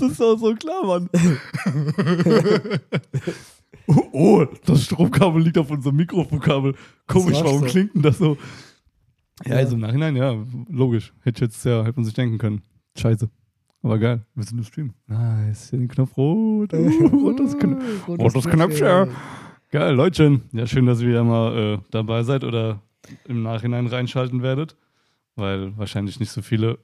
das 0.00 0.12
ist 0.12 0.20
doch 0.20 0.36
so 0.38 0.54
klar, 0.54 0.84
Mann. 0.86 1.08
oh, 3.86 4.02
oh, 4.12 4.46
das 4.64 4.84
Stromkabel 4.84 5.42
liegt 5.42 5.58
auf 5.58 5.70
unserem 5.70 5.96
Mikrofonkabel. 5.96 6.74
Komisch, 7.06 7.38
warum 7.42 7.60
so. 7.60 7.66
klingt 7.66 7.94
denn 7.94 8.02
das 8.02 8.18
so? 8.18 8.36
Ja, 9.44 9.52
Ja. 9.52 9.56
also 9.58 9.74
im 9.74 9.80
Nachhinein, 9.80 10.16
ja, 10.16 10.36
logisch. 10.68 11.12
Hätte 11.22 11.44
ich 11.44 11.50
jetzt, 11.52 11.64
ja, 11.64 11.82
hätte 11.84 11.96
man 11.96 12.04
sich 12.04 12.14
denken 12.14 12.38
können. 12.38 12.62
Scheiße. 12.98 13.28
Aber 13.82 13.98
geil. 13.98 14.26
Wir 14.34 14.44
sind 14.44 14.58
im 14.58 14.64
Stream. 14.64 14.92
Nice. 15.06 15.70
Hier 15.70 15.78
den 15.78 15.88
Knopf 15.88 16.16
rot. 16.16 16.72
Uh, 16.74 17.06
rotes, 17.28 17.56
Kn 17.56 17.80
rotes 18.06 18.44
Knöpfchen. 18.44 19.08
Geil, 19.70 19.94
Leutchen. 19.94 20.42
Ja, 20.52 20.66
schön, 20.66 20.84
dass 20.84 21.00
ihr 21.00 21.08
wieder 21.08 21.24
mal 21.24 21.56
äh, 21.56 21.78
dabei 21.90 22.22
seid 22.22 22.44
oder 22.44 22.82
im 23.26 23.42
Nachhinein 23.42 23.86
reinschalten 23.86 24.42
werdet. 24.42 24.76
Weil 25.36 25.76
wahrscheinlich 25.78 26.20
nicht 26.20 26.30
so 26.30 26.42
viele. 26.42 26.78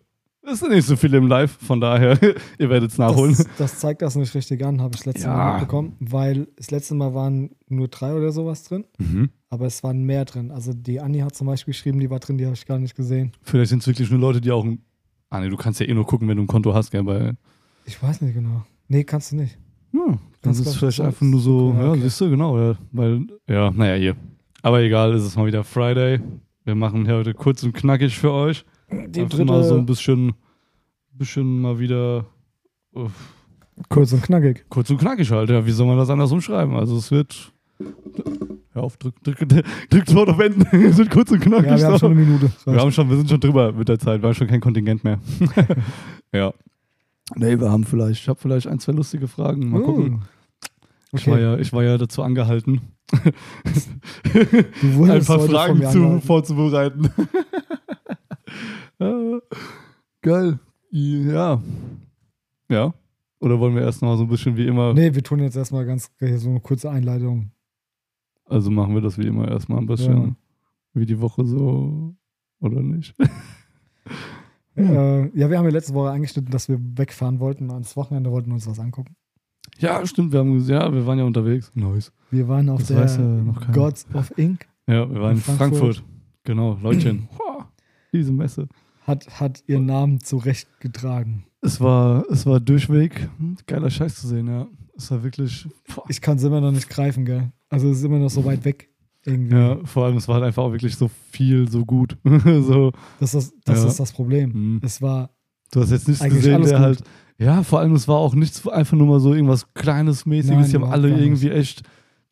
Es 0.48 0.60
sind 0.60 0.70
nicht 0.70 0.86
so 0.86 0.94
viele 0.96 1.18
im 1.18 1.26
Live, 1.26 1.58
von 1.60 1.80
daher, 1.80 2.18
ihr 2.58 2.70
werdet 2.70 2.92
es 2.92 2.98
nachholen. 2.98 3.34
Das, 3.36 3.46
das 3.58 3.78
zeigt 3.80 4.00
das 4.02 4.14
nicht 4.14 4.34
richtig 4.34 4.64
an, 4.64 4.80
habe 4.80 4.94
ich 4.94 5.00
das 5.00 5.06
letzte 5.06 5.26
Ja. 5.28 5.36
Mal 5.36 5.52
mitbekommen, 5.54 5.96
weil 5.98 6.46
das 6.56 6.70
letzte 6.70 6.94
Mal 6.94 7.14
waren 7.14 7.50
nur 7.68 7.88
drei 7.88 8.14
oder 8.14 8.30
sowas 8.30 8.62
drin, 8.64 8.84
Mhm. 8.98 9.30
aber 9.50 9.66
es 9.66 9.82
waren 9.82 10.04
mehr 10.04 10.24
drin. 10.24 10.50
Also 10.52 10.72
die 10.72 11.00
Anni 11.00 11.18
hat 11.18 11.34
zum 11.34 11.48
Beispiel 11.48 11.72
geschrieben, 11.72 11.98
die 11.98 12.10
war 12.10 12.20
drin, 12.20 12.38
die 12.38 12.44
habe 12.44 12.54
ich 12.54 12.64
gar 12.66 12.78
nicht 12.78 12.94
gesehen. 12.94 13.32
Vielleicht 13.42 13.70
sind 13.70 13.80
es 13.82 13.86
wirklich 13.88 14.08
nur 14.10 14.20
Leute, 14.20 14.40
die 14.40 14.52
auch 14.52 14.64
ein. 14.64 14.82
Ah, 15.30 15.40
nee, 15.40 15.48
du 15.48 15.56
kannst 15.56 15.80
ja 15.80 15.86
eh 15.86 15.94
nur 15.94 16.06
gucken, 16.06 16.28
wenn 16.28 16.36
du 16.36 16.44
ein 16.44 16.46
Konto 16.46 16.72
hast, 16.72 16.92
gell? 16.92 17.04
Weil. 17.04 17.36
Ich 17.84 18.00
weiß 18.00 18.20
nicht 18.20 18.34
genau. 18.34 18.64
Nee, 18.88 19.02
kannst 19.02 19.32
du 19.32 19.36
nicht. 19.36 19.58
Ja, 19.92 20.00
das 20.06 20.18
Ganz 20.42 20.58
ist 20.58 20.64
klar, 20.64 20.74
vielleicht 20.78 21.00
einfach 21.00 21.22
nur 21.22 21.40
so. 21.40 21.72
ja, 21.76 21.82
Ja, 21.82 21.90
okay. 21.90 22.00
siehst 22.02 22.20
du, 22.20 22.30
genau. 22.30 22.56
Ja, 22.58 22.76
weil, 22.92 23.26
ja, 23.48 23.70
naja, 23.72 23.94
hier. 23.96 24.16
Aber 24.62 24.80
egal, 24.80 25.12
es 25.14 25.24
ist 25.24 25.36
mal 25.36 25.46
wieder 25.46 25.64
Friday. 25.64 26.20
Wir 26.64 26.74
machen 26.76 27.04
hier 27.04 27.14
heute 27.16 27.34
kurz 27.34 27.62
und 27.64 27.72
knackig 27.72 28.16
für 28.16 28.30
euch. 28.32 28.64
Die 28.90 29.26
dritte, 29.26 29.44
mal 29.44 29.64
so 29.64 29.76
ein 29.76 29.86
bisschen, 29.86 30.34
bisschen 31.18 31.60
mal 31.60 31.78
wieder 31.78 32.26
äh, 32.94 33.06
kurz 33.88 34.12
und 34.12 34.22
knackig. 34.22 34.64
kurz 34.68 34.90
und 34.90 34.98
knackig 34.98 35.30
halt. 35.30 35.50
Ja, 35.50 35.64
wie 35.66 35.70
soll 35.72 35.86
man 35.86 35.96
das 35.98 36.10
anders 36.10 36.32
umschreiben? 36.32 36.74
Also 36.76 36.96
es 36.96 37.10
wird. 37.10 37.52
Hör 38.72 38.84
auf, 38.84 38.96
drück, 38.96 39.22
drück, 39.22 39.38
drück 39.90 40.04
das 40.06 40.14
Wort 40.14 40.28
auf 40.30 40.38
Enden. 40.38 40.66
es 40.84 40.96
wird 40.96 41.10
kurz 41.10 41.30
und 41.30 41.40
knackig. 41.40 41.70
Ja, 41.70 41.78
wir 41.78 41.86
haben 41.86 41.98
schon 41.98 42.12
eine 42.12 42.20
Minute. 42.20 42.50
wir, 42.64 42.80
haben 42.80 42.92
schon, 42.92 43.08
wir 43.10 43.16
sind 43.16 43.28
schon 43.28 43.40
drüber 43.40 43.72
mit 43.72 43.88
der 43.88 43.98
Zeit. 43.98 44.22
Wir 44.22 44.28
haben 44.28 44.34
schon 44.34 44.46
kein 44.46 44.60
Kontingent 44.60 45.04
mehr. 45.04 45.18
ja. 46.32 46.52
Nee, 47.34 47.58
wir 47.58 47.70
haben 47.70 47.84
vielleicht, 47.84 48.22
ich 48.22 48.28
habe 48.28 48.38
vielleicht 48.40 48.66
ein, 48.66 48.78
zwei 48.78 48.92
lustige 48.92 49.26
Fragen. 49.28 49.70
Mal 49.70 49.82
gucken. 49.82 50.14
Uh, 50.14 50.20
Ich, 51.18 51.26
war 51.26 51.34
okay. 51.34 51.42
ja, 51.42 51.58
ich 51.58 51.72
war 51.72 51.82
ja 51.82 51.98
dazu 51.98 52.22
angehalten, 52.22 52.80
Du 54.80 55.04
ein 55.04 55.24
paar 55.24 55.40
Fragen 55.40 55.80
zu, 55.80 55.86
angehalten. 55.88 56.22
vorzubereiten. 56.22 57.10
Ja, 58.98 59.38
Geil. 60.22 60.58
Ja. 60.96 61.60
Ja. 62.70 62.94
Oder 63.38 63.60
wollen 63.60 63.74
wir 63.74 63.82
erst 63.82 64.00
noch 64.00 64.08
mal 64.08 64.16
so 64.16 64.22
ein 64.24 64.28
bisschen 64.30 64.56
wie 64.56 64.66
immer? 64.66 64.94
Nee, 64.94 65.14
wir 65.14 65.22
tun 65.22 65.40
jetzt 65.40 65.56
erstmal 65.56 65.84
ganz 65.84 66.10
so 66.38 66.48
eine 66.48 66.60
kurze 66.60 66.90
Einleitung. 66.90 67.50
Also 68.46 68.70
machen 68.70 68.94
wir 68.94 69.02
das 69.02 69.18
wie 69.18 69.26
immer 69.26 69.46
erstmal 69.48 69.78
ein 69.78 69.86
bisschen 69.86 70.22
Ja. 70.28 70.36
wie 70.94 71.04
die 71.06 71.20
Woche 71.20 71.44
so. 71.44 72.14
Oder 72.60 72.80
nicht? 72.82 73.14
Äh, 74.78 75.30
ja, 75.38 75.48
wir 75.48 75.56
haben 75.56 75.64
ja 75.64 75.70
letzte 75.70 75.94
Woche 75.94 76.10
angeschnitten, 76.10 76.50
dass 76.50 76.68
wir 76.68 76.78
wegfahren 76.78 77.40
wollten. 77.40 77.70
Ans 77.70 77.96
Wochenende 77.96 78.30
wollten 78.30 78.50
wir 78.50 78.54
uns 78.56 78.66
was 78.66 78.78
angucken. 78.78 79.16
Ja, 79.78 80.04
stimmt. 80.04 80.32
Wir 80.32 80.40
haben 80.40 80.58
ja, 80.60 80.92
wir 80.92 81.06
waren 81.06 81.18
ja 81.18 81.24
unterwegs. 81.24 81.72
Nice. 81.74 82.12
Wir 82.30 82.46
waren 82.46 82.68
auf 82.68 82.80
Das 82.80 82.88
der 82.88 82.98
weiß. 82.98 83.72
Gods 83.72 84.06
of 84.12 84.36
Ink. 84.36 84.66
Ja, 84.86 85.08
wir 85.10 85.18
waren 85.18 85.36
in 85.36 85.40
Frankfurt. 85.40 85.78
Frankfurt. 85.78 86.04
Genau, 86.44 86.78
Leutchen. 86.82 87.26
Diese 88.12 88.32
Messe. 88.34 88.68
Hat, 89.06 89.40
hat 89.40 89.62
ihren 89.66 89.86
Namen 89.86 90.20
zurecht 90.20 90.68
getragen. 90.80 91.44
Es 91.60 91.80
war, 91.80 92.24
es 92.30 92.44
war 92.46 92.58
durchweg 92.60 93.28
geiler 93.66 93.90
Scheiß 93.90 94.16
zu 94.16 94.26
sehen, 94.26 94.48
ja. 94.48 94.66
Es 94.96 95.10
war 95.10 95.22
wirklich. 95.22 95.68
boah. 95.94 96.04
Ich 96.08 96.20
kann 96.20 96.38
es 96.38 96.42
immer 96.42 96.60
noch 96.60 96.72
nicht 96.72 96.88
greifen, 96.88 97.24
gell? 97.24 97.52
Also 97.68 97.88
es 97.90 97.98
ist 97.98 98.04
immer 98.04 98.18
noch 98.18 98.30
so 98.30 98.44
weit 98.44 98.64
weg. 98.64 98.88
Irgendwie. 99.24 99.54
Ja, 99.56 99.78
vor 99.84 100.04
allem, 100.06 100.16
es 100.16 100.28
war 100.28 100.36
halt 100.36 100.44
einfach 100.44 100.62
auch 100.62 100.72
wirklich 100.72 100.96
so 100.96 101.10
viel, 101.30 101.68
so 101.68 101.84
gut. 101.84 102.16
so, 102.44 102.92
Das, 103.20 103.34
ist, 103.34 103.54
das 103.64 103.82
Ja. 103.82 103.88
ist 103.88 104.00
das 104.00 104.12
Problem. 104.12 104.52
hm. 104.52 104.80
Es 104.82 105.02
war, 105.02 105.30
Du 105.72 105.80
hast 105.80 105.90
jetzt 105.90 106.06
nichts 106.08 106.22
gesehen, 106.22 106.62
der 106.62 106.72
gut. 106.72 106.80
halt. 106.80 107.02
Ja, 107.38 107.62
vor 107.64 107.80
allem, 107.80 107.94
es 107.94 108.06
war 108.08 108.16
auch 108.16 108.34
nichts, 108.34 108.66
einfach 108.68 108.96
nur 108.96 109.06
mal 109.08 109.20
so 109.20 109.34
irgendwas 109.34 109.72
Kleines, 109.74 110.24
Mäßiges. 110.26 110.56
Nein, 110.56 110.70
Die 110.70 110.74
haben 110.76 110.84
alle 110.84 111.10
irgendwie 111.10 111.50
echt 111.50 111.82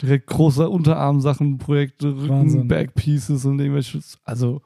direkt 0.00 0.28
große 0.28 0.68
Unterarmsachen, 0.68 1.58
Projekte, 1.58 2.16
Rücken. 2.16 2.68
Backpieces 2.68 3.44
und 3.44 3.58
irgendwelches. 3.58 4.18
Also, 4.24 4.62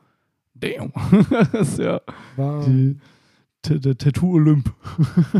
damn. 0.61 0.93
das 1.53 1.71
ist 1.71 1.79
ja 1.79 2.01
war 2.37 2.65
die, 2.65 2.97
der 3.65 3.99
Tattoo-Olymp. 3.99 4.73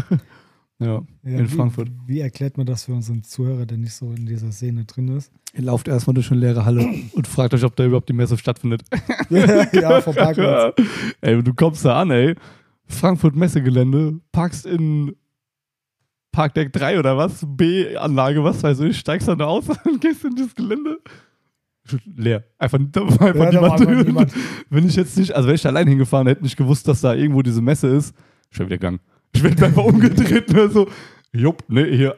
ja, 0.79 0.87
ja, 0.87 1.03
in 1.23 1.51
wie, 1.51 1.55
Frankfurt. 1.55 1.91
Wie 2.07 2.21
erklärt 2.21 2.57
man 2.57 2.67
das 2.67 2.85
für 2.85 2.93
unseren 2.93 3.23
Zuhörer, 3.23 3.67
der 3.67 3.79
nicht 3.79 3.95
so 3.95 4.13
in 4.13 4.27
dieser 4.27 4.53
Szene 4.53 4.85
drin 4.85 5.09
ist? 5.17 5.33
Ihr 5.55 5.63
lauft 5.63 5.89
erstmal 5.89 6.15
durch 6.15 6.31
eine 6.31 6.41
leere 6.41 6.65
Halle 6.65 6.87
und 7.13 7.27
fragt 7.27 7.55
euch, 7.55 7.65
ob 7.65 7.77
da 7.77 7.85
überhaupt 7.85 8.09
die 8.09 8.15
Messe 8.15 8.37
stattfindet. 8.37 8.83
ja, 9.31 10.01
vom 10.01 10.15
Parkplatz. 10.15 10.75
Ja. 10.79 10.85
Ey, 11.21 11.43
du 11.43 11.55
kommst 11.55 11.85
da 11.85 12.01
an, 12.01 12.11
ey. 12.11 12.35
Frankfurt 12.87 13.37
Messegelände, 13.37 14.19
parkst 14.33 14.67
in 14.67 15.15
Parkdeck 16.33 16.73
3 16.73 16.99
oder 16.99 17.17
was, 17.17 17.45
B-Anlage, 17.47 18.45
was 18.45 18.63
weiß 18.63 18.81
ich, 18.81 18.99
steigst 18.99 19.29
dann 19.29 19.39
da 19.39 19.47
aus 19.47 19.65
und 19.85 20.01
gehst 20.01 20.25
in 20.25 20.37
das 20.37 20.55
Gelände. 20.55 20.99
Leer. 22.17 22.45
Einfach, 22.59 22.79
da 22.93 23.01
war 23.21 23.29
einfach, 23.29 23.45
Ja, 23.45 23.51
da 23.51 23.63
war 23.63 23.81
niemand. 23.81 24.07
niemand. 24.07 24.33
Wenn 24.71 24.87
ich 24.87 24.97
jetzt 24.97 25.17
nicht, 25.17 25.33
also 25.35 25.49
wenn 25.49 25.55
ich 25.55 25.63
da 25.63 25.69
allein 25.71 25.87
hingefahren 25.89 26.27
hätte, 26.27 26.43
nicht 26.43 26.57
gewusst, 26.57 26.87
dass 26.89 27.01
da 27.01 27.15
irgendwo 27.15 27.43
diese 27.43 27.63
Messe 27.63 27.89
ist, 27.89 28.15
ich 28.51 28.59
wäre 28.59 28.69
wieder 28.69 28.79
gegangen. 28.79 29.01
Ich 29.33 29.43
wäre 29.43 29.67
einfach 29.67 29.85
umgedreht 29.85 30.53
und 30.55 30.73
so, 30.73 30.89
jupp, 31.33 31.63
ne, 31.69 31.85
hier, 31.85 32.17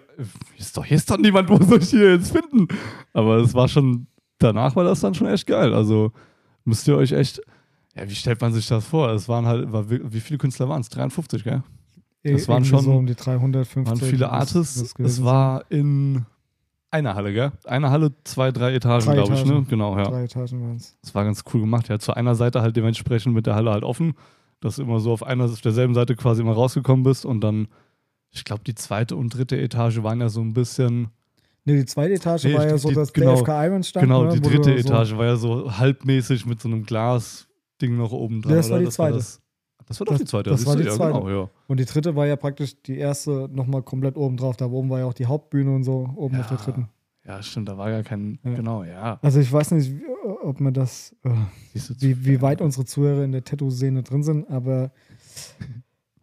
ist 0.56 0.76
doch, 0.76 0.84
hier 0.84 0.97
ist 0.97 1.10
doch 1.10 1.19
niemand, 1.19 1.48
wo 1.50 1.56
soll 1.62 1.78
ich 1.82 1.91
hier 1.91 2.12
jetzt 2.14 2.30
finden? 2.32 2.69
Aber 3.12 3.36
es 3.38 3.53
war 3.54 3.69
schon, 3.69 4.06
danach 4.38 4.76
war 4.76 4.84
das 4.84 5.00
dann 5.00 5.14
schon 5.14 5.26
echt 5.26 5.47
geil. 5.47 5.75
Also 5.75 6.12
müsst 6.64 6.86
ihr 6.86 6.97
euch 6.97 7.12
echt, 7.12 7.41
ja, 7.97 8.09
wie 8.09 8.14
stellt 8.14 8.41
man 8.41 8.53
sich 8.53 8.69
das 8.69 8.86
vor? 8.86 9.10
Es 9.10 9.28
waren 9.28 9.47
halt, 9.47 9.72
war, 9.72 9.91
wie 9.91 10.20
viele 10.20 10.38
Künstler 10.38 10.69
waren 10.69 10.80
es? 10.82 10.88
53, 10.88 11.42
gell? 11.42 11.62
Das 12.22 12.47
waren 12.48 12.64
schon- 12.64 12.80
so 12.84 12.92
um 12.92 13.06
die 13.06 13.14
350. 13.14 13.86
waren 14.00 14.09
viele 14.09 14.30
Artists. 14.30 14.94
Es 14.98 15.25
war 15.25 15.64
in 15.70 16.26
einer 16.91 17.15
Halle, 17.15 17.33
gell? 17.33 17.53
Eine 17.65 17.91
Halle, 17.91 18.12
zwei, 18.25 18.51
drei 18.53 18.75
Etagen, 18.75 19.12
glaube 19.12 19.34
ich, 19.34 19.45
ne? 19.45 19.65
Genau, 19.69 19.97
ja. 19.97 20.05
Drei 20.05 20.25
Etagen 20.25 20.61
waren 20.62 20.77
es. 20.77 20.97
Das 21.03 21.15
war 21.15 21.25
ganz 21.25 21.45
cool 21.53 21.61
gemacht. 21.61 21.89
Ja, 21.89 21.99
zu 21.99 22.15
einer 22.15 22.34
Seite 22.34 22.62
halt 22.62 22.77
dementsprechend 22.77 23.34
mit 23.34 23.47
der 23.47 23.55
Halle 23.55 23.71
halt 23.71 23.84
offen, 23.84 24.15
dass 24.61 24.77
du 24.77 24.83
immer 24.83 25.01
so 25.01 25.12
auf 25.12 25.23
einer 25.23 25.45
auf 25.45 25.61
derselben 25.61 25.95
Seite 25.95 26.17
quasi 26.17 26.43
immer 26.43 26.53
rausgekommen 26.53 27.03
bist 27.05 27.25
und 27.25 27.41
dann, 27.43 27.69
ich 28.31 28.45
glaube, 28.45 28.62
die 28.67 28.75
zweite 28.75 29.17
und 29.17 29.31
dritte 29.34 29.59
Etage 29.61 30.03
waren 30.03 30.21
ja 30.21 30.28
so 30.28 30.41
ein 30.41 30.53
bisschen, 30.53 31.09
Nee, 31.65 31.77
die 31.77 31.84
zweite 31.84 32.15
Etage 32.15 32.45
Nee, 32.45 32.55
war 32.55 32.67
ja 32.67 32.73
die- 32.73 32.78
so, 32.78 32.91
dass 32.91 33.12
genau, 33.12 33.34
der 33.34 33.39
FK 33.45 33.67
Irons 33.67 33.89
stand. 33.89 34.03
genau, 34.07 34.25
ne, 34.25 34.33
die 34.33 34.41
dritte 34.41 34.71
so- 34.72 34.77
Etage 34.89 35.17
war 35.17 35.27
ja 35.27 35.37
so 35.37 35.77
halbmäßig 35.78 36.47
mit 36.47 36.61
so 36.61 36.69
einem 36.69 36.84
Glasding 36.84 37.97
noch 37.97 38.12
oben 38.12 38.41
dran. 38.43 38.53
Ja, 38.53 38.57
das 38.59 38.71
war 38.71 38.78
die 38.78 38.89
zweite. 38.89 39.17
das, 39.19 39.41
das 39.91 39.99
war 40.01 40.05
doch 40.06 40.12
Das- 40.15 40.21
die 40.21 40.27
zweite, 40.27 40.51
das 40.51 40.65
war 40.67 40.77
die 40.77 40.84
ja, 40.84 40.93
zweite. 40.95 41.12
genau, 41.19 41.28
ja. 41.28 41.51
Und 41.67 41.81
die 41.81 41.84
dritte 41.84 42.15
war 42.15 42.25
ja 42.27 42.37
praktisch 42.37 42.81
die 42.83 42.97
erste 42.97 43.49
nochmal 43.53 43.83
komplett 43.83 44.17
oben 44.17 44.37
drauf. 44.37 44.56
Da 44.56 44.67
oben 44.67 44.89
war 44.89 45.01
ja 45.01 45.05
auch 45.06 45.12
die 45.15 45.27
Hauptbühne 45.27 45.75
und 45.75 45.83
so, 45.84 46.09
oben 46.17 46.39
auf 46.41 46.47
der 46.47 46.56
Ja. 46.59 46.62
dritten. 46.65 46.89
Ja, 47.27 47.43
stimmt, 47.43 47.69
da 47.69 47.77
war 47.77 47.91
ja 47.91 48.03
kein, 48.03 48.39
Ja. 48.45 48.55
genau, 48.55 48.83
ja. 48.84 49.19
Also 49.21 49.41
ich 49.41 49.53
weiß 49.53 49.73
nicht, 49.73 49.93
ob 50.43 50.61
man 50.61 50.73
das, 50.73 51.15
äh, 51.25 51.31
wie, 51.99 52.25
wie 52.25 52.41
weit 52.41 52.61
unsere 52.62 52.84
Zuhörer 52.87 53.25
in 53.25 53.33
der 53.33 53.45
Tattoo-Szene 53.45 54.03
drin 54.05 54.23
sind, 54.23 54.49
aber 54.49 54.93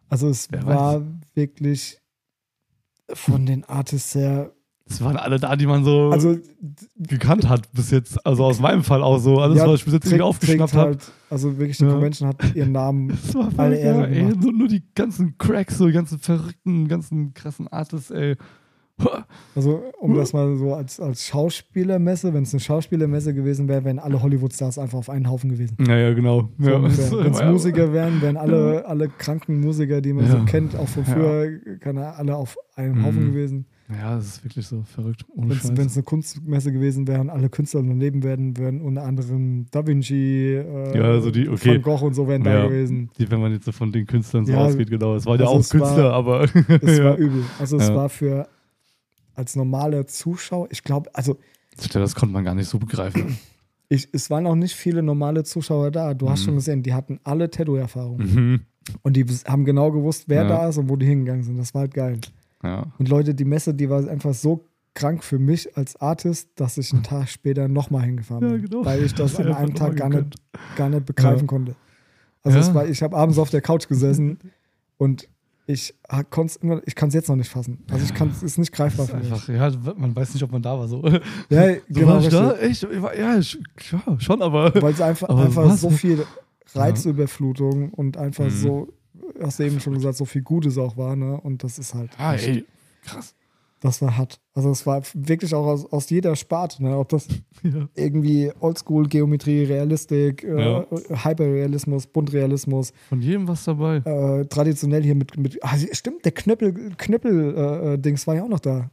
also 0.08 0.28
es 0.28 0.50
Wer 0.50 0.66
war 0.66 1.02
wirklich 1.34 2.00
von 3.12 3.46
den 3.46 3.64
Artists 3.64 4.14
her, 4.14 4.52
Es 4.88 5.02
waren 5.02 5.16
alle 5.16 5.38
da, 5.38 5.54
die 5.56 5.66
man 5.66 5.84
so 5.84 6.10
also 6.10 6.36
gekannt 6.96 7.48
hat 7.48 7.70
bis 7.72 7.90
jetzt. 7.90 8.24
Also 8.26 8.44
aus 8.44 8.58
meinem 8.60 8.82
Fall 8.82 9.02
auch 9.02 9.18
so. 9.18 9.38
Alles, 9.38 9.58
Ja, 9.58 9.66
was 9.68 9.80
ich 9.80 9.84
bis 9.84 9.94
jetzt 9.94 10.08
trägt- 10.08 10.22
aufgeschnappt 10.22 10.74
habe. 10.74 10.90
halt, 10.92 11.12
also 11.30 11.58
wirklich 11.58 11.76
die 11.78 11.84
Ja. 11.84 11.90
Convention 11.92 12.28
hat 12.28 12.54
ihren 12.54 12.72
Namen 12.72 13.08
Das 13.24 13.34
war 13.34 13.50
alle 13.58 13.76
Ehre 13.76 14.08
ey. 14.08 14.20
gemacht. 14.22 14.42
So, 14.42 14.50
nur 14.50 14.68
die 14.68 14.82
ganzen 14.94 15.36
Cracks, 15.38 15.78
so 15.78 15.86
die 15.86 15.92
ganzen 15.92 16.18
verrückten, 16.18 16.88
ganzen 16.88 17.34
krassen 17.34 17.68
Artists, 17.68 18.10
ey. 18.10 18.36
Also, 19.54 19.80
um 20.00 20.14
das 20.16 20.32
mal 20.32 20.56
so 20.56 20.74
als, 20.74 20.98
als 20.98 21.24
Schauspielermesse, 21.26 22.34
wenn 22.34 22.42
es 22.42 22.52
eine 22.52 22.58
Schauspielermesse 22.60 23.32
gewesen 23.32 23.68
wäre, 23.68 23.84
wären 23.84 24.00
alle 24.00 24.20
Hollywood-Stars 24.22 24.76
einfach 24.78 24.98
auf 24.98 25.08
einen 25.08 25.30
Haufen 25.30 25.50
gewesen. 25.50 25.76
Naja, 25.78 26.12
genau. 26.14 26.48
So 26.58 26.68
Ja, 26.70 26.82
Wenn 26.82 26.90
es 27.32 27.38
ja. 27.38 27.50
Musiker 27.52 27.92
wären, 27.92 28.20
wären 28.22 28.36
alle, 28.36 28.84
alle 28.86 29.08
kranken 29.08 29.60
Musiker, 29.60 30.00
die 30.00 30.12
man 30.12 30.24
Ja. 30.26 30.32
so 30.32 30.44
kennt, 30.46 30.74
auch 30.74 30.88
von 30.88 31.04
früher, 31.04 31.48
keine 31.78 32.14
alle 32.16 32.34
auf 32.34 32.56
einem 32.74 32.98
Mhm. 32.98 33.04
Haufen 33.04 33.26
gewesen. 33.26 33.66
Ja, 33.90 34.16
das 34.16 34.26
ist 34.26 34.44
wirklich 34.44 34.66
so 34.66 34.82
verrückt. 34.82 35.24
Wenn 35.34 35.50
es 35.86 35.94
eine 35.96 36.02
Kunstmesse 36.02 36.72
gewesen 36.72 37.06
wäre 37.08 37.20
und 37.22 37.30
alle 37.30 37.48
Künstler 37.48 37.82
daneben 37.82 38.22
wären, 38.22 38.54
wären 38.58 38.82
unter 38.82 39.02
anderem 39.04 39.64
Da 39.70 39.86
Vinci, 39.86 40.56
äh, 40.56 40.94
Ja, 40.98 41.04
also 41.04 41.30
die- 41.30 41.48
okay. 41.48 41.76
Van 41.76 41.82
Gogh 41.82 42.02
und 42.06 42.12
so 42.14 42.28
wären 42.28 42.44
da 42.44 42.52
Ja. 42.52 42.66
gewesen. 42.66 43.08
Die, 43.18 43.30
wenn 43.30 43.40
man 43.40 43.52
jetzt 43.52 43.64
so 43.64 43.72
von 43.72 43.90
den 43.90 44.06
Künstlern 44.06 44.44
so 44.44 44.52
Ja, 44.52 44.58
ausgeht, 44.58 44.90
genau. 44.90 45.14
Es 45.14 45.24
waren 45.24 45.40
ja 45.40 45.46
also 45.46 45.56
auch 45.56 45.60
es 45.60 45.72
war- 45.72 45.80
Künstler, 45.80 46.12
aber. 46.12 46.42
Es 46.82 46.98
ja. 46.98 47.04
war 47.04 47.16
übel. 47.16 47.42
Also 47.58 47.78
es 47.78 47.88
Ja. 47.88 47.94
war 47.96 48.08
für 48.10 48.46
als 49.34 49.56
normaler 49.56 50.06
Zuschauer, 50.06 50.68
ich 50.70 50.84
glaube, 50.84 51.08
also 51.14 51.38
Das 51.92 52.14
konnte 52.14 52.32
man 52.34 52.44
gar 52.44 52.54
nicht 52.54 52.68
so 52.68 52.78
begreifen. 52.78 53.38
ich, 53.88 54.06
es 54.12 54.28
waren 54.28 54.46
auch 54.46 54.54
nicht 54.56 54.74
viele 54.74 55.02
normale 55.02 55.44
Zuschauer 55.44 55.90
da. 55.92 56.12
Du 56.12 56.28
hast 56.28 56.40
Mhm. 56.42 56.44
schon 56.44 56.54
gesehen, 56.56 56.82
die 56.82 56.92
hatten 56.92 57.20
alle 57.24 57.48
Tattoo-Erfahrung. 57.48 58.18
mhm. 58.18 58.60
Und 59.02 59.16
die 59.16 59.24
haben 59.46 59.64
genau 59.64 59.92
gewusst, 59.92 60.24
wer 60.28 60.42
Ja. 60.42 60.48
da 60.48 60.68
ist 60.68 60.76
und 60.78 60.88
wo 60.90 60.96
die 60.96 61.06
hingegangen 61.06 61.42
sind. 61.44 61.56
Das 61.58 61.72
war 61.74 61.82
halt 61.82 61.94
geil. 61.94 62.18
Ja. 62.62 62.86
Und 62.98 63.08
Leute, 63.08 63.34
die 63.34 63.44
Messe, 63.44 63.74
die 63.74 63.88
war 63.88 64.06
einfach 64.08 64.34
so 64.34 64.64
krank 64.94 65.22
für 65.22 65.38
mich 65.38 65.76
als 65.76 65.94
Artist, 66.00 66.48
dass 66.56 66.76
ich 66.76 66.92
einen 66.92 67.04
Tag 67.04 67.28
später 67.28 67.68
nochmal 67.68 68.02
hingefahren 68.02 68.42
Ja, 68.44 68.52
bin. 68.56 68.62
genau. 68.68 68.84
Weil 68.84 69.02
ich 69.04 69.14
das 69.14 69.36
an 69.38 69.46
einfach 69.46 69.58
einem 69.60 69.74
Tag 69.74 69.96
gar 69.96 70.08
nicht, 70.08 70.34
gar 70.76 70.88
nicht 70.88 71.06
begreifen 71.06 71.40
Ja. 71.42 71.46
konnte. 71.46 71.74
Also 72.42 72.58
Ja. 72.58 72.64
es 72.64 72.74
war, 72.74 72.86
ich 72.88 73.02
habe 73.02 73.16
abends 73.16 73.38
auf 73.38 73.50
der 73.50 73.60
Couch 73.60 73.86
gesessen 73.88 74.38
und 74.96 75.28
ich 75.66 75.94
konnte 76.30 76.46
es 76.52 76.56
immer, 76.56 76.80
ich 76.86 76.94
kann 76.94 77.08
es 77.10 77.14
jetzt 77.14 77.28
noch 77.28 77.36
nicht 77.36 77.50
fassen. 77.50 77.84
Also 77.90 78.02
ich 78.04 78.14
kann 78.14 78.28
es 78.30 78.42
ist 78.42 78.56
nicht 78.58 78.72
greifbar 78.72 79.06
Das 79.06 79.10
für 79.14 79.20
ist 79.36 79.48
mich. 79.50 79.60
einfach, 79.60 79.84
ja, 79.86 79.92
man 79.96 80.16
weiß 80.16 80.32
nicht, 80.32 80.42
ob 80.42 80.50
man 80.50 80.62
da 80.62 80.78
war. 80.78 80.88
So, 80.88 81.02
Ja, 81.50 81.74
so 81.74 81.80
genau, 81.90 82.06
war 82.08 82.20
ich 82.20 82.28
da? 82.30 82.52
Echt? 82.56 82.82
Ich 82.84 83.02
war, 83.02 83.16
ja, 83.16 83.38
ich, 83.38 83.58
klar, 83.76 84.16
schon, 84.18 84.40
aber. 84.42 84.74
Weil 84.80 84.94
es 84.94 85.00
einfach, 85.02 85.28
Aber 85.28 85.44
einfach 85.44 85.66
was? 85.66 85.80
so 85.82 85.90
viel 85.90 86.24
Reizüberflutung 86.74 87.90
und 87.92 88.16
einfach 88.16 88.46
Mhm. 88.46 88.50
so, 88.50 88.88
hast 89.40 89.58
du 89.58 89.64
eben 89.64 89.80
schon 89.80 89.94
gesagt, 89.94 90.16
so 90.16 90.24
viel 90.24 90.42
Gutes 90.42 90.78
auch 90.78 90.96
war, 90.96 91.16
ne? 91.16 91.40
Und 91.40 91.62
das 91.64 91.78
ist 91.78 91.94
halt, 91.94 92.10
Ah, 92.18 92.34
ey, 92.34 92.64
krass. 93.02 93.34
das 93.80 94.00
war 94.02 94.16
hart. 94.16 94.40
Also 94.54 94.70
es 94.70 94.86
war 94.86 95.02
wirklich 95.14 95.54
auch 95.54 95.66
aus, 95.66 95.86
aus 95.92 96.10
jeder 96.10 96.34
Sparte, 96.36 96.82
ne? 96.82 96.96
Ob 96.98 97.08
das 97.10 97.28
Ja. 97.62 97.88
irgendwie 97.94 98.52
Oldschool, 98.60 99.08
Geometrie, 99.08 99.64
Realistik, 99.64 100.42
Ja. 100.44 100.80
äh, 100.82 100.86
Hyperrealismus, 101.10 102.06
Buntrealismus, 102.06 102.92
Von 103.08 103.20
jedem 103.20 103.48
was 103.48 103.64
dabei. 103.64 103.96
äh, 103.96 104.44
traditionell 104.46 105.02
hier 105.02 105.14
mit, 105.14 105.36
mit 105.36 105.58
ah, 105.62 105.76
stimmt, 105.92 106.24
der 106.24 106.32
Knöppel, 106.32 106.92
Knöppel 106.96 107.54
äh, 108.04 108.08
äh, 108.10 108.26
war 108.26 108.34
ja 108.36 108.42
auch 108.44 108.48
noch 108.48 108.60
da. 108.60 108.90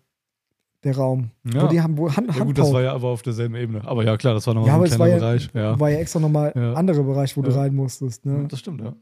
Der 0.84 0.96
Raum. 0.98 1.32
Ja. 1.52 1.64
Wo 1.64 1.68
die 1.68 1.82
haben, 1.82 1.98
wo 1.98 2.08
Ja, 2.10 2.44
gut, 2.44 2.60
das 2.60 2.72
war 2.72 2.84
ja 2.84 2.94
aber 2.94 3.08
auf 3.08 3.24
derselben 3.24 3.56
Ebene. 3.56 3.84
Aber 3.88 4.04
ja, 4.04 4.18
klar, 4.18 4.36
das 4.36 4.46
war 4.46 4.54
nochmal 4.54 4.70
Ja, 4.70 4.76
ein 4.78 4.84
kleiner 4.84 5.00
war 5.00 5.08
ja, 5.08 5.16
Bereich. 5.18 5.50
Ja. 5.56 5.80
war 5.80 5.90
ja 5.90 5.98
extra 5.98 6.20
nochmal 6.20 6.54
Ja. 6.56 6.72
ein 6.72 6.76
anderer 6.78 7.02
Bereich, 7.02 7.36
wo 7.36 7.42
du 7.42 7.50
Ja. 7.50 7.58
rein 7.58 7.74
musstest. 7.74 8.24
Ne? 8.24 8.46
Das 8.50 8.60
stimmt, 8.60 8.82
ja. 8.82 8.94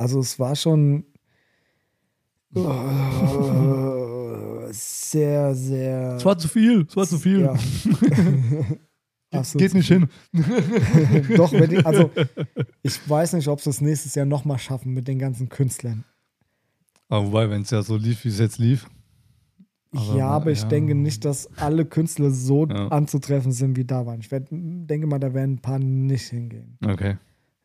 Also 0.00 0.20
es 0.20 0.38
war 0.38 0.56
schon 0.56 1.04
äh, 2.54 2.62
sehr, 4.72 5.54
sehr. 5.54 6.14
Es 6.16 6.24
war 6.24 6.38
zu 6.38 6.48
viel, 6.48 6.86
es 6.88 6.96
war 6.96 7.06
zu 7.06 7.18
viel. 7.18 7.40
Ja. 7.42 7.54
Geht, 9.32 9.38
Absolut 9.38 9.62
geht 9.62 9.74
nicht 9.74 9.88
hin. 9.88 10.08
Doch, 11.36 11.52
wenn 11.52 11.70
die, 11.70 11.84
also 11.84 12.10
ich 12.82 13.08
weiß 13.08 13.34
nicht, 13.34 13.46
ob 13.46 13.60
sie 13.60 13.70
es 13.70 13.80
nächstes 13.80 14.16
Jahr 14.16 14.26
nochmal 14.26 14.58
schaffen 14.58 14.92
mit 14.92 15.06
den 15.06 15.20
ganzen 15.20 15.48
Künstlern. 15.48 16.02
Aber 17.08 17.26
wobei, 17.26 17.48
wenn 17.48 17.62
es 17.62 17.70
ja 17.70 17.82
so 17.82 17.96
lief, 17.96 18.24
wie 18.24 18.30
es 18.30 18.40
jetzt 18.40 18.58
lief. 18.58 18.88
Aber 19.94 20.16
ja, 20.16 20.28
aber 20.28 20.50
ich 20.50 20.62
ja. 20.62 20.68
denke 20.68 20.96
nicht, 20.96 21.24
dass 21.24 21.48
alle 21.58 21.84
Künstler 21.84 22.30
so 22.30 22.66
Ja. 22.66 22.88
anzutreffen 22.88 23.52
sind, 23.52 23.76
wie 23.76 23.84
da 23.84 24.04
waren. 24.04 24.18
Ich 24.18 24.32
werd, 24.32 24.48
denke 24.50 25.06
mal, 25.06 25.20
da 25.20 25.32
werden 25.32 25.56
ein 25.56 25.62
paar 25.62 25.78
nicht 25.78 26.28
hingehen. 26.30 26.78
Okay. 26.84 27.18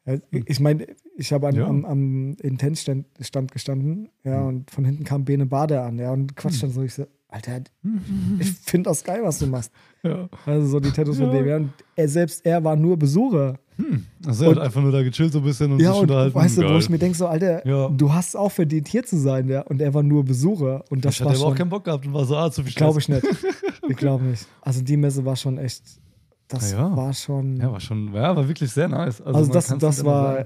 Ja, 0.05 0.17
Ich 0.45 0.59
meine, 0.59 0.85
ich 1.17 1.33
habe 1.33 1.47
an- 1.47 1.55
Ja. 1.55 1.65
am, 1.67 1.83
am 1.85 2.35
Intensstand 2.41 3.05
Stand 3.21 3.51
gestanden, 3.51 4.09
ja, 4.23 4.39
Hm. 4.39 4.47
und 4.47 4.71
von 4.71 4.85
hinten 4.85 5.03
kam 5.03 5.25
Bene 5.25 5.45
Bader 5.45 5.83
an, 5.83 5.97
ja, 5.97 6.11
und 6.11 6.35
quatscht 6.35 6.61
dann 6.63 6.69
so. 6.71 6.83
Ich 6.83 6.93
so, 6.93 7.05
Alter, 7.27 7.61
ich 8.39 8.51
finde 8.51 8.89
das 8.89 9.03
geil, 9.03 9.21
was 9.23 9.39
du 9.39 9.47
machst. 9.47 9.71
Ja. 10.03 10.29
Also 10.45 10.67
so 10.67 10.79
die 10.79 10.91
Tattoos 10.91 11.17
von 11.17 11.27
Ja. 11.27 11.33
dem, 11.33 11.47
ja. 11.47 11.55
Und 11.57 11.71
er 11.95 12.07
selbst, 12.07 12.45
er 12.45 12.63
war 12.63 12.75
nur 12.75 12.97
Besucher. 12.97 13.57
Hm. 13.77 14.05
Also 14.25 14.45
er 14.45 14.51
hat 14.51 14.57
Und- 14.57 14.63
einfach 14.63 14.81
nur 14.81 14.91
da 14.91 15.01
gechillt 15.03 15.33
so 15.33 15.39
ein 15.39 15.43
bisschen 15.43 15.71
und 15.71 15.81
ja, 15.81 15.91
sich 15.91 16.01
unterhalten. 16.03 16.35
weißt 16.35 16.57
du, 16.57 16.61
wo 16.61 16.67
Geil. 16.67 16.79
ich 16.79 16.89
mir 16.89 16.97
denke, 16.99 17.17
so, 17.17 17.27
Alter, 17.27 17.67
Ja. 17.67 17.89
du 17.89 18.13
hast 18.13 18.29
es 18.29 18.35
auch 18.35 18.51
verdient, 18.51 18.87
hier 18.87 19.03
zu 19.03 19.17
sein, 19.17 19.49
ja. 19.49 19.61
Und 19.61 19.81
er 19.81 19.93
war 19.93 20.03
nur 20.03 20.23
Besucher. 20.23 20.85
Und 20.91 21.03
das 21.03 21.15
ich 21.15 21.21
hatte 21.21 21.31
war 21.31 21.37
aber 21.41 21.45
auch 21.51 21.55
keinen 21.55 21.69
Bock 21.69 21.83
gehabt 21.83 22.05
und 22.05 22.13
war 22.13 22.23
so, 22.25 22.37
ah, 22.37 22.49
zu 22.51 22.63
viel 22.63 22.73
glaube 22.73 22.99
ich 22.99 23.09
nicht. 23.09 23.25
Ich 23.89 23.97
glaube 23.97 24.23
nicht. 24.23 24.47
Also 24.61 24.81
die 24.81 24.95
Messe 24.97 25.25
war 25.25 25.35
schon 25.35 25.57
echt, 25.57 25.81
das 26.47 26.71
ja. 26.71 26.95
war 26.95 27.13
schon, 27.13 27.57
Ja, 27.57 27.71
war 27.71 27.79
schon, 27.79 28.13
ja, 28.13 28.35
war 28.35 28.47
wirklich 28.47 28.71
sehr 28.71 28.87
nice. 28.87 29.21
Also, 29.21 29.39
also 29.39 29.53
das, 29.53 29.75
das 29.77 30.03
war. 30.05 30.45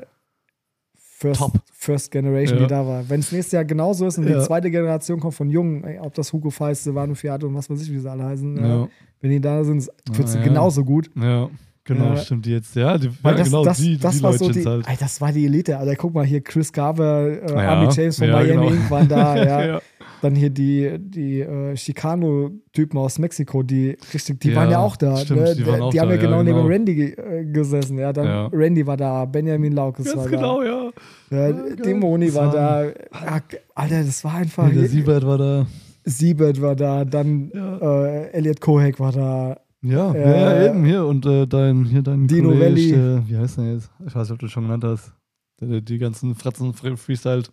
First. 0.96 1.44
First 1.74 2.12
Generation, 2.12 2.60
Ja. 2.60 2.64
die 2.66 2.70
da 2.70 2.88
war. 2.88 3.10
Wenn 3.10 3.20
es 3.20 3.32
nächstes 3.32 3.52
Jahr 3.52 3.66
genauso 3.66 4.06
ist 4.08 4.18
und 4.18 4.26
die 4.26 4.40
zweite 4.40 4.72
Generation 4.72 5.20
kommt 5.20 5.34
von 5.34 5.50
Jungen, 5.50 5.84
ey, 5.84 6.00
ob 6.00 6.14
das 6.14 6.32
Hugo 6.32 6.50
Feist, 6.50 6.84
Silvano 6.86 7.14
Fiat 7.14 7.44
und 7.44 7.54
was 7.56 7.70
weiß 7.70 7.82
ich, 7.82 7.92
wie 7.92 8.00
sie 8.00 8.10
alle 8.10 8.24
heißen. 8.24 8.56
Ja, 8.58 8.88
wenn 9.20 9.30
die 9.32 9.42
da 9.42 9.62
sind, 9.66 9.86
wird 10.12 10.28
es 10.30 10.36
Ah, 10.38 10.42
genauso 10.42 10.86
gut. 10.86 11.10
ja, 11.22 11.50
genau, 11.84 12.06
Ja. 12.14 12.18
stimmt 12.18 12.46
die 12.46 12.52
jetzt. 12.52 12.74
Ja, 12.76 12.98
die, 12.98 13.08
ja 13.08 13.34
das, 13.34 13.48
genau, 13.50 13.66
das, 13.66 13.78
die, 13.80 13.98
das 13.98 14.16
die 14.16 14.24
war 14.24 14.32
Leute 14.32 14.44
so 14.46 14.50
die, 14.52 14.66
halt. 14.66 14.88
ey, 14.88 14.96
das 14.98 15.20
war 15.20 15.34
die 15.34 15.46
Elite. 15.46 15.78
Alter, 15.78 15.96
guck 15.98 16.14
mal 16.14 16.26
hier, 16.26 16.40
Chris 16.42 16.72
Garber, 16.72 17.28
äh, 17.28 17.52
Ja, 17.52 17.58
Army 17.76 17.92
James 17.94 18.18
von 18.18 18.30
Miami 18.30 18.70
genau. 18.70 18.90
Waren 18.90 19.08
da, 19.10 19.46
ja. 19.68 19.82
Dann 20.22 20.36
hier 20.36 20.50
die, 20.50 20.98
die 21.00 21.42
äh, 21.42 21.76
Chicano-Typen 21.76 22.98
aus 23.00 23.20
Mexiko, 23.20 23.64
die 23.64 23.98
richtig, 24.14 24.40
die 24.42 24.50
Ja, 24.50 24.56
waren 24.58 24.72
ja 24.72 24.80
auch 24.80 24.98
da. 24.98 25.18
stimmt, 25.18 25.40
ne? 25.42 25.56
die 25.56 25.66
waren 25.66 25.82
auch 25.82 25.92
die 25.92 26.00
haben 26.00 26.10
da, 26.10 26.16
ja 26.16 26.22
ja, 26.22 26.28
genau 26.28 26.44
neben 26.44 26.58
genau. 26.58 26.68
Randy 26.68 26.96
ge 26.96 27.14
äh, 27.16 27.46
gesessen. 27.46 27.98
Ja, 27.98 28.12
dann 28.14 28.26
Ja. 28.26 28.50
Randy 28.52 28.86
war 28.86 28.98
da, 28.98 29.26
Benjamin 29.26 29.74
Laukes 29.74 30.06
Ganz 30.06 30.18
war 30.18 30.28
genau, 30.28 30.62
ja. 30.64 30.92
da. 31.30 31.36
Ja, 31.38 31.52
geil. 31.52 31.76
Demoni 31.78 32.34
war 32.34 32.48
war- 32.48 32.54
da. 32.54 32.84
Ja, 32.86 33.42
Alter, 33.76 34.04
das 34.04 34.24
war 34.24 34.36
einfach. 34.36 34.68
Ja, 34.68 34.74
der 34.74 34.90
Siebert 34.90 35.26
war 35.26 35.38
da. 35.38 35.66
Siebert 36.06 36.62
war 36.62 36.76
da, 36.76 37.06
dann 37.06 37.52
Ja. 37.54 37.78
äh, 38.06 38.32
Elliot 38.32 38.60
Kohek 38.62 39.00
war 39.00 39.12
da. 39.12 39.58
Ja, 39.82 40.12
Äh, 40.14 40.20
ja, 40.22 40.62
ja, 40.64 40.70
eben 40.70 40.84
hier. 40.86 41.06
Und 41.06 41.26
äh, 41.26 41.48
dein, 41.48 41.86
hier 41.86 42.02
dein 42.02 42.28
Dino 42.28 42.50
Kollege, 42.50 42.66
Valley. 42.66 42.92
der, 42.92 43.24
wie 43.30 43.38
heißt 43.38 43.58
der 43.58 43.74
jetzt? 43.74 43.90
Ich 44.06 44.14
weiß 44.14 44.24
nicht, 44.28 44.32
ob 44.34 44.40
du 44.40 44.48
schon 44.50 44.64
genannt 44.64 44.84
hast. 44.84 45.14
Der, 45.62 45.68
der 45.70 45.82
die 45.82 45.98
ganzen 45.98 46.36
Fratzen 46.36 46.74
fre- 46.74 46.98
freestylt. 46.98 47.52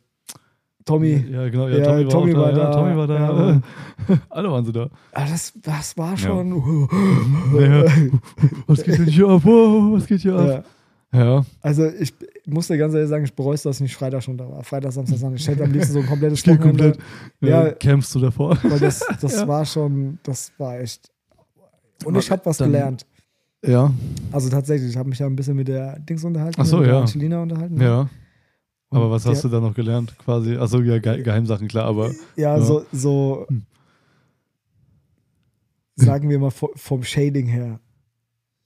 Tommy. 0.87 1.25
Ja, 1.31 1.49
genau. 1.51 1.69
Ja, 1.69 1.79
Ja, 1.79 1.85
Tommy, 1.85 2.05
war, 2.05 2.11
Tommy 2.11 2.35
war 2.37 2.53
da. 2.53 2.59
Ja, 2.59 2.65
da. 2.65 2.73
Tommy 2.73 2.97
war 2.97 3.07
da. 3.07 3.61
Ja. 4.09 4.19
Alle 4.31 4.51
waren 4.51 4.65
sie 4.65 4.73
da. 4.73 4.89
Ah, 5.13 5.27
das, 5.29 5.53
das 5.63 5.97
war 5.99 6.17
schon. 6.17 6.89
Ja. 7.61 7.85
Was 8.67 8.83
geht 8.83 8.99
denn 8.99 9.05
hier 9.07 9.29
ab? 9.29 9.43
Oh, 9.45 9.93
was 9.93 10.07
geht 10.07 10.21
hier 10.23 10.35
ab? 10.37 10.65
Ja. 11.13 11.25
Ja. 11.25 11.45
Also 11.63 11.87
ich 11.87 12.13
muss 12.47 12.67
dir 12.69 12.79
ganz 12.79 12.95
ehrlich 12.95 13.09
sagen, 13.09 13.25
ich 13.25 13.35
bereue 13.35 13.55
es, 13.55 13.63
dass 13.63 13.77
ich 13.77 13.83
nicht 13.83 13.97
Freitag 13.97 14.23
schon 14.23 14.37
da 14.37 14.49
war. 14.49 14.63
Freitag, 14.65 14.93
Samstag, 14.93 15.19
Sonntag. 15.19 15.41
Ich 15.41 15.49
hätte 15.49 15.65
am 15.65 15.73
liebsten 15.73 15.93
so 15.95 15.99
ein 16.01 16.07
komplettes 16.07 16.47
Wochenende, 16.47 16.67
komplett. 16.69 16.99
Ja. 17.41 17.65
Ja. 17.67 17.71
Campst 17.73 18.15
du 18.15 18.21
davor? 18.21 18.57
Weil 18.63 18.79
das, 18.81 19.05
das 19.21 19.35
Ja. 19.35 19.49
war 19.49 19.65
schon, 19.65 20.19
das 20.23 20.53
war 20.59 20.79
echt. 20.81 21.11
Und 22.05 22.13
Aber 22.15 22.19
ich 22.19 22.31
habe 22.31 22.43
was 22.45 22.59
dann- 22.59 22.71
gelernt. 22.71 23.07
Ja. 23.65 23.93
Also 24.31 24.51
tatsächlich, 24.51 24.91
ich 24.91 24.97
habe 24.97 25.09
mich 25.09 25.19
ja 25.19 25.27
ein 25.27 25.35
bisschen 25.35 25.57
mit 25.57 25.67
der 25.67 25.99
Dings 25.99 26.23
unterhalten, 26.23 26.61
Ach 26.61 26.67
so, 26.67 26.85
ja. 26.85 27.01
Angelina 27.01 27.41
unterhalten. 27.43 27.81
Ja. 27.81 28.09
Aber 28.97 29.11
was 29.11 29.27
hast 29.27 29.45
du 29.45 29.49
da 29.49 29.61
noch 29.61 29.75
gelernt? 29.75 30.17
Quasi. 30.19 30.57
Achso, 30.57 30.81
ja, 30.81 30.99
Ge 30.99 31.23
Geheimsachen, 31.23 31.69
klar, 31.69 31.85
aber. 31.87 32.11
Ja, 32.37 32.57
Ja. 32.57 32.61
so, 32.61 32.85
so 32.93 33.47
Hm. 33.49 33.63
sagen 35.97 36.29
wir 36.29 36.39
mal 36.39 36.51
vo- 36.51 36.73
vom 36.77 37.03
Shading 37.03 37.47
her. 37.47 37.81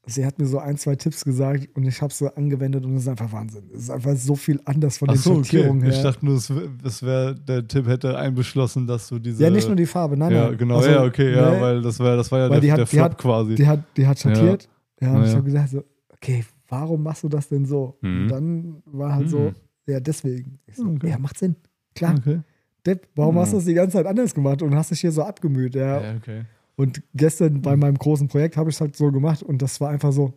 Sie 0.06 0.25
hat 0.27 0.38
mir 0.38 0.47
so 0.47 0.59
ein, 0.59 0.77
zwei 0.77 0.97
Tipps 0.97 1.25
gesagt 1.25 1.69
und 1.75 1.85
ich 1.87 2.00
habe 2.03 2.12
sie 2.12 2.35
angewendet 2.37 2.85
und 2.85 2.97
es 2.97 3.03
ist 3.03 3.09
einfach 3.09 3.31
Wahnsinn. 3.32 3.65
Es 3.73 3.82
ist 3.82 3.91
einfach 3.91 4.17
so 4.17 4.35
viel 4.35 4.59
anders 4.65 4.99
von 4.99 5.06
den 5.09 5.17
Achso, 5.17 5.32
okay. 5.35 5.44
Schattierungen 5.44 5.82
her. 5.82 5.93
Ich 5.93 6.03
dachte 6.03 6.25
nur, 6.25 6.37
es 6.37 6.50
wär- 6.50 6.69
wäre, 7.03 7.35
der 7.37 7.69
Tipp 7.69 7.87
hätte 7.87 8.19
einbeschlossen, 8.19 8.87
dass 8.87 9.09
du 9.09 9.19
diese. 9.19 9.43
ja, 9.44 9.50
nicht 9.50 9.67
nur 9.69 9.77
die 9.77 9.87
Farbe, 9.87 10.17
nein, 10.17 10.32
Ja, 10.32 10.49
nein. 10.49 10.59
genau, 10.59 10.79
Also, 10.79 10.91
ja, 10.91 11.05
okay, 11.05 11.32
ja, 11.34 11.51
ne, 11.53 11.60
weil 11.60 11.82
das 11.82 12.01
war, 12.01 12.17
das 12.17 12.32
war 12.32 12.41
ja 12.41 12.49
der, 12.49 12.60
die 12.60 12.72
hat- 12.72 12.79
der 12.79 12.87
Flop 12.87 13.03
hat- 13.05 13.19
quasi. 13.19 13.55
Die 13.55 13.67
hat, 13.67 13.84
die 13.96 14.06
hat 14.06 14.19
schattiert. 14.19 14.69
Ja, 15.01 15.13
und 15.13 15.22
Ja. 15.22 15.29
ich 15.29 15.34
habe 15.34 15.44
gesagt, 15.44 15.69
so, 15.69 15.84
okay, 16.15 16.44
warum 16.69 17.03
machst 17.03 17.22
du 17.22 17.29
das 17.29 17.49
denn 17.49 17.65
so? 17.67 17.96
Mhm. 18.01 18.22
Und 18.22 18.29
dann 18.29 18.82
war 18.87 19.15
halt 19.15 19.29
so, 19.31 19.39
Mhm. 19.39 19.55
Ja, 19.91 20.01
deswegen. 20.01 20.59
So, 20.73 20.87
Okay. 20.87 21.11
Ja, 21.11 21.19
macht 21.19 21.39
Sinn. 21.39 21.56
Klar. 21.94 22.15
Okay. 22.19 22.41
Depp, 22.87 23.09
warum 23.15 23.35
Mhm. 23.35 23.39
hast 23.41 23.53
du 23.53 23.56
das 23.56 23.67
die 23.67 23.75
ganze 23.75 23.97
Zeit 23.99 24.06
anders 24.06 24.35
gemacht 24.35 24.63
und 24.63 24.75
hast 24.75 24.91
dich 24.91 25.01
hier 25.01 25.13
so 25.13 25.23
abgemüht? 25.23 25.75
Ja. 25.75 26.01
Ja, 26.01 26.15
okay. 26.17 26.44
Und 26.77 27.03
gestern 27.15 27.61
bei 27.61 27.77
meinem 27.77 27.97
großen 27.99 28.29
Projekt 28.29 28.56
habe 28.56 28.70
ich 28.70 28.77
es 28.77 28.81
halt 28.81 28.97
so 28.97 29.11
gemacht 29.13 29.43
und 29.43 29.61
das 29.61 29.81
war 29.81 29.91
einfach 29.91 30.13
so, 30.13 30.32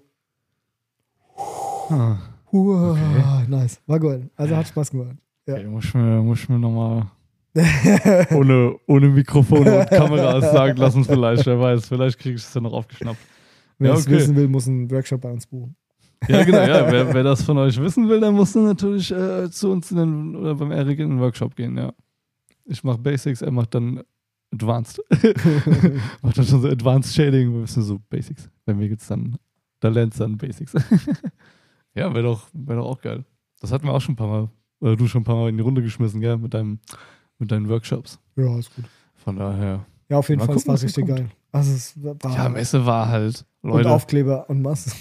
Ah, 1.89 2.17
Uah, 2.51 3.45
nice. 3.47 3.81
War 3.87 3.99
gut. 3.99 4.29
Also 4.35 4.55
hat 4.55 4.67
Spaß 4.67 4.91
gemacht. 4.91 5.17
Ja. 5.47 5.55
okay, 5.55 5.67
muss 5.67 5.85
ich 5.85 5.93
mir, 5.93 6.21
muss 6.21 6.39
ich 6.39 6.49
mir 6.49 6.59
nochmal 6.59 7.07
ohne, 8.33 8.75
ohne 8.87 9.09
Mikrofon 9.09 9.67
und 9.67 9.89
Kameras 9.89 10.43
sagen 10.53 10.77
lassen, 10.77 11.03
vielleicht. 11.03 11.45
Wer 11.45 11.59
weiß, 11.59 11.87
vielleicht 11.87 12.17
kriege 12.19 12.35
ich 12.35 12.41
es 12.43 12.53
ja 12.53 12.61
noch 12.61 12.73
aufgeschnappt. 12.73 13.19
Wer 13.79 13.89
Ja, 13.91 13.95
es 13.97 14.05
okay. 14.07 14.15
wissen 14.15 14.35
will, 14.35 14.47
muss 14.47 14.67
einen 14.67 14.89
Workshop 14.89 15.21
bei 15.21 15.31
uns 15.31 15.45
buchen. 15.45 15.75
Ja, 16.27 16.43
genau, 16.43 16.59
ja. 16.59 16.91
Wer, 16.91 17.13
wer 17.13 17.23
das 17.23 17.43
von 17.43 17.57
euch 17.57 17.79
wissen 17.79 18.07
will, 18.07 18.19
dann 18.19 18.33
muss 18.35 18.53
dann 18.53 18.65
natürlich 18.65 19.11
äh, 19.11 19.49
zu 19.49 19.71
uns 19.71 19.91
in 19.91 19.97
den, 19.97 20.35
oder 20.35 20.55
beim 20.55 20.71
Erik 20.71 20.99
in 20.99 21.09
den 21.09 21.19
Workshop 21.19 21.55
gehen, 21.55 21.77
ja. 21.77 21.93
Ich 22.65 22.83
mache 22.83 22.97
Basics, 22.97 23.41
er 23.41 23.51
macht 23.51 23.75
dann 23.75 24.03
Advanced. 24.53 25.01
macht 26.21 26.37
dann 26.37 26.45
schon 26.45 26.61
so 26.61 26.67
Advanced 26.67 27.13
Shading, 27.13 27.53
wir 27.53 27.63
wissen 27.63 27.83
so 27.83 27.99
Basics. 28.09 28.49
Bei 28.65 28.73
mir 28.73 28.87
gibt's 28.87 29.07
dann, 29.07 29.37
da 29.79 29.89
lernt 29.89 30.19
dann 30.19 30.37
Basics. 30.37 30.73
ja, 31.95 32.13
wäre 32.13 32.23
doch, 32.23 32.47
wär 32.53 32.77
doch 32.77 32.85
auch 32.85 33.01
geil. 33.01 33.25
Das 33.59 33.71
hatten 33.71 33.85
wir 33.85 33.93
auch 33.93 34.01
schon 34.01 34.13
ein 34.13 34.17
paar 34.17 34.27
Mal, 34.27 34.49
oder 34.79 34.95
du 34.95 35.07
schon 35.07 35.21
ein 35.21 35.25
paar 35.25 35.35
Mal 35.35 35.49
in 35.49 35.57
die 35.57 35.63
Runde 35.63 35.81
geschmissen, 35.81 36.21
gell, 36.21 36.37
mit 36.37 36.53
deinem, 36.53 36.79
mit 37.39 37.51
deinen 37.51 37.67
Workshops. 37.67 38.19
Ja, 38.35 38.57
ist 38.57 38.73
gut. 38.75 38.85
Von 39.15 39.37
daher. 39.37 39.85
Ja, 40.09 40.17
auf 40.17 40.29
jeden 40.29 40.41
Fall, 40.41 40.55
es 40.55 40.63
gucken, 40.63 40.67
war 40.67 40.73
was 40.73 40.81
so 40.81 40.85
richtig 40.85 41.07
geil. 41.07 41.29
Also 41.51 41.71
es 41.73 41.93
war 42.01 42.15
Ja, 42.33 42.49
Messe 42.49 42.85
war 42.85 43.07
halt, 43.07 43.45
und 43.61 43.71
Leute. 43.71 43.91
Aufkleber 43.91 44.49
und 44.49 44.61
Masse. 44.61 44.91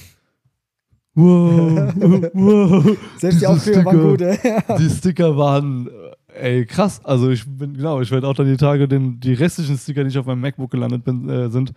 Wow, 1.14 1.94
wow. 2.34 2.98
Selbst 3.18 3.40
die 3.40 3.46
Aufkleber 3.46 3.84
waren 3.84 4.00
gut, 4.00 4.20
ey. 4.20 4.38
die 4.78 4.90
Sticker 4.90 5.36
waren, 5.36 5.88
ey, 6.28 6.64
krass. 6.66 7.04
Also 7.04 7.30
ich 7.30 7.44
bin, 7.46 7.74
genau, 7.74 8.00
ich 8.00 8.10
werde 8.10 8.26
auch 8.28 8.34
dann 8.34 8.46
die 8.46 8.56
Tage 8.56 8.88
den, 8.88 9.20
die 9.20 9.34
restlichen 9.34 9.76
Sticker, 9.76 10.02
die 10.04 10.10
ich 10.10 10.18
auf 10.18 10.26
meinem 10.26 10.40
MacBook 10.40 10.70
gelandet 10.70 11.04
bin, 11.04 11.28
äh, 11.28 11.50
sind, 11.50 11.72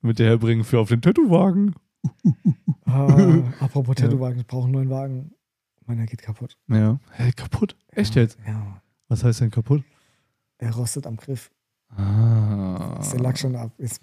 mit 0.00 0.18
dir 0.18 0.26
herbringen 0.26 0.64
für 0.64 0.78
auf 0.78 0.88
den 0.88 1.00
Tattoo-Wagen. 1.00 1.74
Ah, 2.84 3.42
apropos. 3.60 3.96
Tattoo-Wagen, 3.96 4.40
ich 4.40 4.46
brauche 4.46 4.64
einen 4.64 4.72
neuen 4.72 4.90
Wagen. 4.90 5.32
Meiner 5.86 6.06
geht 6.06 6.22
kaputt. 6.22 6.56
Ja. 6.68 7.00
Hä, 7.12 7.32
kaputt? 7.34 7.74
Echt 7.92 8.14
ja. 8.14 8.22
jetzt? 8.22 8.38
Ja. 8.46 8.82
Was 9.08 9.24
heißt 9.24 9.40
denn 9.40 9.50
kaputt? 9.50 9.82
Er 10.58 10.74
rostet 10.74 11.06
am 11.06 11.16
Griff. 11.16 11.50
Ah. 11.96 12.98
Ist 13.00 13.12
der 13.12 13.20
Lack 13.20 13.38
schon 13.38 13.56
ab. 13.56 13.72
Jetzt 13.78 14.02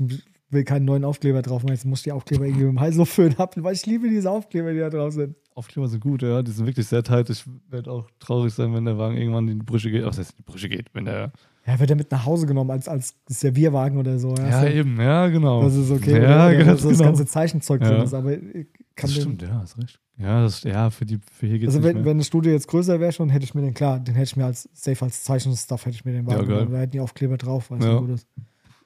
will 0.50 0.64
keinen 0.64 0.86
neuen 0.86 1.04
Aufkleber 1.04 1.42
drauf 1.42 1.64
machen. 1.64 1.74
Jetzt 1.74 1.86
muss 1.86 2.00
ich 2.00 2.04
die 2.04 2.12
Aufkleber 2.12 2.46
irgendwie 2.46 2.66
mit 2.66 2.74
dem 2.74 2.80
Hals 2.80 2.96
so 2.96 3.06
föhnen 3.06 3.38
haben, 3.38 3.64
weil 3.64 3.74
ich 3.74 3.86
liebe 3.86 4.08
diese 4.10 4.30
Aufkleber, 4.30 4.72
die 4.74 4.80
da 4.80 4.90
drauf 4.90 5.14
sind. 5.14 5.36
Aufkleber 5.56 5.88
sind 5.88 6.02
gut, 6.02 6.22
ja. 6.22 6.42
Die 6.44 6.52
sind 6.52 6.66
wirklich 6.66 6.86
sehr 6.88 7.02
tight. 7.04 7.30
Ich 7.30 7.46
werde 7.70 7.92
auch 7.92 8.08
traurig 8.20 8.54
sein, 8.54 8.74
wenn 8.74 8.86
der 8.86 8.98
Wagen 8.98 9.18
irgendwann 9.18 9.48
in 9.48 9.60
die 9.60 9.66
Brüche 9.66 9.90
geht. 9.90 10.04
Was 10.06 10.18
heißt 10.18 10.32
in 10.32 10.38
die 10.38 10.44
Brüche 10.44 10.70
geht? 10.70 10.94
Wenn 10.94 11.06
der. 11.06 11.32
Ja, 11.66 11.80
wird 11.80 11.90
er 11.90 11.96
mit 11.96 12.12
nach 12.12 12.26
Hause 12.26 12.46
genommen 12.46 12.70
als, 12.70 12.88
als 12.88 13.16
Servierwagen 13.28 13.98
oder 13.98 14.20
so. 14.20 14.36
Ja, 14.36 14.62
so. 14.62 14.68
eben, 14.68 15.00
ja, 15.02 15.28
genau. 15.30 15.64
Das 15.64 15.76
ist 15.76 15.90
okay. 15.90 16.22
Ja, 16.22 16.48
oder, 16.48 16.56
oder 16.58 16.66
ganz 16.66 16.82
so 16.84 16.90
das 16.90 16.98
genau. 17.00 17.10
ganze 17.10 17.26
Zeichenzeug 17.26 17.82
Ja. 17.82 17.90
drin 17.90 18.02
ist, 18.04 18.14
aber 18.14 18.34
ich 18.34 18.68
kann 18.96 19.10
das 19.10 19.14
den, 19.14 19.22
stimmt, 19.22 19.42
ja, 19.42 19.60
hast 19.62 19.78
recht. 19.80 20.00
Ja, 20.18 20.42
das, 20.44 20.64
ja 20.64 20.90
für, 20.92 21.06
die, 21.06 21.20
für 21.32 21.48
hier 21.48 21.58
geht 21.60 21.70
es 21.70 21.76
Also 21.76 21.80
nicht 21.80 21.88
wenn, 21.96 22.04
mehr. 22.04 22.12
wenn 22.12 22.18
das 22.20 22.28
Studio 22.28 22.52
jetzt 22.52 22.68
größer 22.68 23.00
wäre 23.00 23.12
schon, 23.12 23.30
hätte 23.30 23.46
ich 23.46 23.56
mir 23.56 23.62
den, 23.64 23.74
klar, 23.74 24.00
den 24.00 24.14
hätte 24.14 24.26
ich 24.26 24.36
mir 24.36 24.46
als 24.46 24.70
safe 24.74 25.04
als 25.04 25.24
Zeichenstuff 25.24 25.86
hätte 25.86 25.96
ich 25.96 26.06
mir 26.06 26.12
den 26.14 26.26
Ja, 26.28 26.36
Wagen 26.36 26.48
geil. 26.48 26.58
genommen. 26.58 26.74
Da 26.74 26.80
hätten 26.82 26.92
die 26.92 27.00
Aufkleber 27.00 27.38
drauf, 27.38 27.72
weil 27.72 27.80
es 27.80 27.86
Ja. 27.86 27.92
so 27.94 28.00
gut 28.02 28.10
ist. 28.12 28.28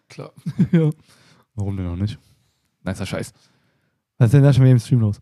Klar. 0.07 0.31
ja. 0.71 0.89
Warum 1.59 1.75
denn 1.75 1.85
noch 1.87 1.97
nicht? 1.97 2.17
Nicer 2.85 3.05
Scheiß. 3.05 3.33
Was 4.17 4.27
ist 4.27 4.33
denn 4.33 4.43
da 4.43 4.53
schon 4.53 4.63
wieder 4.63 4.71
im 4.71 4.79
Stream 4.79 5.01
los? 5.01 5.19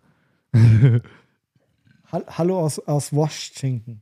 Hall- 2.11 2.25
Hallo 2.29 2.59
aus, 2.59 2.79
aus 2.79 3.11
Washington. 3.11 4.01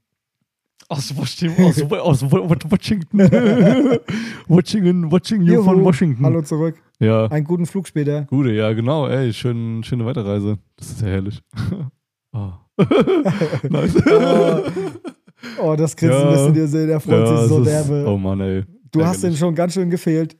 Aus 0.89 1.15
Washington. 1.15 1.63
Aus, 1.65 1.81
aus 1.81 2.21
Washington. 2.71 3.19
watching, 4.47 5.09
watching 5.11 5.41
you 5.43 5.63
von 5.63 5.77
Juhu. 5.77 5.85
Washington. 5.85 6.25
Hallo 6.25 6.41
zurück. 6.41 6.75
Ja. 6.99 7.25
Einen 7.27 7.45
guten 7.45 7.65
Flug 7.65 7.87
später. 7.87 8.23
Gute, 8.25 8.51
ja, 8.51 8.71
genau. 8.73 9.07
Ey, 9.07 9.33
schön, 9.33 9.81
schöne 9.83 10.05
Weiterreise. 10.05 10.59
Das 10.75 10.89
ist 10.91 11.01
ja 11.01 11.07
herrlich. 11.07 11.41
oh. 12.33 12.51
nice. 13.69 13.95
Oh, 14.05 14.61
oh, 15.61 15.75
das 15.77 15.95
Grinsen 15.95 16.19
Ja. 16.21 16.31
müssen 16.31 16.53
dir 16.53 16.67
sehen, 16.67 16.89
er 16.89 16.99
freut 16.99 17.25
Ja, 17.27 17.37
sich 17.37 17.47
so 17.49 17.61
es 17.61 17.67
ist- 17.67 17.89
derbe. 17.89 18.05
Oh 18.09 18.17
Mann, 18.17 18.41
ey. 18.41 18.65
du 18.91 19.03
hast 19.05 19.17
ihm 19.19 19.27
ärgerlich. 19.27 19.39
schon 19.39 19.55
ganz 19.55 19.73
schön 19.73 19.89
gefehlt. 19.89 20.37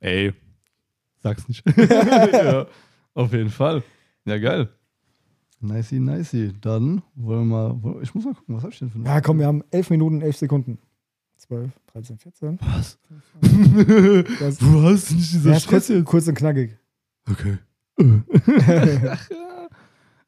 Ey, 0.00 0.32
sag's 1.26 1.48
nicht. 1.48 1.64
ja, 1.76 2.66
auf 3.14 3.32
jeden 3.32 3.50
Fall. 3.50 3.82
Ja, 4.24 4.38
geil. 4.38 4.68
Nicey, 5.60 5.98
nicey. 5.98 6.52
Dann 6.60 7.02
wollen 7.14 7.48
wir 7.48 7.74
mal. 7.74 8.02
Ich 8.02 8.14
muss 8.14 8.24
mal 8.24 8.34
gucken, 8.34 8.56
was 8.56 8.62
hab 8.62 8.72
ich 8.72 8.78
denn 8.78 8.90
für 8.90 8.98
eine. 8.98 9.06
Ja, 9.06 9.20
komm, 9.20 9.38
wir 9.38 9.46
haben 9.46 9.64
11 9.70 9.90
Minuten, 9.90 10.20
11 10.22 10.36
Sekunden. 10.36 10.78
12, 11.36 11.70
13, 11.92 12.18
14. 12.18 12.58
Was? 12.60 12.98
Das, 14.40 14.58
du 14.58 14.82
hast 14.82 15.12
nicht 15.12 15.32
dieser 15.32 15.50
ja, 15.50 15.56
kurz, 15.56 15.64
Stress 15.64 15.88
jetzt. 15.88 16.04
kurz 16.06 16.28
und 16.28 16.34
knackig. 16.34 16.78
Okay. 17.28 17.58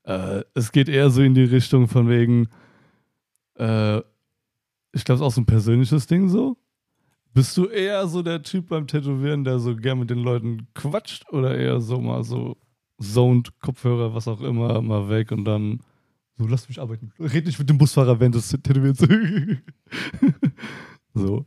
äh, 0.04 0.42
es 0.54 0.72
geht 0.72 0.88
eher 0.88 1.10
so 1.10 1.22
in 1.22 1.34
die 1.34 1.44
Richtung 1.44 1.88
von 1.88 2.08
wegen. 2.08 2.48
Äh, 3.54 3.98
ich 4.92 5.04
glaube, 5.04 5.14
es 5.14 5.20
ist 5.20 5.26
auch 5.26 5.32
so 5.32 5.40
ein 5.40 5.46
persönliches 5.46 6.06
Ding 6.06 6.28
so. 6.28 6.56
Bist 7.38 7.56
du 7.56 7.66
eher 7.66 8.08
so 8.08 8.22
der 8.22 8.42
Typ 8.42 8.68
beim 8.68 8.86
Tätowieren, 8.88 9.44
der 9.44 9.60
so 9.60 9.76
gern 9.76 10.00
mit 10.00 10.10
den 10.10 10.18
Leuten 10.18 10.66
quatscht 10.74 11.24
oder 11.32 11.56
eher 11.56 11.80
so 11.80 12.00
mal 12.00 12.24
so 12.24 12.56
zoned, 13.00 13.52
Kopfhörer, 13.60 14.12
was 14.12 14.26
auch 14.26 14.40
immer, 14.40 14.82
mal 14.82 15.08
weg 15.08 15.30
und 15.30 15.44
dann 15.44 15.78
so, 16.36 16.46
lass 16.48 16.68
mich 16.68 16.80
arbeiten. 16.80 17.12
Red 17.20 17.46
nicht 17.46 17.58
mit 17.60 17.68
dem 17.68 17.78
Busfahrer 17.78 18.18
während 18.18 18.34
des 18.34 18.48
Tätowierens. 18.48 18.98
so. 21.14 21.44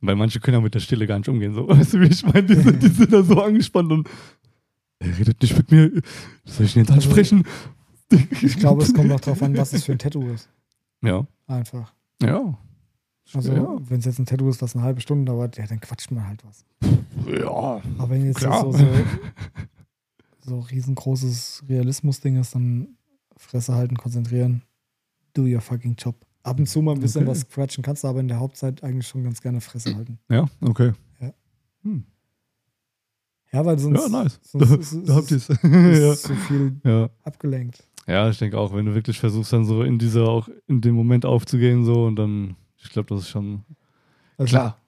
Weil 0.00 0.16
manche 0.16 0.38
können 0.40 0.56
ja 0.56 0.60
mit 0.60 0.74
der 0.74 0.80
Stille 0.80 1.06
gar 1.06 1.18
nicht 1.18 1.28
umgehen. 1.28 1.52
So. 1.54 1.68
Weißt 1.68 1.94
du, 1.94 2.00
wie 2.00 2.06
ich 2.06 2.24
meine? 2.24 2.44
Die, 2.44 2.54
sind- 2.54 2.80
die 2.82 2.88
sind 2.88 3.12
da 3.12 3.22
so 3.24 3.40
angespannt 3.42 3.90
und 3.90 4.08
er 5.00 5.18
redet 5.18 5.40
nicht 5.42 5.56
mit 5.56 5.70
mir. 5.72 5.90
Soll 6.44 6.66
ich 6.66 6.76
ihn 6.76 6.80
jetzt 6.82 6.92
Also, 6.92 7.08
ansprechen? 7.08 7.44
Ich 8.40 8.56
glaube, 8.58 8.82
es 8.84 8.94
kommt 8.94 9.08
noch 9.08 9.20
drauf 9.20 9.42
an, 9.42 9.56
was 9.56 9.72
es 9.72 9.84
für 9.84 9.92
ein 9.92 9.98
Tattoo 9.98 10.28
ist. 10.30 10.48
Ja. 11.02 11.26
Einfach. 11.48 11.92
Ja. 12.22 12.56
Also, 13.32 13.52
ja. 13.52 13.76
wenn 13.88 13.98
es 13.98 14.04
jetzt 14.04 14.18
ein 14.18 14.26
Tattoo 14.26 14.48
ist, 14.48 14.60
was 14.60 14.76
eine 14.76 14.84
halbe 14.84 15.00
Stunde 15.00 15.24
dauert, 15.24 15.56
ja, 15.56 15.66
dann 15.66 15.80
quatscht 15.80 16.10
man 16.10 16.28
halt 16.28 16.44
was. 16.44 16.64
Ja. 17.26 17.80
Aber 17.98 18.10
wenn 18.10 18.26
jetzt 18.26 18.40
so, 18.40 18.72
so, 18.72 18.86
so 20.42 20.60
riesengroßes 20.60 21.64
Realismus-Ding 21.68 22.36
ist, 22.36 22.54
dann 22.54 22.96
Fresse 23.36 23.74
halten, 23.74 23.96
konzentrieren, 23.96 24.62
do 25.32 25.42
your 25.42 25.60
fucking 25.60 25.94
job. 25.98 26.14
Ab 26.42 26.58
und 26.58 26.66
zu 26.68 26.82
mal 26.82 26.92
ein 26.92 27.00
bisschen 27.00 27.22
Okay. 27.22 27.30
was 27.30 27.48
quatschen 27.48 27.82
kannst 27.82 28.04
du, 28.04 28.08
aber 28.08 28.20
in 28.20 28.28
der 28.28 28.38
Hauptzeit 28.38 28.82
eigentlich 28.84 29.08
schon 29.08 29.24
ganz 29.24 29.40
gerne 29.40 29.60
Fresse 29.62 29.96
halten. 29.96 30.18
Ja, 30.28 30.44
okay. 30.60 30.92
Ja. 31.20 31.32
Hm. 31.82 32.04
Ja, 33.52 33.64
weil 33.64 33.78
sonst, 33.78 34.02
Ja, 34.02 34.08
nice. 34.08 34.38
sonst 34.42 34.70
Da, 34.70 34.74
ist, 34.76 34.98
da 35.08 35.14
habt 35.14 35.30
ihr 35.30 35.36
es. 35.38 35.48
ist 36.12 36.22
zu 36.24 36.34
viel 36.34 36.80
ja. 36.84 37.08
abgelenkt. 37.22 37.86
ja, 38.06 38.28
ich 38.28 38.38
denke 38.38 38.58
auch, 38.58 38.74
wenn 38.74 38.84
du 38.84 38.94
wirklich 38.94 39.18
versuchst, 39.18 39.52
dann 39.52 39.64
so 39.64 39.82
in 39.82 39.98
dieser, 39.98 40.28
auch 40.28 40.48
in 40.66 40.80
dem 40.82 40.94
Moment 40.94 41.24
aufzugehen, 41.24 41.84
so 41.84 42.04
und 42.04 42.16
dann, 42.16 42.56
ich 42.84 42.90
glaube, 42.90 43.14
das 43.14 43.22
ist 43.24 43.28
schon 43.30 43.64
Also, 44.38 44.50
klar. 44.50 44.78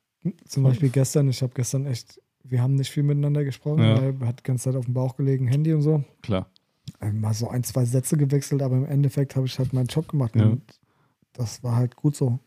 Zum 0.47 0.63
Beispiel 0.65 0.89
gestern, 0.91 1.29
ich 1.29 1.41
habe 1.43 1.53
gestern 1.55 1.87
echt, 1.87 2.21
wir 2.45 2.61
haben 2.63 2.75
nicht 2.75 2.91
viel 2.91 3.03
miteinander 3.03 3.45
gesprochen, 3.45 3.83
Ja. 3.83 3.97
weil 4.01 4.15
er 4.21 4.27
hat 4.29 4.41
die 4.41 4.43
ganze 4.45 4.65
Zeit 4.65 4.77
auf 4.77 4.85
dem 4.87 4.95
Bauch 4.95 5.17
gelegen, 5.17 5.47
Handy 5.47 5.73
und 5.73 5.83
so. 5.83 6.05
Klar. 6.23 6.51
Äh, 7.01 7.13
Mal 7.13 7.35
so 7.35 7.49
ein, 7.49 7.63
zwei 7.65 7.85
Sätze 7.85 8.17
gewechselt, 8.17 8.63
aber 8.63 8.77
im 8.77 8.87
Endeffekt 8.87 9.37
habe 9.37 9.47
ich 9.47 9.59
halt 9.59 9.73
meinen 9.73 9.87
Job 9.87 10.09
gemacht 10.09 10.35
Ja. 10.37 10.47
und 10.47 10.63
das 11.33 11.63
war 11.63 11.77
halt 11.77 11.97
gut 11.97 12.17
so. 12.17 12.39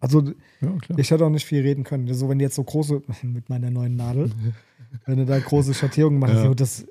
Also 0.00 0.22
Ja, 0.60 0.72
ich 0.96 1.10
hätte 1.10 1.24
auch 1.24 1.30
nicht 1.30 1.46
viel 1.46 1.62
reden 1.62 1.84
können. 1.84 2.12
So, 2.14 2.28
wenn 2.28 2.38
jetzt 2.40 2.54
so 2.54 2.64
große, 2.64 3.02
mit 3.22 3.48
meiner 3.48 3.70
neuen 3.70 3.96
Nadel, 3.96 4.30
wenn 5.04 5.18
du 5.18 5.24
da 5.26 5.38
große 5.38 5.74
Schattierungen 5.74 6.18
machst, 6.18 6.34
Ja. 6.36 6.42
so 6.44 6.54
das, 6.54 6.86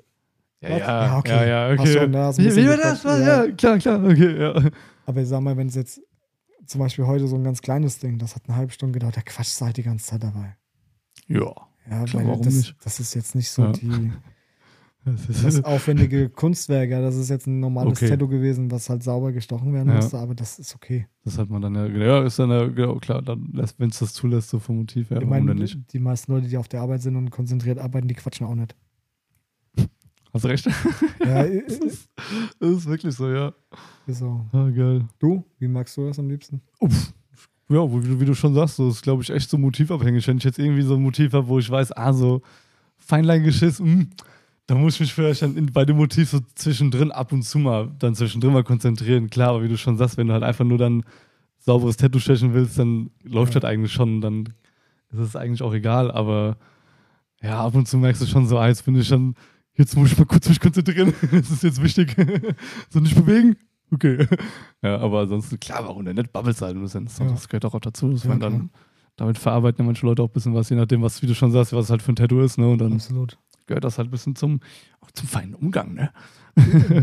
Ja, 0.60 0.70
Was? 0.70 0.78
ja, 0.78 1.04
Ja, 1.06 1.18
okay. 1.18 1.30
ja, 1.30 1.44
ja, 1.68 1.72
okay. 1.80 1.92
schon, 1.92 2.12
da 2.12 2.36
wie, 2.38 2.56
wie 2.56 2.68
war 2.68 2.76
das? 2.76 3.02
Ja. 3.04 3.44
ja. 3.46 3.52
klar, 3.52 3.78
klar, 3.78 4.04
okay, 4.04 4.38
ja. 4.40 4.70
aber 5.06 5.22
ich 5.22 5.28
sag 5.28 5.40
mal, 5.40 5.56
wenn 5.56 5.66
es 5.68 5.74
jetzt 5.74 6.00
zum 6.66 6.80
Beispiel 6.80 7.06
heute 7.06 7.26
so 7.28 7.36
ein 7.36 7.44
ganz 7.44 7.62
kleines 7.62 7.98
Ding, 7.98 8.18
das 8.18 8.34
hat 8.34 8.42
eine 8.48 8.56
halbe 8.56 8.72
Stunde 8.72 8.92
gedauert, 8.92 9.16
da 9.16 9.22
quatscht 9.22 9.60
halt 9.60 9.76
die 9.76 9.82
ganze 9.82 10.06
Zeit 10.06 10.22
dabei. 10.22 10.56
Ja. 11.28 11.52
Ja, 11.88 12.04
Klar, 12.04 12.22
weil 12.24 12.26
warum 12.30 12.42
das, 12.42 12.54
nicht? 12.54 12.76
das 12.82 13.00
ist 13.00 13.14
jetzt 13.14 13.34
nicht 13.34 13.50
so 13.50 13.62
Ja. 13.62 13.72
die, 13.72 14.12
Das 15.04 15.28
ist, 15.28 15.44
das 15.44 15.62
aufwendige 15.64 16.28
Kunstwerk, 16.28 16.90
ja, 16.90 17.00
das 17.00 17.14
ist 17.14 17.30
jetzt 17.30 17.46
ein 17.46 17.60
normales 17.60 17.92
Okay. 17.92 18.08
Tattoo 18.08 18.26
gewesen, 18.26 18.72
was 18.72 18.90
halt 18.90 19.04
sauber 19.04 19.30
gestochen 19.30 19.72
werden 19.72 19.88
Ja. 19.88 19.96
musste, 19.96 20.18
aber 20.18 20.34
das 20.34 20.58
ist 20.58 20.74
okay. 20.74 21.06
das 21.24 21.38
hat 21.38 21.48
man 21.48 21.62
dann 21.62 21.76
ja, 21.76 21.86
ja, 21.86 22.24
ist 22.24 22.40
dann 22.40 22.50
ja, 22.50 22.66
genau, 22.66 22.96
klar, 22.96 23.22
dann 23.22 23.48
wenn 23.78 23.90
es 23.90 24.00
das 24.00 24.12
zulässt, 24.14 24.48
so 24.48 24.58
vom 24.58 24.78
Motiv 24.78 25.10
her, 25.10 25.22
ich 25.22 25.28
meine, 25.28 25.54
nicht? 25.54 25.78
die 25.92 26.00
meisten 26.00 26.32
Leute, 26.32 26.48
die 26.48 26.56
auf 26.56 26.66
der 26.66 26.80
Arbeit 26.80 27.02
sind 27.02 27.14
und 27.14 27.30
konzentriert 27.30 27.78
arbeiten, 27.78 28.08
die 28.08 28.14
quatschen 28.14 28.48
auch 28.48 28.56
nicht. 28.56 28.74
Hast 30.36 30.44
du 30.44 30.48
recht. 30.48 30.66
Ja, 31.20 31.44
äh, 31.44 31.62
das, 31.66 31.78
ist, 31.78 32.08
das 32.60 32.70
ist 32.70 32.86
wirklich 32.86 33.14
so, 33.14 33.28
ja. 33.30 33.52
ist 34.06 34.18
so. 34.18 34.44
Ah, 34.52 34.68
geil. 34.70 35.04
Du, 35.18 35.44
wie 35.58 35.68
magst 35.68 35.96
du 35.96 36.06
das 36.06 36.18
am 36.18 36.28
liebsten? 36.28 36.60
Uff. 36.80 37.12
Ja, 37.68 37.80
wie, 37.90 38.06
du, 38.06 38.20
wie 38.20 38.24
du 38.24 38.34
schon 38.34 38.54
sagst, 38.54 38.76
so 38.76 38.88
ist, 38.88 39.02
glaube 39.02 39.22
ich, 39.22 39.30
echt 39.30 39.48
so 39.50 39.58
motivabhängig. 39.58 40.26
Wenn 40.28 40.38
ich 40.38 40.44
jetzt 40.44 40.58
irgendwie 40.58 40.82
so 40.82 40.94
ein 40.94 41.02
Motiv 41.02 41.32
habe, 41.32 41.48
wo 41.48 41.58
ich 41.58 41.68
weiß, 41.70 41.92
ah, 41.96 42.12
so 42.12 42.42
Feinleingeschiss, 42.98 43.80
mh, 43.80 44.04
da 44.66 44.74
muss 44.74 44.94
ich 44.94 45.00
mich 45.00 45.14
vielleicht 45.14 45.42
dann 45.42 45.56
in, 45.56 45.72
bei 45.72 45.84
dem 45.84 45.96
Motiv 45.96 46.30
so 46.30 46.40
zwischendrin 46.54 47.10
ab 47.12 47.32
und 47.32 47.42
zu 47.42 47.58
mal, 47.58 47.90
dann 47.98 48.14
zwischendrin 48.14 48.52
mal 48.52 48.64
konzentrieren. 48.64 49.30
Klar, 49.30 49.50
aber 49.50 49.62
wie 49.62 49.68
du 49.68 49.76
schon 49.78 49.96
sagst, 49.96 50.16
wenn 50.16 50.26
du 50.28 50.32
halt 50.32 50.42
einfach 50.42 50.64
nur 50.64 50.78
dann 50.78 51.02
sauberes 51.58 51.96
Tattoo 51.96 52.18
stechen 52.20 52.52
willst, 52.54 52.78
dann 52.78 53.10
läuft 53.24 53.54
Ja. 53.54 53.60
das 53.60 53.70
eigentlich 53.70 53.92
schon, 53.92 54.20
dann 54.20 54.44
ist 55.10 55.18
es 55.18 55.36
eigentlich 55.36 55.62
auch 55.62 55.74
egal, 55.74 56.10
aber 56.10 56.56
ja, 57.42 57.64
ab 57.64 57.74
und 57.74 57.86
zu 57.88 57.96
merkst 57.98 58.22
du 58.22 58.26
schon 58.26 58.46
so, 58.46 58.58
ah, 58.58 58.68
jetzt 58.68 58.84
bin 58.84 58.96
ich 58.96 59.06
schon, 59.08 59.34
jetzt 59.76 59.96
muss 59.96 60.12
ich 60.12 60.18
mal 60.18 60.24
kurz 60.26 60.48
mich 60.48 60.60
konzentrieren, 60.60 61.12
das 61.32 61.50
ist 61.50 61.62
jetzt 61.62 61.82
wichtig. 61.82 62.14
so 62.90 63.00
nicht 63.00 63.14
bewegen? 63.14 63.56
Okay. 63.92 64.26
Ja, 64.82 64.98
aber 64.98 65.20
ansonsten, 65.20 65.58
klar, 65.58 65.84
warum 65.86 66.04
denn 66.04 66.16
nicht 66.16 66.32
Bubbles 66.32 66.60
halten 66.60 66.80
müssen? 66.80 67.06
Das, 67.06 67.18
Ja. 67.18 67.26
das 67.28 67.48
gehört 67.48 67.64
auch 67.64 67.80
dazu. 67.80 68.10
Das 68.12 68.22
Ja, 68.24 68.28
man 68.30 68.40
dann, 68.40 68.70
damit 69.16 69.38
verarbeiten 69.38 69.80
ja 69.82 69.86
manche 69.86 70.06
Leute 70.06 70.22
auch 70.22 70.28
ein 70.28 70.32
bisschen 70.32 70.54
was, 70.54 70.68
je 70.70 70.76
nachdem, 70.76 71.02
was, 71.02 71.22
wie 71.22 71.26
du 71.26 71.34
schon 71.34 71.50
sagst, 71.50 71.72
was 71.72 71.86
es 71.86 71.90
halt 71.90 72.02
für 72.02 72.12
ein 72.12 72.16
Tattoo 72.16 72.40
ist, 72.40 72.58
ne? 72.58 72.68
Und 72.68 72.78
dann 72.78 72.92
Absolut. 72.92 73.38
gehört 73.66 73.82
das 73.84 73.98
halt 73.98 74.08
ein 74.08 74.10
bisschen 74.12 74.36
zum, 74.36 74.60
auch 75.00 75.10
zum 75.12 75.26
feinen 75.26 75.54
Umgang, 75.54 75.94
ne? 75.94 76.12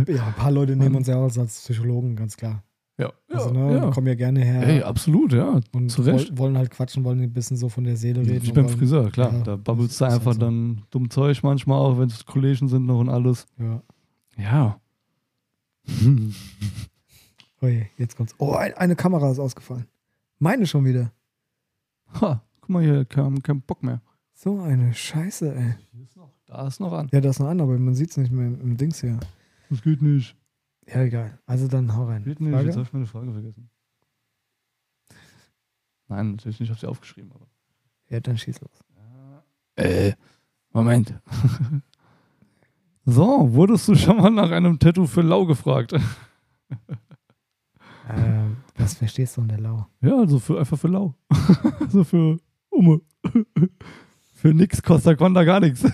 Ja, 0.08 0.28
ein 0.28 0.34
paar 0.36 0.52
Leute 0.52 0.76
nehmen 0.76 0.96
uns 0.96 1.08
ja 1.08 1.16
auch 1.18 1.24
als 1.38 1.62
Psychologen, 1.62 2.16
ganz 2.16 2.38
klar. 2.38 2.64
Ja, 2.98 3.12
Also, 3.30 3.52
ne, 3.52 3.76
ja. 3.78 3.90
kommen 3.90 4.06
ja 4.08 4.14
gerne 4.14 4.42
her 4.42 4.68
Ey, 4.68 4.84
absolut, 4.84 5.34
ja. 5.34 5.60
und 5.72 5.90
zu 5.90 6.04
Recht. 6.04 6.30
woll- 6.32 6.38
wollen 6.38 6.58
halt 6.60 6.70
quatschen, 6.70 7.04
wollen 7.04 7.22
ein 7.22 7.34
bisschen 7.34 7.58
so 7.58 7.68
von 7.68 7.84
der 7.86 7.98
Seele 7.98 8.22
reden. 8.22 8.46
Und 8.48 8.54
beim 8.54 8.70
Friseur, 8.70 9.10
klar. 9.10 9.34
Ja, 9.34 9.42
da 9.42 9.56
babbelst 9.56 10.00
du 10.00 10.06
ist 10.06 10.12
einfach 10.14 10.26
halt 10.28 10.36
so. 10.36 10.42
dann 10.42 10.84
dumm 10.92 11.10
Zeug 11.10 11.42
manchmal 11.42 11.80
auch, 11.80 11.98
wenn 11.98 12.08
es 12.10 12.24
Kollegen 12.26 12.68
sind 12.68 12.86
noch 12.86 13.00
und 13.00 13.10
alles. 13.10 13.48
Ja. 13.58 13.82
Ja. 14.38 14.80
Ui, 17.62 17.88
jetzt 17.98 18.16
kommt's. 18.18 18.36
Oh, 18.38 18.54
ein, 18.54 18.74
eine 18.76 18.96
Kamera 18.96 19.32
ist 19.32 19.40
ausgefallen. 19.40 19.86
Meine 20.40 20.68
schon 20.68 20.86
wieder. 20.86 21.12
ha, 22.22 22.44
guck 22.62 22.70
mal 22.70 22.84
hier, 22.84 23.06
kein, 23.06 23.42
kein 23.42 23.62
Bock 23.62 23.82
mehr. 23.84 24.02
So 24.34 24.60
eine 24.62 24.94
Scheiße, 24.94 25.56
ey. 25.56 25.76
Da 26.46 26.68
ist 26.68 26.80
noch 26.80 26.92
an. 26.94 27.08
Ja, 27.12 27.22
da 27.22 27.30
ist 27.30 27.40
noch 27.40 27.48
an, 27.48 27.62
aber 27.62 27.78
man 27.80 27.96
sieht 27.96 28.12
es 28.12 28.18
nicht 28.18 28.32
mehr 28.32 28.46
im, 28.48 28.60
im 28.62 28.78
Dings 28.78 29.02
hier. 29.02 29.20
Das 29.70 29.82
geht 29.82 30.02
nicht. 30.02 30.36
Ja, 30.88 31.02
egal. 31.02 31.40
Also 31.46 31.68
dann 31.68 31.96
hau 31.96 32.06
rein. 32.06 32.24
Jetzt 32.26 32.40
habe 32.42 32.82
ich 32.82 32.94
meine 32.94 33.06
Frage 33.06 33.32
vergessen. 33.32 33.70
Nein, 36.08 36.32
natürlich 36.32 36.60
nicht. 36.60 36.68
Ich 36.68 36.70
habe 36.70 36.80
sie 36.80 36.88
aufgeschrieben. 36.88 37.32
Aber. 37.32 37.48
Ja, 38.10 38.20
dann 38.20 38.38
schieß 38.38 38.62
los. 38.62 38.84
Äh, 39.76 40.14
Moment. 40.72 41.14
so, 43.06 43.54
wurdest 43.54 43.88
du 43.88 43.96
schon 43.96 44.18
mal 44.18 44.30
nach 44.30 44.52
einem 44.52 44.78
Tattoo 44.78 45.08
für 45.08 45.22
Lau 45.22 45.46
gefragt? 45.46 45.96
Was 48.76 48.96
verstehst 48.96 49.38
du 49.38 49.42
unter 49.42 49.58
lau? 49.58 49.88
Ja, 50.02 50.18
also 50.18 50.40
für, 50.40 50.60
einfach 50.60 50.78
für 50.78 50.90
lau. 50.90 51.16
also 51.80 52.04
für 52.04 52.38
Umme. 52.70 53.02
für 54.34 54.54
nix 54.54 54.82
Costa 54.82 55.16
Conda 55.16 55.44
gar 55.44 55.60
nichts. 55.62 55.84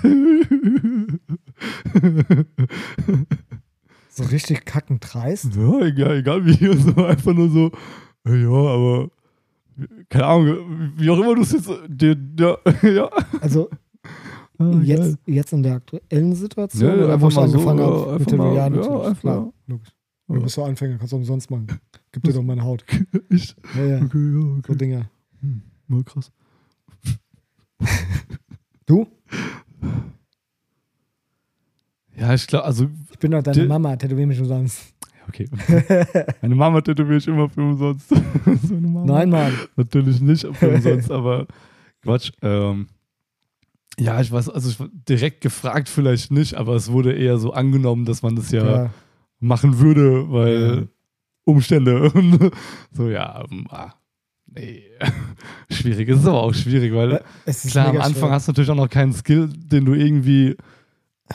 So 4.09 4.23
richtig 4.23 4.65
kackend 4.65 5.05
dreist? 5.07 5.55
ja, 5.55 5.79
egal, 5.81 6.17
egal 6.17 6.45
wie. 6.45 6.53
So 6.77 7.05
einfach 7.05 7.33
nur 7.33 7.49
so, 7.49 7.71
ja, 8.27 8.49
aber 8.49 9.09
keine 10.09 10.25
Ahnung, 10.25 10.91
wie 10.97 11.09
auch 11.09 11.19
immer 11.19 11.35
du 11.35 11.41
es 11.41 11.51
jetzt. 11.51 11.69
Ja, 12.39 12.57
ja. 12.89 13.09
Also 13.39 13.69
Ah, 14.61 14.71
jetzt, 14.83 15.17
jetzt 15.25 15.53
in 15.53 15.63
der 15.63 15.75
aktuellen 15.75 16.35
Situation 16.35 16.89
Ja, 16.89 16.95
ja, 16.97 17.03
oder 17.05 17.13
einfach 17.13 17.27
wo 17.27 17.29
ich 17.29 17.33
so, 17.35 17.41
angefangen 17.41 17.79
ja, 17.79 17.85
habe 17.85 18.19
mit 18.19 18.31
dem 18.31 18.37
mal, 18.39 18.47
Ja, 18.47 18.53
ja, 18.55 18.69
natürlich. 18.69 19.05
einfach 19.07 19.21
Klar, 19.21 19.53
logisch. 19.67 19.87
Ja. 20.27 20.35
Du 20.35 20.41
bist 20.41 20.55
so 20.55 20.63
Anfänger, 20.65 20.97
kannst 20.97 21.13
du 21.13 21.15
umsonst 21.15 21.49
machen. 21.49 21.67
Gib 22.11 22.23
dir 22.23 22.33
doch 22.33 22.43
meine 22.43 22.61
Haut. 22.63 22.83
Ich, 23.29 23.55
Ja, 23.73 23.85
ja, 23.85 24.01
okay, 24.03 24.17
ja, 24.17 24.41
so 24.41 24.55
okay. 24.57 24.75
Dinger. 24.75 25.09
Hm, 25.39 25.61
mal 25.87 26.03
krass. 26.03 26.29
Du? 28.85 29.07
Ja, 32.19 32.33
ich 32.33 32.45
glaube, 32.47 32.65
also, 32.65 32.87
Ich 33.11 33.19
bin 33.19 33.31
doch 33.31 33.41
deine 33.43 33.65
Mama, 33.65 33.95
tätowier 33.95 34.27
mich 34.27 34.39
umsonst. 34.39 34.93
okay. 35.27 35.47
Meine 36.41 36.55
Mama 36.55 36.81
tätowiere 36.81 37.17
ich 37.17 37.27
immer 37.27 37.49
für 37.49 37.61
umsonst. 37.61 38.09
so 38.63 38.75
eine 38.75 38.87
Mama. 38.87 39.05
Nein, 39.05 39.29
Mann. 39.29 39.53
Natürlich 39.75 40.19
nicht 40.21 40.45
für 40.53 40.69
umsonst, 40.75 41.11
aber 41.11 41.47
Quatsch. 42.01 42.31
Ähm, 42.41 42.87
ja, 43.99 44.21
ich 44.21 44.31
weiß, 44.31 44.49
also 44.49 44.69
ich, 44.69 44.89
direkt 45.07 45.41
gefragt 45.41 45.89
vielleicht 45.89 46.31
nicht, 46.31 46.55
aber 46.55 46.75
es 46.75 46.91
wurde 46.91 47.13
eher 47.13 47.37
so 47.37 47.51
angenommen, 47.53 48.05
dass 48.05 48.21
man 48.21 48.35
das 48.35 48.51
ja, 48.51 48.83
Ja. 48.83 48.89
machen 49.39 49.79
würde, 49.79 50.31
weil 50.31 50.77
Ja. 50.81 50.83
Umstände. 51.45 52.09
Und 52.13 52.51
so, 52.91 53.09
ja, 53.09 53.43
ähm, 53.49 53.65
ah, 53.69 53.93
nee. 54.45 54.83
schwierig. 55.71 56.07
Es 56.09 56.19
ist 56.19 56.27
aber 56.27 56.43
auch 56.43 56.53
schwierig, 56.53 56.93
weil 56.93 57.21
ist 57.45 57.71
klar, 57.71 57.87
am 57.89 57.97
Anfang 57.97 58.13
schwer. 58.13 58.31
hast 58.31 58.47
du 58.47 58.51
natürlich 58.51 58.69
auch 58.69 58.75
noch 58.75 58.89
keinen 58.89 59.13
Skill, 59.13 59.49
den 59.53 59.83
du 59.85 59.93
irgendwie 59.93 60.55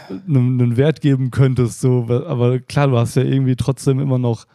einen, 0.09 0.61
einen 0.61 0.77
Wert 0.77 1.01
geben 1.01 1.31
könntest. 1.31 1.81
So. 1.81 2.07
Aber 2.09 2.59
klar, 2.61 2.89
du 2.89 2.99
hast 2.99 3.17
ja 3.17 3.23
irgendwie 3.23 3.57
trotzdem 3.57 4.01
immer 4.01 4.19
noch, 4.19 4.47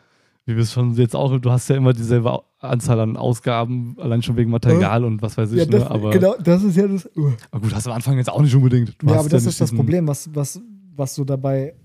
wie 0.45 0.55
wir 0.55 0.63
es 0.63 0.73
schon 0.73 0.93
jetzt 0.95 1.15
auch, 1.15 1.37
du 1.39 1.51
hast 1.51 1.69
ja 1.69 1.75
immer 1.75 1.93
dieselbe 1.93 2.41
Anzahl 2.59 2.99
an 2.99 3.17
Ausgaben, 3.17 3.95
allein 3.99 4.21
schon 4.21 4.35
wegen 4.35 4.49
Material 4.49 5.03
und 5.05 5.21
was 5.21 5.37
weiß 5.37 5.51
ich. 5.53 5.59
Ja, 5.59 5.65
das, 5.65 5.83
ne? 5.83 5.91
aber, 5.91 6.09
genau, 6.11 6.35
das 6.43 6.63
ist 6.63 6.75
ja 6.75 6.87
das. 6.87 7.09
Uh. 7.15 7.31
aber 7.51 7.61
gut, 7.61 7.75
hast 7.75 7.85
du 7.85 7.91
am 7.91 7.95
Anfang 7.95 8.17
jetzt 8.17 8.29
auch 8.29 8.41
nicht 8.41 8.55
unbedingt. 8.55 8.95
Du 9.01 9.07
Ja, 9.07 9.13
hast 9.13 9.19
aber 9.21 9.29
das 9.29 9.43
nicht 9.43 9.51
ist 9.51 9.61
das 9.61 9.73
Problem, 9.73 10.07
was, 10.07 10.29
was, 10.33 10.61
was 10.95 11.15
du 11.15 11.23
dabei 11.23 11.75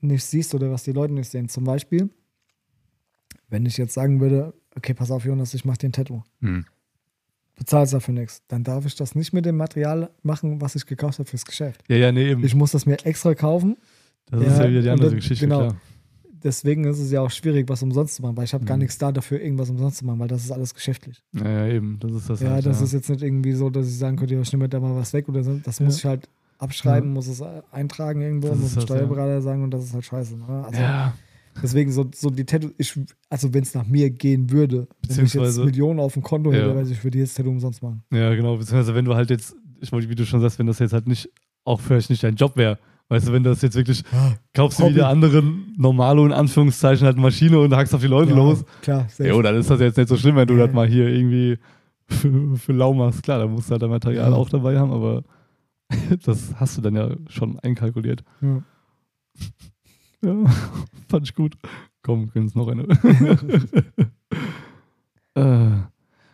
nicht 0.00 0.24
siehst 0.24 0.54
oder 0.54 0.70
was 0.70 0.84
die 0.84 0.92
Leute 0.92 1.12
nicht 1.12 1.30
sehen. 1.30 1.48
Zum 1.48 1.64
Beispiel, 1.64 2.08
wenn 3.48 3.66
ich 3.66 3.76
jetzt 3.76 3.94
sagen 3.94 4.20
würde, 4.20 4.54
okay, 4.76 4.94
pass 4.94 5.10
auf, 5.10 5.24
Jonas, 5.24 5.52
ich 5.54 5.64
mache 5.64 5.78
dir 5.78 5.88
ein 5.88 5.92
Tattoo. 5.92 6.22
Hm. 6.40 6.64
Bezahlst 7.56 7.92
dafür 7.94 8.14
nichts. 8.14 8.42
Dann 8.48 8.64
darf 8.64 8.84
ich 8.86 8.96
das 8.96 9.14
nicht 9.14 9.32
mit 9.32 9.44
dem 9.46 9.56
Material 9.56 10.10
machen, 10.22 10.60
was 10.60 10.74
ich 10.74 10.86
gekauft 10.86 11.18
habe 11.20 11.28
fürs 11.28 11.44
Geschäft. 11.44 11.82
Ja, 11.88 11.96
ja, 11.96 12.12
nee, 12.12 12.30
eben. 12.30 12.44
Ich 12.44 12.54
muss 12.54 12.72
das 12.72 12.84
mir 12.86 12.96
extra 13.04 13.34
kaufen. 13.34 13.76
das 14.30 14.40
ist 14.40 14.58
ja, 14.58 14.64
ja 14.64 14.70
wieder 14.70 14.82
die 14.82 14.90
andere 14.90 15.08
das- 15.10 15.16
Geschichte, 15.16 15.46
genau. 15.46 15.58
klar. 15.68 15.76
Deswegen 16.42 16.84
ist 16.84 16.98
es 16.98 17.10
ja 17.10 17.22
auch 17.22 17.30
schwierig, 17.30 17.68
was 17.70 17.82
umsonst 17.82 18.16
zu 18.16 18.22
machen, 18.22 18.36
weil 18.36 18.44
ich 18.44 18.52
habe 18.52 18.66
gar 18.66 18.76
Mhm. 18.76 18.82
nichts 18.82 18.98
da 18.98 19.10
dafür, 19.12 19.40
irgendwas 19.40 19.70
umsonst 19.70 19.96
zu 19.98 20.04
machen, 20.04 20.18
weil 20.18 20.28
das 20.28 20.44
ist 20.44 20.50
alles 20.50 20.74
geschäftlich. 20.74 21.22
Ja, 21.32 21.48
ja, 21.48 21.66
eben. 21.72 21.98
Das 22.00 22.12
ist 22.12 22.28
das. 22.28 22.40
Ja, 22.40 22.50
halt, 22.50 22.66
das 22.66 22.80
ja. 22.80 22.84
ist 22.84 22.92
jetzt 22.92 23.08
nicht 23.08 23.22
irgendwie 23.22 23.52
so, 23.52 23.70
dass 23.70 23.86
ich 23.88 23.96
sagen 23.96 24.16
könnte, 24.18 24.34
ja, 24.34 24.40
ich 24.42 24.52
nehme 24.52 24.68
da 24.68 24.78
mal 24.78 24.94
was 24.94 25.12
weg 25.14 25.26
oder 25.30 25.42
so. 25.42 25.58
Das 25.64 25.80
muss 25.80 25.94
Ja. 25.94 25.98
ich 26.00 26.04
halt 26.16 26.28
abschreiben, 26.58 27.12
muss 27.14 27.28
es 27.28 27.40
äh, 27.40 27.62
eintragen 27.72 28.20
irgendwo, 28.20 28.48
Das 28.48 28.58
muss 28.58 28.72
ein 28.74 28.80
ja. 28.80 28.82
Steuerberater 28.82 29.40
sagen 29.40 29.62
und 29.62 29.70
das 29.70 29.84
ist 29.84 29.94
halt 29.94 30.04
scheiße. 30.04 30.36
Ne? 30.36 30.64
Also 30.66 30.80
ja. 30.82 31.14
Deswegen 31.62 31.90
so, 31.92 32.10
so 32.14 32.30
die 32.30 32.44
Tattoo, 32.44 32.70
ich, 32.78 32.98
also 33.30 33.52
wenn 33.54 33.62
es 33.62 33.74
nach 33.74 33.86
mir 33.86 34.10
gehen 34.10 34.50
würde, 34.50 34.76
wenn 34.76 34.86
ich 34.86 34.88
jetzt 35.08 35.16
Beziehungsweise- 35.18 35.64
Millionen 35.64 36.00
auf 36.00 36.14
dem 36.14 36.22
Konto 36.22 36.52
Ja. 36.52 36.58
hätte, 36.58 36.76
weiß 36.76 36.90
ich, 36.90 37.02
würde 37.04 37.18
jetzt 37.18 37.36
Tattoo 37.36 37.50
umsonst 37.50 37.82
machen. 37.82 38.02
Ja, 38.12 38.34
genau. 38.34 38.56
Beziehungsweise, 38.56 38.94
wenn 38.94 39.04
du 39.04 39.14
halt 39.14 39.30
jetzt, 39.30 39.54
ich 39.80 39.92
wollte, 39.92 40.08
wie 40.08 40.14
du 40.14 40.24
schon 40.26 40.40
sagst, 40.40 40.58
wenn 40.58 40.66
das 40.66 40.78
jetzt 40.78 40.92
halt 40.92 41.06
nicht, 41.06 41.28
auch 41.64 41.80
vielleicht 41.80 42.10
nicht 42.10 42.22
dein 42.22 42.36
Job 42.36 42.56
wäre. 42.56 42.78
Weißt 43.08 43.28
du, 43.28 43.32
wenn 43.32 43.42
du 43.42 43.50
das 43.50 43.60
jetzt 43.60 43.76
wirklich, 43.76 44.02
kaufst 44.54 44.78
du 44.78 44.82
wie 44.82 44.86
Hobby. 44.86 44.94
der 44.94 45.08
anderen 45.08 45.74
Normalo 45.76 46.24
in 46.24 46.32
Anführungszeichen 46.32 47.04
halt 47.04 47.16
eine 47.16 47.22
Maschine 47.22 47.58
und 47.58 47.74
hackst 47.74 47.94
auf 47.94 48.00
die 48.00 48.06
Leute 48.06 48.30
Ja, 48.30 48.36
los. 48.36 48.64
Klar, 48.80 49.06
safe. 49.10 49.28
Jo, 49.28 49.42
dann 49.42 49.56
ist 49.56 49.68
das 49.68 49.78
jetzt 49.80 49.98
nicht 49.98 50.08
so 50.08 50.16
schlimm, 50.16 50.36
wenn 50.36 50.46
du 50.48 50.54
Ja. 50.56 50.66
das 50.66 50.74
mal 50.74 50.88
hier 50.88 51.08
irgendwie 51.08 51.58
für, 52.08 52.56
für 52.56 52.72
lau 52.72 52.94
machst. 52.94 53.22
Klar, 53.22 53.40
da 53.40 53.46
musst 53.46 53.68
du 53.68 53.72
halt 53.72 53.82
dein 53.82 53.90
Material 53.90 54.30
Ja. 54.30 54.36
auch 54.36 54.48
dabei 54.48 54.78
haben, 54.78 54.90
aber 54.90 55.22
das 56.24 56.54
hast 56.56 56.78
du 56.78 56.80
dann 56.80 56.96
ja 56.96 57.10
schon 57.28 57.58
einkalkuliert. 57.58 58.24
Ja. 58.40 58.62
Ja, 60.24 60.44
fand 61.08 61.28
ich 61.28 61.34
gut. 61.34 61.56
Komm, 62.02 62.30
können 62.30 62.46
uns 62.46 62.54
noch 62.54 62.68
eine. 62.68 62.82
äh, 65.34 65.40
ah, 65.40 65.90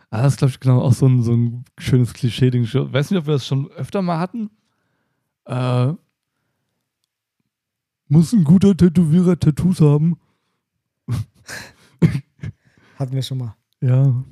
das 0.09 0.33
ist, 0.33 0.37
glaube 0.37 0.51
ich, 0.51 0.59
genau 0.59 0.81
auch 0.81 0.93
so 0.93 1.07
ein, 1.07 1.21
so 1.23 1.33
ein 1.33 1.65
schönes 1.77 2.13
Klischee-Ding. 2.13 2.63
Ich 2.63 2.73
weiß 2.73 3.11
nicht, 3.11 3.19
ob 3.19 3.25
wir 3.27 3.33
das 3.33 3.45
schon 3.45 3.69
öfter 3.71 4.01
mal 4.01 4.19
hatten. 4.19 4.49
Äh, 5.45 5.93
muss 8.07 8.33
ein 8.33 8.43
guter 8.43 8.75
Tätowierer 8.75 9.39
Tattoos 9.39 9.79
haben? 9.79 10.17
Hatten 12.99 13.13
wir 13.13 13.21
schon 13.21 13.37
mal. 13.37 13.55
Ja. 13.79 14.23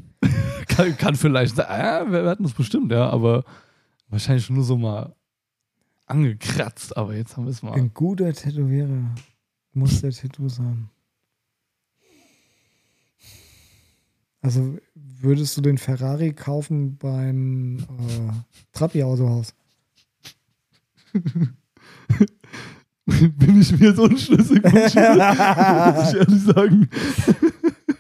kann, 0.68 0.98
kann 0.98 1.16
vielleicht 1.16 1.58
wir, 1.58 1.66
wir 2.10 2.30
hatten 2.30 2.44
das 2.44 2.54
bestimmt, 2.54 2.92
ja, 2.92 3.10
aber 3.10 3.46
wahrscheinlich 4.10 4.50
nur 4.50 4.64
so 4.64 4.78
mal 4.78 5.16
angekratzt. 6.06 6.98
Aber 6.98 7.16
jetzt 7.16 7.38
haben 7.38 7.46
wir 7.46 7.52
es 7.52 7.64
mal. 7.64 7.74
Ein 7.74 7.94
guter 7.94 8.34
Tätowierer 8.34 9.16
muss 9.80 10.02
der 10.02 10.12
Tattoos 10.12 10.60
haben. 10.60 10.90
Also 14.42 14.78
würdest 14.96 15.58
du 15.58 15.62
den 15.62 15.78
Ferrari 15.78 16.34
kaufen 16.34 16.98
beim 16.98 17.80
äh, 17.80 18.32
Trappi-Autohaus? 18.72 19.54
Bin 23.06 23.60
ich 23.60 23.78
mir 23.78 23.94
so 23.96 24.04
unschlüssig, 24.04 24.64
muss 24.64 24.74
ich, 24.74 24.96
muss 24.96 26.14
ich 26.14 26.20
ehrlich 26.20 26.44
sagen. 26.44 26.90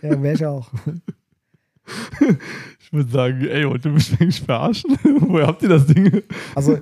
Ja, 0.02 0.22
wäre 0.22 0.36
ich 0.36 0.46
auch. 0.46 0.72
Ich 2.80 2.94
würde 2.94 3.10
sagen, 3.10 3.42
ey, 3.42 3.66
ihr 3.86 3.92
mich 3.92 4.14
eigentlich 4.14 4.42
verarschen? 4.42 4.98
Woher 5.04 5.48
habt 5.48 5.64
ihr 5.64 5.70
das 5.70 5.88
Ding? 5.88 6.24
Also 6.56 6.80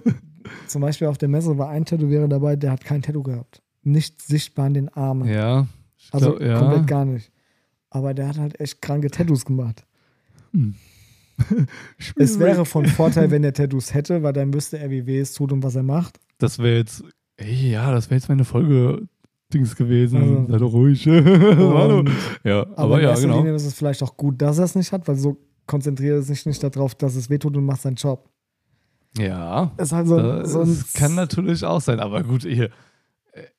zum 0.67 0.81
Beispiel 0.81 1.07
auf 1.07 1.17
der 1.17 1.29
Messe 1.29 1.57
war 1.57 1.69
ein 1.69 1.85
Tätowierer 1.85 2.27
dabei, 2.27 2.55
der 2.55 2.71
hat 2.71 2.83
kein 2.83 3.01
Tattoo 3.01 3.23
gehabt. 3.23 3.61
Nicht 3.83 4.21
sichtbar 4.21 4.65
an 4.65 4.73
den 4.73 4.89
Armen. 4.89 5.27
Ja. 5.27 5.67
also 6.11 6.35
glaub, 6.35 6.41
ja. 6.41 6.59
komplett 6.59 6.87
gar 6.87 7.05
nicht. 7.05 7.31
Aber 7.89 8.13
der 8.13 8.27
hat 8.27 8.37
halt 8.37 8.59
echt 8.59 8.81
kranke 8.81 9.09
Tattoos 9.09 9.45
gemacht. 9.45 9.85
Ich 11.99 12.13
Es 12.15 12.39
wäre 12.39 12.65
von 12.65 12.87
Vorteil, 12.87 13.29
wenn 13.29 13.43
er 13.43 13.53
Tattoos 13.53 13.93
hätte, 13.93 14.23
weil 14.23 14.33
dann 14.33 14.51
wüsste 14.55 14.79
er, 14.79 14.89
wie 14.89 15.05
weh 15.05 15.19
es 15.19 15.33
tut 15.33 15.51
und 15.51 15.61
was 15.61 15.75
er 15.75 15.83
macht. 15.83 16.19
Das 16.39 16.57
wäre 16.57 16.77
jetzt, 16.77 17.03
ey, 17.35 17.69
ja, 17.69 17.91
das 17.91 18.09
wäre 18.09 18.15
jetzt 18.15 18.27
meine 18.27 18.43
Folge. 18.43 19.07
Dings 19.53 19.75
gewesen. 19.75 20.21
Also. 20.21 20.51
Sei 20.51 20.57
doch 20.57 20.73
ruhig. 20.73 21.07
Und, 21.07 22.09
ja, 22.43 22.61
aber, 22.61 22.77
aber, 22.77 22.97
in 22.97 23.03
ja, 23.03 23.09
erster 23.11 23.27
genau. 23.27 23.37
Linie 23.37 23.55
ist 23.55 23.65
es 23.65 23.73
vielleicht 23.73 24.03
auch 24.03 24.17
gut, 24.17 24.41
dass 24.41 24.57
er 24.57 24.65
es 24.65 24.75
nicht 24.75 24.91
hat, 24.91 25.07
weil 25.07 25.15
so 25.15 25.37
konzentriert 25.65 26.15
er 26.15 26.21
sich 26.21 26.45
nicht 26.45 26.61
darauf, 26.61 26.95
dass 26.95 27.15
es 27.15 27.29
wehtut 27.29 27.55
und 27.55 27.65
macht 27.65 27.81
seinen 27.81 27.95
Job. 27.95 28.29
Ja. 29.17 29.71
Das 29.77 29.89
ist 29.89 29.93
halt 29.93 30.07
so, 30.07 30.17
Das 30.17 30.51
so 30.51 30.65
kann 30.95 31.15
natürlich 31.15 31.63
auch 31.63 31.81
sein, 31.81 31.99
aber 31.99 32.23
gut, 32.23 32.43
hier. 32.43 32.69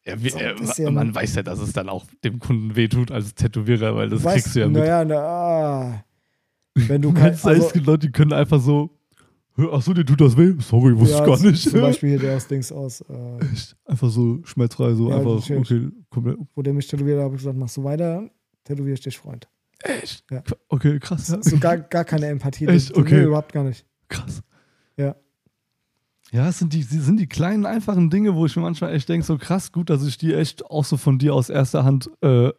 Er, 0.05 0.13
er, 0.13 0.55
bisschen- 0.55 0.95
man 0.95 1.15
weiß 1.15 1.37
ja, 1.37 1.43
dass 1.43 1.59
es 1.61 1.73
dann 1.73 1.89
auch 1.89 2.05
dem 2.25 2.39
Kunden 2.39 2.75
wehtut 2.77 3.11
als 3.11 3.35
Tätowierer, 3.35 3.95
weil 3.95 4.09
das 4.09 4.23
Weißt- 4.25 4.33
kriegst 4.33 4.55
du 4.57 4.61
ja 4.61 4.67
mit. 4.69 4.77
Naja, 4.79 5.05
na, 5.05 5.17
ah. 5.17 6.05
wenn 6.75 7.03
du 7.03 7.13
kannst, 7.15 7.47
also, 7.47 7.71
Leute, 7.81 8.07
die 8.07 8.13
können 8.13 8.33
einfach 8.33 8.61
so, 8.61 8.91
achso, 9.73 9.93
dir 9.95 10.05
tut 10.05 10.21
das 10.21 10.37
weh? 10.37 10.55
Sorry, 10.61 10.97
wusste 10.99 11.17
ja, 11.17 11.21
ich 11.23 11.27
gar 11.43 11.51
nicht. 11.51 11.63
Zum 11.71 11.81
Beispiel 11.81 12.11
hier 12.11 12.19
der 12.19 12.37
aus 12.37 12.47
Dings 12.47 12.73
aus, 12.73 13.01
äh, 13.03 13.45
Echt? 13.53 13.77
Einfach 13.85 14.11
so 14.11 14.41
schmerzfrei, 14.45 14.95
so 14.95 15.11
Ja, 15.11 15.17
einfach, 15.19 15.51
okay, 15.51 15.89
komplett. 16.11 16.39
wo 16.55 16.63
der 16.63 16.73
mich 16.73 16.87
tätowiert 16.87 17.19
hat, 17.19 17.25
habe 17.25 17.35
ich 17.35 17.41
gesagt, 17.41 17.57
machst 17.59 17.77
du 17.77 17.85
weiter, 17.85 18.29
tätowier 18.65 18.95
ich 18.95 19.01
dich, 19.01 19.19
Freund. 19.19 19.49
Echt? 19.83 20.25
Ja. 20.31 20.43
Okay, 20.69 20.99
krass. 20.99 21.29
Ja. 21.29 21.43
So 21.43 21.57
gar, 21.59 21.79
gar 21.79 22.05
keine 22.05 22.27
Empathie. 22.27 22.67
Echt? 22.67 22.97
Okay. 22.97 23.19
Nee, 23.19 23.25
überhaupt 23.25 23.53
gar 23.53 23.63
nicht. 23.65 23.87
Krass. 24.09 24.43
Ja. 24.97 25.15
Ja, 26.31 26.49
es 26.49 26.59
sind 26.59 26.73
die, 26.75 26.83
sind 26.83 27.19
die 27.19 27.27
kleinen, 27.27 27.65
einfachen 27.65 28.11
Dinge, 28.11 28.35
wo 28.35 28.45
ich 28.45 28.55
mir 28.55 28.63
manchmal 28.63 28.95
echt 28.95 29.09
denke, 29.09 29.25
so 29.27 29.39
krass, 29.39 29.73
gut, 29.73 29.89
dass 29.89 30.07
ich 30.07 30.19
die 30.19 30.35
echt 30.35 30.67
auch 30.67 30.85
so 30.85 30.97
von 30.99 31.19
dir 31.19 31.35
aus 31.35 31.49
erster 31.49 31.85
Hand 31.85 32.11
äh, 32.21 32.51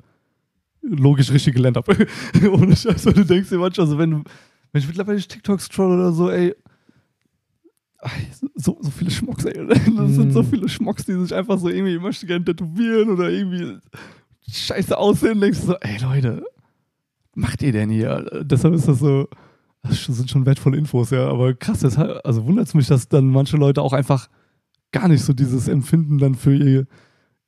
logisch 0.81 1.31
richtig 1.31 1.53
gelernt 1.55 1.77
habe. 1.77 2.07
Ohne 2.51 2.75
Scheiß, 2.75 3.03
du 3.03 3.23
denkst 3.25 3.49
dir 3.49 3.59
manchmal 3.59 3.85
so, 3.87 3.97
wenn, 3.99 4.11
du- 4.11 4.23
wenn 4.71 4.81
ich 4.81 4.87
mittlerweile 4.87 5.19
TikTok 5.21 5.61
scroll 5.61 5.93
oder 5.93 6.11
so, 6.11 6.31
ey, 6.31 6.55
so, 8.55 8.77
so 8.81 8.89
viele 8.91 9.11
Schmocks, 9.11 9.45
ey. 9.45 9.67
Das 9.67 9.83
sind 10.15 10.31
so 10.31 10.41
Mm. 10.41 10.45
viele 10.45 10.69
Schmocks, 10.69 11.05
die 11.05 11.13
sich 11.19 11.35
einfach 11.35 11.57
so 11.59 11.69
irgendwie, 11.69 11.95
ich 11.95 12.01
möchte 12.01 12.25
gerne 12.25 12.45
tätowieren 12.45 13.09
oder 13.09 13.29
irgendwie 13.29 13.77
scheiße 14.49 14.97
aussehen. 14.97 15.41
Denkst 15.41 15.59
du 15.61 15.65
so, 15.67 15.75
ey 15.81 15.97
Leute, 16.01 16.41
was 16.41 17.35
macht 17.35 17.61
ihr 17.61 17.71
denn 17.73 17.89
hier? 17.89 18.25
Deshalb 18.43 18.73
ist 18.73 18.87
das 18.87 18.99
so, 18.99 19.27
das 19.83 20.05
sind 20.05 20.29
schon 20.29 20.45
wertvolle 20.45 20.77
Infos, 20.77 21.09
ja. 21.11 21.27
Aber 21.27 21.53
krass, 21.53 21.79
deshalb, 21.79 22.19
also 22.25 22.45
wundert 22.45 22.67
es 22.67 22.73
mich, 22.73 22.87
dass 22.87 23.07
dann 23.07 23.27
manche 23.27 23.57
Leute 23.57 23.81
auch 23.81 23.93
einfach 23.93 24.29
gar 24.91 25.07
nicht 25.07 25.23
so 25.23 25.33
dieses 25.33 25.67
Empfinden 25.67 26.17
dann 26.17 26.35
für 26.35 26.55
ihr, 26.55 26.87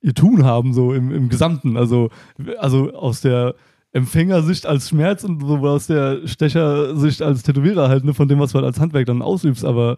ihr 0.00 0.14
Tun 0.14 0.44
haben, 0.44 0.72
so 0.72 0.92
im, 0.92 1.10
im 1.10 1.28
Gesamten. 1.28 1.76
Also, 1.76 2.10
also 2.58 2.92
aus 2.94 3.20
der 3.20 3.54
Empfängersicht 3.92 4.66
als 4.66 4.88
Schmerz 4.88 5.24
und 5.24 5.40
so 5.40 5.58
aus 5.58 5.86
der 5.86 6.26
Stechersicht 6.26 7.20
als 7.20 7.42
Tätowierer 7.42 7.88
halt, 7.88 8.04
ne, 8.04 8.14
von 8.14 8.28
dem, 8.28 8.38
was 8.38 8.52
du 8.52 8.56
halt 8.56 8.66
als 8.66 8.80
Handwerk 8.80 9.06
dann 9.06 9.20
ausübst, 9.20 9.64
aber 9.64 9.96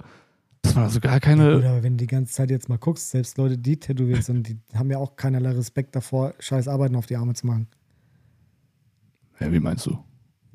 dass 0.63 0.75
man 0.75 0.85
also 0.85 0.99
gar 0.99 1.21
keine. 1.21 1.59
Oder 1.59 1.83
wenn 1.83 1.99
du 1.99 2.05
die 2.05 2.07
ganze 2.07 2.33
Zeit 2.33 2.51
jetzt 2.51 2.69
mal 2.69 2.79
guckst, 2.79 3.11
selbst 3.11 3.37
Leute, 3.37 3.59
die 3.59 3.77
tätowiert 3.77 4.25
sind, 4.25 4.49
die 4.49 4.59
haben 4.75 4.91
ja 4.91 4.97
auch 4.99 5.15
keinerlei 5.15 5.51
Respekt 5.51 5.95
davor, 5.95 6.35
scheiß 6.39 6.69
Arbeiten 6.69 6.97
auf 6.97 7.07
die 7.07 7.17
Arme 7.17 7.35
zu 7.35 7.47
machen. 7.47 7.69
Ja, 9.41 9.53
wie 9.53 9.61
meinst 9.61 9.87
du? 9.87 9.99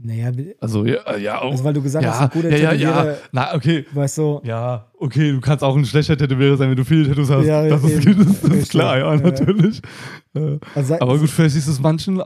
Naja, 0.02 0.32
Also, 0.62 0.86
ja, 0.86 1.18
ja 1.18 1.42
auch. 1.42 1.52
also 1.52 1.64
weil 1.66 1.74
du 1.74 1.82
gesagt 1.82 2.06
ja, 2.06 2.12
hast, 2.12 2.22
ein 2.22 2.30
guter 2.30 2.58
ja, 2.58 2.72
ja, 2.72 3.06
ja. 3.06 3.16
Na, 3.34 3.54
okay. 3.54 3.86
weißt 3.92 4.18
du, 4.18 4.42
Ja, 4.46 4.88
okay, 4.98 5.32
du 5.32 5.42
kannst 5.42 5.62
auch 5.62 5.76
ein 5.76 5.86
schlechter 5.86 6.18
Tätowierer 6.18 6.56
sein, 6.56 6.70
wenn 6.70 6.78
du 6.78 6.86
viele 6.86 7.08
Tattoos 7.08 7.30
hast. 7.30 7.46
Ja, 7.46 7.68
das, 7.68 7.84
ist, 7.84 8.08
das 8.08 8.50
ist 8.50 8.70
klar, 8.70 8.98
ja, 8.98 9.16
natürlich. 9.18 9.82
Äh, 10.34 10.58
also, 10.74 11.00
Aber 11.02 11.18
gut, 11.18 11.30
vielleicht 11.30 11.58
ist 11.58 11.68
es 11.68 11.82
manchen. 11.82 12.22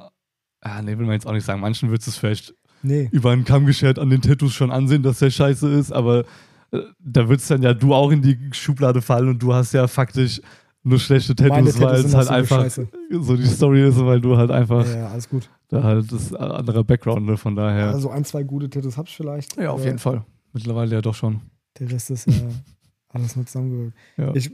Ah, 0.61 0.81
nee, 0.83 0.97
will 0.97 1.05
man 1.05 1.13
jetzt 1.13 1.25
auch 1.25 1.33
nicht 1.33 1.45
sagen. 1.45 1.61
Manchen 1.61 1.89
wird 1.89 2.05
es 2.05 2.15
vielleicht 2.15 2.53
nee. 2.83 3.09
über 3.11 3.31
einen 3.31 3.43
Kamm 3.43 3.65
geschert 3.65 3.97
an 3.97 4.11
den 4.11 4.21
Tattoos 4.21 4.53
schon 4.53 4.69
ansehen, 4.69 5.01
dass 5.01 5.19
der 5.19 5.31
scheiße 5.31 5.67
ist, 5.69 5.91
aber 5.91 6.25
äh, 6.71 6.79
da 6.99 7.27
wird 7.27 7.39
es 7.39 7.47
dann 7.47 7.63
ja 7.63 7.73
du 7.73 7.95
auch 7.95 8.11
in 8.11 8.21
die 8.21 8.37
Schublade 8.51 9.01
fallen 9.01 9.29
und 9.29 9.41
du 9.41 9.53
hast 9.53 9.73
ja 9.73 9.87
faktisch 9.87 10.41
nur 10.83 10.99
schlechte 10.99 11.33
Meine 11.47 11.65
Tattoos, 11.71 11.81
weil 11.81 11.87
Tattoos 11.95 12.05
es 12.05 12.15
halt 12.15 12.27
so 12.27 12.33
einfach 12.33 12.61
scheiße. 12.61 12.87
so 13.11 13.35
die 13.37 13.45
Story 13.45 13.87
ist, 13.87 13.99
weil 13.99 14.19
du 14.21 14.37
halt 14.37 14.51
einfach 14.51 14.85
Ja, 14.85 14.97
ja, 14.97 15.07
alles 15.07 15.29
gut. 15.29 15.49
da 15.69 15.81
halt 15.83 16.11
das 16.11 16.33
andere 16.33 16.83
Background, 16.83 17.25
ne, 17.25 17.37
von 17.37 17.55
daher. 17.55 17.89
Also 17.89 18.09
ein, 18.09 18.25
zwei 18.25 18.43
gute 18.43 18.69
Tattoos 18.69 18.97
hab 18.97 19.07
ich 19.07 19.15
vielleicht. 19.15 19.57
ja, 19.57 19.71
auf 19.71 19.83
jeden 19.85 19.99
Fall. 19.99 20.23
Mittlerweile 20.51 20.95
ja 20.95 21.01
doch 21.01 21.15
schon. 21.15 21.41
Der 21.79 21.89
Rest 21.91 22.11
ist 22.11 22.27
äh, 22.27 22.31
alles 23.09 23.35
nur 23.35 23.45
zusammengewirkt. 23.45 23.95
Ja. 24.17 24.33
Ich, 24.35 24.51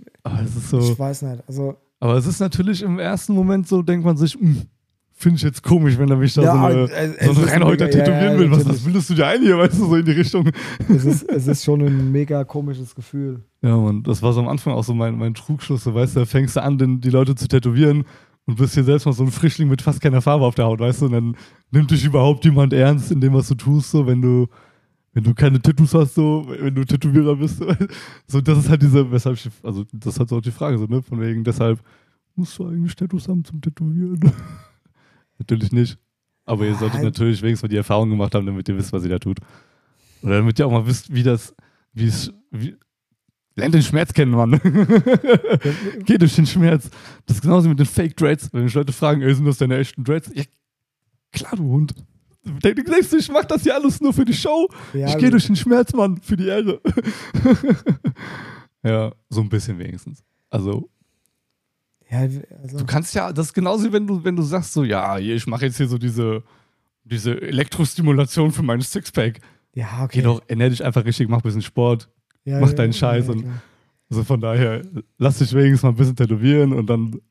so. 0.70 0.80
ich 0.80 0.98
weiß 0.98 1.24
nicht. 1.24 1.44
Also, 1.48 1.76
Aber 2.00 2.15
es 2.15 2.26
ist 2.26 2.39
natürlich 2.39 2.82
im 2.84 3.00
ersten 3.00 3.34
Moment 3.34 3.68
so, 3.68 3.82
denkt 3.82 4.06
man 4.06 4.15
sich, 4.15 4.36
hm, 4.36 4.62
finde 5.21 5.36
ich 5.36 5.43
jetzt 5.43 5.62
komisch, 5.62 5.97
wenn 5.97 6.10
er 6.10 6.15
mich 6.15 6.34
da 6.34 6.41
Ja, 6.43 6.53
so 6.53 6.65
eine, 6.65 6.91
äh, 6.91 7.08
so 7.25 7.32
es 7.32 7.38
eine 7.38 7.45
ist 7.45 7.51
Reinhäuter 7.53 7.86
mega- 7.88 7.97
tätowieren 7.97 8.34
ja, 8.34 8.39
will. 8.39 8.51
Was, 8.51 8.60
natürlich. 8.60 8.84
bildest 8.86 9.10
du 9.10 9.13
dir 9.15 9.27
ein 9.27 9.41
hier, 9.41 9.58
weißt 9.58 9.77
du, 9.77 9.86
so 9.86 9.95
in 9.97 10.05
die 10.05 10.12
Richtung? 10.13 10.49
es 10.88 11.03
ist, 11.03 11.23
es 11.29 11.47
ist 11.47 11.63
schon 11.65 11.82
ein 11.82 12.12
mega 12.12 12.43
komisches 12.45 12.95
Gefühl. 12.95 13.43
Ja, 13.62 13.75
Mann, 13.75 14.01
das 14.03 14.21
war 14.21 14.32
so 14.32 14.39
am 14.39 14.47
Anfang 14.47 14.73
auch 14.73 14.84
so 14.86 14.93
mein, 14.93 15.17
mein 15.17 15.34
Trugschluss. 15.34 15.84
So, 15.84 15.93
weißt 15.93 16.15
du, 16.15 16.21
da 16.21 16.25
fängst 16.25 16.55
du 16.55 16.63
an, 16.63 16.77
den, 16.77 17.01
die 17.01 17.10
Leute 17.10 17.36
zu 17.36 17.49
tätowieren 17.49 18.05
und 18.45 18.55
bist 18.55 18.75
hier 18.75 18.86
selbst 18.86 19.05
mal 19.05 19.12
so 19.12 19.23
ein 19.25 19.32
Frischling 19.32 19.67
mit 19.67 19.82
fast 19.82 19.99
keiner 19.99 20.21
Farbe 20.21 20.45
auf 20.45 20.55
der 20.55 20.65
Haut, 20.65 20.79
weißt 20.79 21.01
du? 21.01 21.05
Und 21.08 21.12
dann 21.12 21.36
nimmt 21.71 21.91
dich 21.91 22.05
überhaupt 22.05 22.45
jemand 22.45 22.71
ernst 22.71 23.12
in 23.12 23.19
dem, 23.19 23.34
was 23.34 23.49
du 23.49 23.55
tust, 23.55 23.91
so, 23.91 24.08
wenn 24.08 24.21
du, 24.21 24.47
wenn 25.13 25.25
du 25.25 25.34
keine 25.34 25.62
Tattoos 25.62 25.93
hast, 25.95 26.15
so, 26.15 26.45
wenn 26.62 26.73
du 26.73 26.86
Tätowierer 26.86 27.36
bist. 27.36 27.62
So 28.25 28.39
das 28.39 28.58
ist 28.60 28.69
halt 28.69 28.82
diese, 28.82 29.12
weshalb 29.12 29.36
ich, 29.36 29.49
also, 29.63 29.84
das 29.91 30.13
ist 30.13 30.19
halt 30.19 30.29
so 30.29 30.38
auch 30.38 30.41
die 30.41 30.51
Frage, 30.51 30.77
so, 30.77 30.86
ne? 30.86 31.01
Von 31.03 31.19
wegen, 31.19 31.43
deshalb, 31.43 31.79
musst 32.36 32.58
du 32.58 32.67
eigentlich 32.67 32.95
Tattoos 32.95 33.27
haben 33.27 33.43
zum 33.43 33.60
Tätowieren? 33.60 34.19
Natürlich 35.39 35.71
nicht. 35.71 35.97
Aber 36.45 36.65
ihr 36.65 36.75
solltet 36.75 37.04
natürlich 37.04 37.41
wenigstens 37.41 37.63
mal 37.63 37.69
die 37.69 37.78
Erfahrung 37.78 38.10
gemacht 38.10 38.34
haben, 38.34 38.45
damit 38.45 38.67
ihr 38.67 38.78
wisst, 38.78 38.91
was 38.91 39.04
ihr 39.04 39.10
da 39.10 39.19
tut. 39.19 39.39
Oder 40.23 40.38
damit 40.38 40.58
ihr 40.58 40.65
auch 40.65 40.71
mal 40.71 40.86
wisst, 40.86 41.13
wie 41.13 41.23
das, 41.23 41.56
wie 41.93 42.08
es, 42.08 42.34
wie, 42.49 42.75
lernt 43.56 43.75
den 43.75 43.84
Schmerz 43.84 44.13
kennen, 44.13 44.32
Mann. 44.32 44.60
Geh 46.06 46.17
durch 46.17 46.36
den 46.36 46.47
Schmerz. 46.47 46.89
Das 47.25 47.38
ist 47.38 47.41
genauso 47.41 47.69
mit 47.69 47.80
den 47.80 47.86
Fake 47.86 48.17
Dreads. 48.17 48.52
Wenn 48.52 48.63
mich 48.63 48.73
Leute 48.73 48.93
fragen, 48.93 49.21
ey, 49.21 49.34
sind 49.34 49.45
das 49.45 49.58
deine 49.58 49.78
echten 49.78 50.04
Dreads? 50.04 50.32
Ja, 50.34 50.43
klar, 51.32 51.56
du 51.56 51.63
Hund. 51.63 51.93
Du 52.43 52.52
denkst, 52.54 53.13
ich 53.13 53.30
mach 53.32 53.45
das 53.45 53.63
hier 53.63 53.75
alles 53.75 54.02
nur 54.02 54.13
für 54.13 54.25
die 54.25 54.34
Show. 54.34 54.69
Ja, 54.93 55.08
ich 55.08 55.17
gehe 55.17 55.30
durch 55.30 55.45
den 55.45 55.56
Schmerz, 55.56 55.93
Mann, 55.93 56.19
für 56.21 56.38
die 56.38 56.47
Ehre. 56.47 56.82
ja, 58.84 59.12
so 59.30 59.41
ein 59.41 59.49
bisschen 59.49 59.78
wenigstens. 59.78 60.23
Also, 60.49 60.89
ja, 62.10 62.19
also, 62.19 62.78
du 62.78 62.86
kannst 62.86 63.13
ja, 63.15 63.32
das 63.34 63.48
ist 63.48 63.54
genauso, 63.54 63.86
wie 63.86 63.93
wenn 63.93 64.08
du, 64.08 64.24
wenn 64.24 64.36
du 64.36 64.41
sagst, 64.43 64.74
so, 64.74 64.84
ja, 64.84 65.17
ich 65.19 65.45
mache 65.48 65.65
jetzt 65.65 65.78
hier 65.78 65.88
so 65.88 65.98
diese, 65.98 66.43
diese 67.04 67.39
Elektrostimulation 67.41 68.52
für 68.52 68.63
mein 68.63 68.82
Sixpack. 68.82 69.39
ja, 69.76 70.04
okay. 70.04 70.17
Geh 70.17 70.22
doch, 70.24 70.41
ernähr 70.48 70.69
dich 70.69 70.84
einfach 70.84 71.06
richtig, 71.06 71.30
mach 71.30 71.38
ein 71.38 71.43
bisschen 71.43 71.62
Sport. 71.62 72.10
ja, 72.45 72.60
mach 72.60 72.69
ja, 72.69 72.76
deinen 72.76 72.93
Scheiß 72.93 73.30
und- 73.30 73.41
klar. 73.43 73.62
Also 74.12 74.24
von 74.24 74.41
daher, 74.41 74.82
lass 75.19 75.38
dich 75.38 75.54
wenigstens 75.54 75.84
mal 75.84 75.89
ein 75.89 75.95
bisschen 75.95 76.15
tätowieren 76.15 76.74
und 76.74 76.88
dann. 76.89 77.22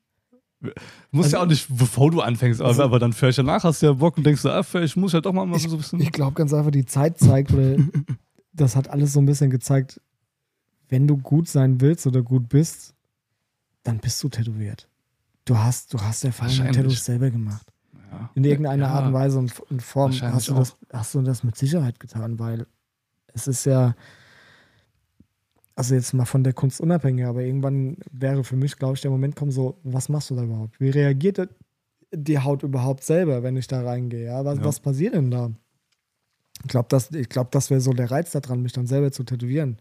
Musst 1.10 1.26
Also- 1.26 1.36
ja 1.36 1.42
auch 1.42 1.46
nicht, 1.48 1.66
bevor 1.76 2.10
du 2.12 2.20
anfängst, 2.20 2.60
aber, 2.60 2.68
Also- 2.68 2.82
aber 2.84 2.98
dann 3.00 3.12
vielleicht 3.12 3.38
danach 3.38 3.64
hast 3.64 3.82
du 3.82 3.86
ja 3.86 3.92
Bock 3.92 4.16
und 4.16 4.24
denkst 4.24 4.42
so, 4.42 4.50
ah, 4.50 4.62
vielleicht 4.62 4.96
muss 4.96 5.10
ich 5.10 5.14
ja 5.14 5.20
doch 5.20 5.32
mal, 5.32 5.44
mal 5.44 5.58
so 5.58 5.70
ein 5.70 5.76
bisschen. 5.76 6.00
Ich 6.00 6.12
glaube 6.12 6.34
ganz 6.34 6.52
einfach, 6.54 6.70
die 6.70 6.84
Zeit 6.84 7.18
zeigt, 7.18 7.52
oder 7.52 7.76
das 8.52 8.76
hat 8.76 8.88
alles 8.90 9.12
so 9.12 9.20
ein 9.20 9.26
bisschen 9.26 9.50
gezeigt, 9.50 10.00
wenn 10.88 11.06
du 11.08 11.16
gut 11.16 11.48
sein 11.48 11.80
willst 11.80 12.06
oder 12.06 12.22
gut 12.22 12.48
bist, 12.48 12.94
dann 13.88 13.98
bist 13.98 14.22
du 14.22 14.28
tätowiert. 14.28 14.88
Du 15.44 15.56
hast, 15.58 15.92
du 15.94 16.00
hast 16.00 16.24
Erfahrung 16.24 16.58
mit. 16.64 16.74
Tattoos 16.74 17.04
selber 17.04 17.30
gemacht. 17.30 17.66
ja. 18.12 18.30
In 18.34 18.44
irgendeiner 18.44 18.86
Ja, 18.86 18.92
Art 18.92 19.06
und 19.06 19.12
Weise 19.14 19.38
und, 19.38 19.58
und 19.70 19.82
Form 19.82 20.12
hast 20.12 20.48
du, 20.48 20.54
das, 20.54 20.76
hast 20.92 21.14
du 21.14 21.22
das 21.22 21.42
mit 21.42 21.56
Sicherheit 21.56 21.98
getan, 22.00 22.38
weil 22.38 22.66
es 23.34 23.46
ist 23.46 23.64
ja, 23.64 23.94
also 25.74 25.94
jetzt 25.94 26.12
mal 26.12 26.24
von 26.24 26.42
der 26.44 26.52
Kunst 26.52 26.80
unabhängig, 26.80 27.24
aber 27.24 27.42
irgendwann 27.42 27.96
wäre 28.10 28.42
für 28.44 28.56
mich, 28.56 28.76
glaube 28.76 28.94
ich, 28.94 29.00
der 29.00 29.10
Moment 29.10 29.36
kommen, 29.36 29.50
so, 29.52 29.78
was 29.84 30.08
machst 30.08 30.30
du 30.30 30.34
da 30.36 30.42
überhaupt? 30.42 30.80
Wie 30.80 30.90
reagiert 30.90 31.48
die 32.12 32.38
Haut 32.38 32.62
überhaupt 32.62 33.04
selber, 33.04 33.42
wenn 33.42 33.56
ich 33.56 33.68
da 33.68 33.82
reingehe? 33.82 34.26
Ja? 34.26 34.44
Was, 34.44 34.58
Ja. 34.58 34.64
was 34.64 34.80
passiert 34.80 35.14
denn 35.14 35.30
da? 35.30 35.50
Ich 36.64 36.68
glaube, 36.68 36.88
das, 36.88 37.12
ich 37.12 37.28
glaub, 37.28 37.52
das 37.52 37.70
wäre 37.70 37.80
so 37.80 37.92
der 37.92 38.10
Reiz 38.10 38.32
daran, 38.32 38.62
mich 38.62 38.72
dann 38.72 38.86
selber 38.86 39.12
zu 39.12 39.22
tätowieren. 39.22 39.78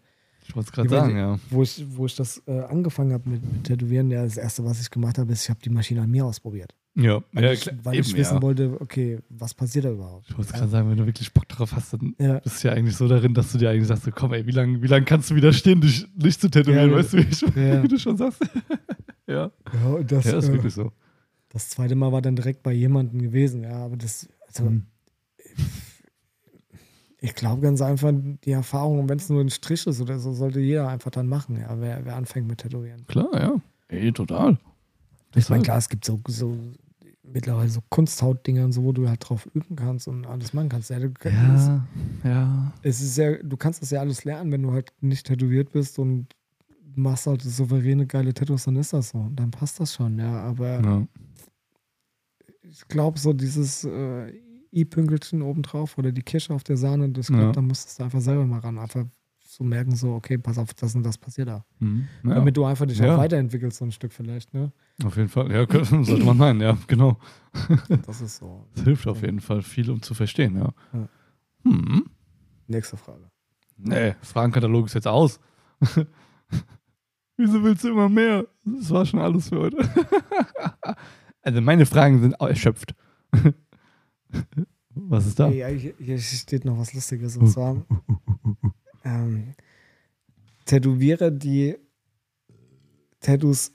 Ich 0.47 0.55
wollte 0.55 0.67
es 0.67 0.71
gerade 0.71 0.89
sagen, 0.89 1.17
ja. 1.17 1.39
Wo 1.49 1.63
ich, 1.63 1.85
wo 1.89 2.05
ich 2.05 2.15
das 2.15 2.41
äh, 2.47 2.59
angefangen 2.61 3.11
habe 3.11 3.29
mit, 3.29 3.43
mit 3.43 3.63
Tätowieren, 3.65 4.09
ja, 4.09 4.23
das 4.23 4.37
erste, 4.37 4.63
was 4.63 4.79
ich 4.79 4.89
gemacht 4.89 5.17
habe, 5.17 5.31
ist, 5.33 5.43
ich 5.43 5.49
habe 5.49 5.59
die 5.61 5.69
Maschine 5.69 6.01
an 6.01 6.09
mir 6.09 6.25
ausprobiert. 6.25 6.73
Ja, 6.95 7.21
Weil, 7.31 7.43
ja, 7.43 7.51
ich, 7.51 7.69
weil 7.83 7.95
eben, 7.95 8.07
ich 8.07 8.15
wissen 8.15 8.35
ja. 8.35 8.41
wollte, 8.41 8.81
okay, 8.81 9.19
was 9.29 9.53
passiert 9.53 9.85
da 9.85 9.91
überhaupt? 9.91 10.25
Ich 10.29 10.37
wollte 10.37 10.51
gerade 10.53 10.67
sagen, 10.67 10.89
wenn 10.89 10.97
du 10.97 11.05
wirklich 11.05 11.31
Bock 11.31 11.47
drauf 11.47 11.73
hast, 11.73 11.93
dann 11.93 12.15
bist 12.43 12.63
du 12.63 12.67
ja 12.67 12.73
eigentlich 12.73 12.95
so 12.95 13.07
darin, 13.07 13.35
dass 13.35 13.51
du 13.51 13.59
dir 13.59 13.69
eigentlich 13.69 13.87
sagst, 13.87 14.05
so, 14.05 14.11
komm, 14.11 14.33
ey, 14.33 14.47
wie 14.47 14.51
lange 14.51 14.81
wie 14.81 14.87
lang 14.87 15.05
kannst 15.05 15.29
du 15.29 15.35
widerstehen, 15.35 15.79
dich 15.79 16.07
nicht 16.15 16.41
zu 16.41 16.49
tätowieren, 16.49 16.91
weißt 16.91 17.13
du, 17.13 17.17
wie, 17.17 17.27
ich, 17.29 17.43
wie 17.83 17.87
du 17.87 17.99
schon 17.99 18.17
sagst? 18.17 18.41
ja. 19.27 19.51
ja, 19.73 20.03
das, 20.07 20.25
ja, 20.25 20.37
ist 20.37 20.49
äh, 20.49 20.53
wirklich 20.53 20.73
so. 20.73 20.91
das 21.49 21.69
zweite 21.69 21.93
Mal 21.93 22.11
war 22.11 22.23
dann 22.23 22.35
direkt 22.35 22.63
bei 22.63 22.73
jemandem 22.73 23.21
gewesen, 23.21 23.63
ja, 23.63 23.85
aber 23.85 23.97
das, 23.97 24.27
also, 24.47 24.63
Mhm. 24.63 24.85
Ich 27.19 27.33
glaube 27.33 27.61
ganz 27.61 27.81
einfach, 27.81 28.13
die 28.43 28.51
Erfahrung, 28.51 29.09
wenn 29.09 29.17
es 29.17 29.29
nur 29.29 29.41
ein 29.41 29.49
Strich 29.49 29.87
ist 29.87 30.01
oder 30.01 30.19
so, 30.19 30.33
sollte 30.33 30.59
jeder 30.59 30.87
einfach 30.87 31.11
dann 31.11 31.27
machen, 31.27 31.59
ja, 31.59 31.79
wer, 31.79 32.05
wer 32.05 32.15
anfängt 32.15 32.47
mit 32.47 32.59
Tätowieren. 32.59 33.05
Klar, 33.07 33.29
ja. 33.33 33.61
Ey, 33.87 34.11
total. 34.11 34.57
Ich 35.35 35.49
meine, 35.49 35.63
klar, 35.63 35.77
es 35.77 35.89
gibt 35.89 36.05
so, 36.05 36.19
so 36.27 36.55
mittlerweile 37.23 37.69
so 37.69 37.81
Kunsthautdinger 37.89 38.65
und 38.65 38.71
so, 38.71 38.83
wo 38.83 38.91
du 38.91 39.07
halt 39.07 39.27
drauf 39.27 39.47
üben 39.53 39.75
kannst 39.75 40.07
und 40.07 40.25
alles 40.25 40.53
machen 40.53 40.69
kannst. 40.69 40.89
Ja, 40.89 40.99
du, 40.99 41.11
Ja, 41.23 41.85
ja. 42.23 42.73
es 42.83 43.01
ist 43.01 43.17
ja, 43.17 43.37
du 43.41 43.57
kannst 43.57 43.81
das 43.81 43.89
ja 43.89 43.99
alles 43.99 44.23
lernen, 44.23 44.51
wenn 44.51 44.61
du 44.61 44.71
halt 44.71 44.91
nicht 45.01 45.27
tätowiert 45.27 45.71
bist 45.71 45.99
und 45.99 46.27
machst 46.95 47.27
halt 47.27 47.41
souveräne, 47.41 48.07
geile 48.07 48.33
Tattoos, 48.33 48.65
dann 48.65 48.75
ist 48.75 48.93
das 48.93 49.09
so. 49.09 49.19
Und 49.19 49.35
dann 49.35 49.51
passt 49.51 49.79
das 49.79 49.93
schon, 49.93 50.17
ja. 50.19 50.41
Aber 50.43 50.81
ja. 50.81 51.07
ich 52.63 52.87
glaube, 52.87 53.19
so 53.19 53.33
dieses 53.33 53.83
äh, 53.83 54.31
i-Pünkelchen 54.77 55.41
obendrauf 55.41 55.97
oder 55.97 56.11
die 56.11 56.21
Kirsche 56.21 56.53
auf 56.53 56.63
der 56.63 56.77
Sahne, 56.77 57.09
das 57.09 57.29
Ja. 57.29 57.51
da 57.51 57.61
musstest 57.61 57.99
du 57.99 58.03
einfach 58.03 58.21
selber 58.21 58.45
mal 58.45 58.59
ran. 58.59 58.77
Einfach 58.77 59.05
so 59.39 59.63
merken, 59.63 59.95
so, 59.95 60.13
okay, 60.13 60.37
pass 60.37 60.57
auf, 60.57 60.73
das 60.73 60.93
und 60.95 61.03
das 61.03 61.17
passiert 61.17 61.47
da. 61.47 61.65
Mhm. 61.79 62.07
ja. 62.25 62.35
Damit 62.35 62.55
du 62.57 62.65
einfach 62.65 62.85
dich 62.85 62.99
Ja. 62.99 63.15
auch 63.15 63.19
weiterentwickelst, 63.19 63.77
so 63.77 63.85
ein 63.85 63.91
Stück 63.91 64.13
vielleicht, 64.13 64.53
ne? 64.53 64.71
Auf 65.03 65.15
jeden 65.17 65.29
Fall. 65.29 65.51
Ja, 65.51 65.65
könnte- 65.65 66.03
sollte 66.03 66.23
man 66.25 66.37
meinen, 66.37 66.61
ja, 66.61 66.77
genau. 66.87 67.17
Das 68.05 68.21
ist 68.21 68.37
so. 68.37 68.67
Das 68.75 68.83
hilft 68.83 69.07
auf 69.07 69.21
jeden 69.21 69.39
Fall 69.39 69.61
viel, 69.61 69.89
um 69.89 70.01
zu 70.01 70.13
verstehen, 70.13 70.55
ja. 70.57 70.73
Ja. 70.93 71.09
Hm. 71.63 72.05
Nächste 72.67 72.97
Frage. 72.97 73.29
Nee, 73.77 74.15
Fragenkatalog 74.21 74.85
ist 74.87 74.93
jetzt 74.95 75.07
aus. 75.07 75.39
Wieso 77.37 77.63
willst 77.63 77.83
du 77.83 77.89
immer 77.89 78.09
mehr? 78.09 78.45
Das 78.65 78.89
war 78.89 79.05
schon 79.05 79.19
alles 79.19 79.49
für 79.49 79.59
heute. 79.59 79.77
also 81.43 81.61
meine 81.61 81.85
Fragen 81.85 82.19
sind 82.21 82.33
erschöpft. 82.33 82.95
Was 84.95 85.27
ist 85.27 85.39
da? 85.39 85.49
Ja, 85.49 85.67
hier, 85.67 85.93
hier 85.99 86.17
steht 86.19 86.65
noch 86.65 86.79
was 86.79 86.91
Lustiges 86.93 87.37
und 87.37 87.49
zwar 87.49 87.85
ähm, 89.03 89.53
Tätowierer, 90.65 91.29
die 91.29 91.75
Tattoos 93.19 93.71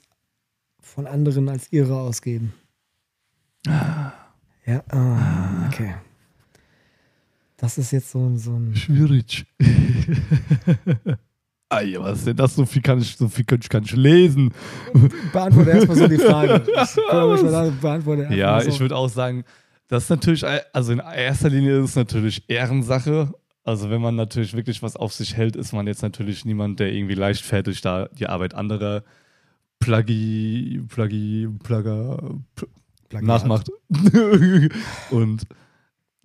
von 0.81 1.07
anderen 1.07 1.47
als 1.47 1.71
ihre 1.71 1.97
ausgeben. 1.97 2.53
Ja, 3.65 4.83
ah, 4.89 5.67
okay. 5.67 5.95
Das 7.57 7.77
ist 7.77 7.91
jetzt 7.91 8.11
so 8.11 8.19
ein, 8.19 8.37
so 8.37 8.55
ein 8.55 8.75
Schwierig. 8.75 9.45
Ei, 11.69 11.95
was 11.97 12.19
ist 12.19 12.27
denn 12.27 12.35
das? 12.37 12.55
So 12.55 12.65
viel 12.65 12.81
kann 12.81 12.99
ich, 12.99 13.15
so 13.15 13.27
viel 13.27 13.45
kann 13.45 13.59
ich, 13.61 13.69
kann 13.69 13.83
ich 13.83 13.95
lesen. 13.95 14.53
Beantworte 15.31 15.71
erstmal 15.71 15.97
so 15.97 16.07
die 16.07 16.17
Frage. 16.17 16.61
Ich 16.67 16.97
ich 16.97 17.79
beantworte 17.81 18.35
Ja, 18.35 18.61
so. 18.61 18.69
ich 18.69 18.79
würde 18.79 18.95
auch 18.95 19.09
sagen, 19.09 19.43
das 19.87 20.03
ist 20.03 20.09
natürlich, 20.09 20.45
also 20.73 20.91
in 20.91 20.99
erster 20.99 21.49
Linie 21.49 21.79
ist 21.79 21.91
es 21.91 21.95
natürlich 21.95 22.43
Ehrensache. 22.49 23.33
Also 23.63 23.89
wenn 23.89 24.01
man 24.01 24.15
natürlich 24.15 24.53
wirklich 24.55 24.81
was 24.83 24.95
auf 24.95 25.13
sich 25.13 25.35
hält, 25.37 25.55
ist 25.55 25.71
man 25.73 25.87
jetzt 25.87 26.01
natürlich 26.01 26.43
niemand, 26.45 26.79
der 26.79 26.91
irgendwie 26.91 27.15
leichtfertig 27.15 27.81
da 27.81 28.07
die 28.07 28.27
Arbeit 28.27 28.53
anderer 28.53 29.03
Pluggy, 29.79 30.81
Pluggy, 30.87 31.47
Plugger, 31.63 32.17
Pl- 32.55 32.67
Plagiat. 33.09 33.27
nachmacht. 33.27 33.69
und 35.11 35.43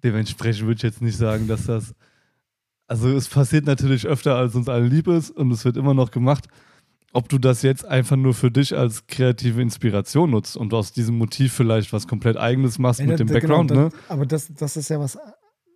dementsprechend 0.02 0.66
würde 0.66 0.76
ich 0.76 0.82
jetzt 0.82 1.02
nicht 1.02 1.16
sagen, 1.16 1.48
dass 1.48 1.66
das. 1.66 1.94
Also 2.86 3.08
es 3.14 3.28
passiert 3.28 3.66
natürlich 3.66 4.06
öfter, 4.06 4.36
als 4.36 4.54
uns 4.54 4.68
allen 4.68 4.88
lieb 4.88 5.08
ist 5.08 5.30
und 5.30 5.50
es 5.50 5.64
wird 5.64 5.76
immer 5.76 5.92
noch 5.92 6.10
gemacht. 6.10 6.48
Ob 7.14 7.28
du 7.30 7.38
das 7.38 7.62
jetzt 7.62 7.86
einfach 7.86 8.16
nur 8.16 8.34
für 8.34 8.50
dich 8.50 8.76
als 8.76 9.06
kreative 9.06 9.62
Inspiration 9.62 10.30
nutzt 10.30 10.56
und 10.56 10.74
aus 10.74 10.92
diesem 10.92 11.16
Motiv 11.16 11.52
vielleicht 11.54 11.92
was 11.92 12.06
komplett 12.06 12.36
eigenes 12.36 12.78
machst 12.78 13.00
Ja, 13.00 13.06
mit 13.06 13.14
da- 13.14 13.16
dem 13.18 13.26
da- 13.28 13.32
Background, 13.34 13.70
genau, 13.70 13.82
ne? 13.84 13.90
das- 13.90 14.10
Aber 14.10 14.26
das, 14.26 14.52
das 14.54 14.76
ist 14.76 14.90
ja 14.90 15.00
was. 15.00 15.18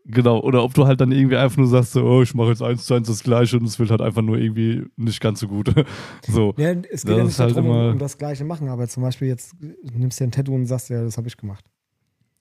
Genau. 0.04 0.40
Oder 0.40 0.64
ob 0.64 0.74
du 0.74 0.84
halt 0.86 1.00
dann 1.00 1.12
irgendwie 1.12 1.36
einfach 1.36 1.56
nur 1.58 1.68
sagst, 1.68 1.92
so, 1.92 2.02
oh, 2.04 2.22
ich 2.22 2.34
mache 2.34 2.48
jetzt 2.48 2.60
eins 2.62 2.84
zu 2.86 2.94
eins 2.94 3.06
das 3.06 3.22
Gleiche 3.22 3.56
und 3.56 3.64
es 3.64 3.78
wird 3.78 3.90
halt 3.90 4.00
einfach 4.00 4.20
nur 4.20 4.36
irgendwie 4.36 4.84
nicht 4.96 5.20
ganz 5.20 5.38
so 5.40 5.46
gut. 5.48 5.72
so. 6.28 6.54
Ja, 6.58 6.72
es 6.72 7.04
geht 7.06 7.12
Das 7.12 7.16
ja 7.18 7.24
nicht 7.24 7.38
halt 7.38 7.56
darum, 7.56 7.70
um, 7.70 7.76
immer- 7.76 7.92
um 7.92 7.98
das 7.98 8.18
Gleiche 8.18 8.44
machen, 8.44 8.68
aber 8.68 8.88
zum 8.88 9.02
Beispiel 9.04 9.28
jetzt 9.28 9.54
du 9.60 9.98
nimmst 9.98 10.18
dir 10.20 10.24
ein 10.24 10.32
Tattoo 10.32 10.54
und 10.54 10.66
sagst, 10.66 10.90
ja, 10.90 11.02
das 11.02 11.16
habe 11.16 11.28
ich 11.28 11.36
gemacht. 11.36 11.64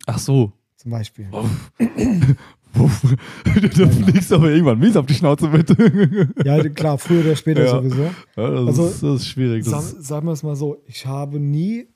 Ach 0.08 0.18
so. 0.20 0.52
Zum 0.76 0.90
Beispiel. 0.92 1.30
Uff. 2.78 3.04
Uff. 3.04 3.16
da 3.44 3.88
fliegst 3.90 4.32
du 4.32 4.36
aber 4.36 4.50
irgendwann 4.52 4.80
mies 4.80 4.96
auf 4.96 5.06
die 5.06 5.14
Schnauze 5.14 5.48
mit. 5.50 5.70
Ja, 6.46 6.62
klar, 6.70 6.98
früher 6.98 7.22
oder 7.22 7.36
später 7.36 7.64
Ja. 7.66 7.72
sowieso. 7.72 8.04
Ja, 8.04 8.12
das, 8.50 8.68
Also, 8.68 8.88
ist, 8.88 9.04
das 9.04 9.16
ist 9.22 9.28
schwierig. 9.28 9.66
Sag, 9.66 9.82
sagen 9.82 10.26
wir 10.28 10.32
es 10.34 10.44
mal 10.44 10.56
so, 10.56 10.82
ich 10.86 11.06
habe 11.06 11.40
nie 11.40 11.88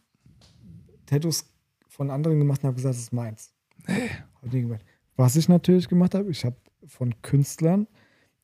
Tattoos 1.06 1.46
von 1.88 2.10
anderen 2.12 2.40
gemacht 2.40 2.62
und 2.64 2.68
habe 2.68 2.76
gesagt, 2.76 2.96
das 2.96 3.02
ist 3.04 3.14
meins. 3.14 3.54
Gemacht. 4.44 4.84
Was 5.16 5.36
ich 5.36 5.48
natürlich 5.50 5.88
gemacht 5.88 6.14
habe, 6.16 6.30
ich 6.30 6.44
habe 6.46 6.58
von 6.86 7.14
Künstlern, 7.22 7.88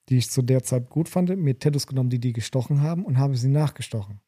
die 0.10 0.18
ich 0.18 0.30
zu 0.32 0.42
der 0.42 0.64
Zeit 0.64 0.90
gut 0.90 1.10
fand, 1.10 1.30
mir 1.38 1.58
Tattoos 1.60 1.86
genommen, 1.88 2.10
die 2.10 2.20
die 2.20 2.34
gestochen 2.34 2.82
haben 2.82 3.06
und 3.06 3.18
habe 3.18 3.36
sie 3.36 3.50
nachgestochen. 3.50 4.20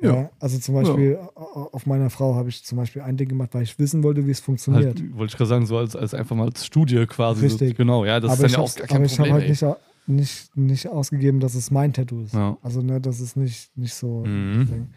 Ja. 0.00 0.30
also 0.38 0.58
zum 0.58 0.74
Beispiel 0.76 1.18
au- 1.34 1.70
auf 1.72 1.84
meiner 1.86 2.08
Frau 2.08 2.36
habe 2.36 2.48
ich 2.48 2.64
zum 2.64 2.78
Beispiel 2.78 3.02
ein 3.02 3.16
Ding 3.16 3.28
gemacht, 3.28 3.50
weil 3.52 3.62
ich 3.64 3.78
wissen 3.80 4.02
wollte, 4.04 4.26
wie 4.26 4.30
es 4.30 4.38
funktioniert. 4.40 5.00
halt, 5.00 5.16
wollte 5.16 5.32
ich 5.32 5.36
gerade 5.36 5.48
sagen, 5.48 5.66
so 5.66 5.76
als, 5.76 5.96
als 5.96 6.14
einfach 6.14 6.36
mal 6.36 6.46
als 6.48 6.64
Studie 6.64 7.04
quasi. 7.06 7.46
Richtig. 7.46 7.70
So, 7.70 7.74
genau, 7.74 8.04
ja, 8.04 8.20
das 8.20 8.30
aber 8.32 8.46
ist 8.46 8.54
dann 8.56 8.62
ich 8.64 8.72
ja 8.72 8.72
auch 8.72 8.76
gar 8.76 8.86
kein 8.86 8.96
aber 8.98 9.06
ich 9.06 9.18
habe 9.18 9.32
halt 9.32 9.48
nicht, 9.48 9.64
nicht, 10.06 10.56
nicht 10.56 10.88
ausgegeben, 10.88 11.40
dass 11.40 11.54
es 11.56 11.70
mein 11.72 11.92
Tattoo 11.92 12.22
ist. 12.22 12.34
Ja. 12.34 12.56
Also, 12.62 12.80
ne, 12.80 13.00
das 13.00 13.18
ist 13.20 13.36
nicht, 13.36 13.76
nicht 13.76 13.94
so. 13.94 14.24
Mhm. 14.24 14.88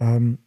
Ähm, 0.00 0.38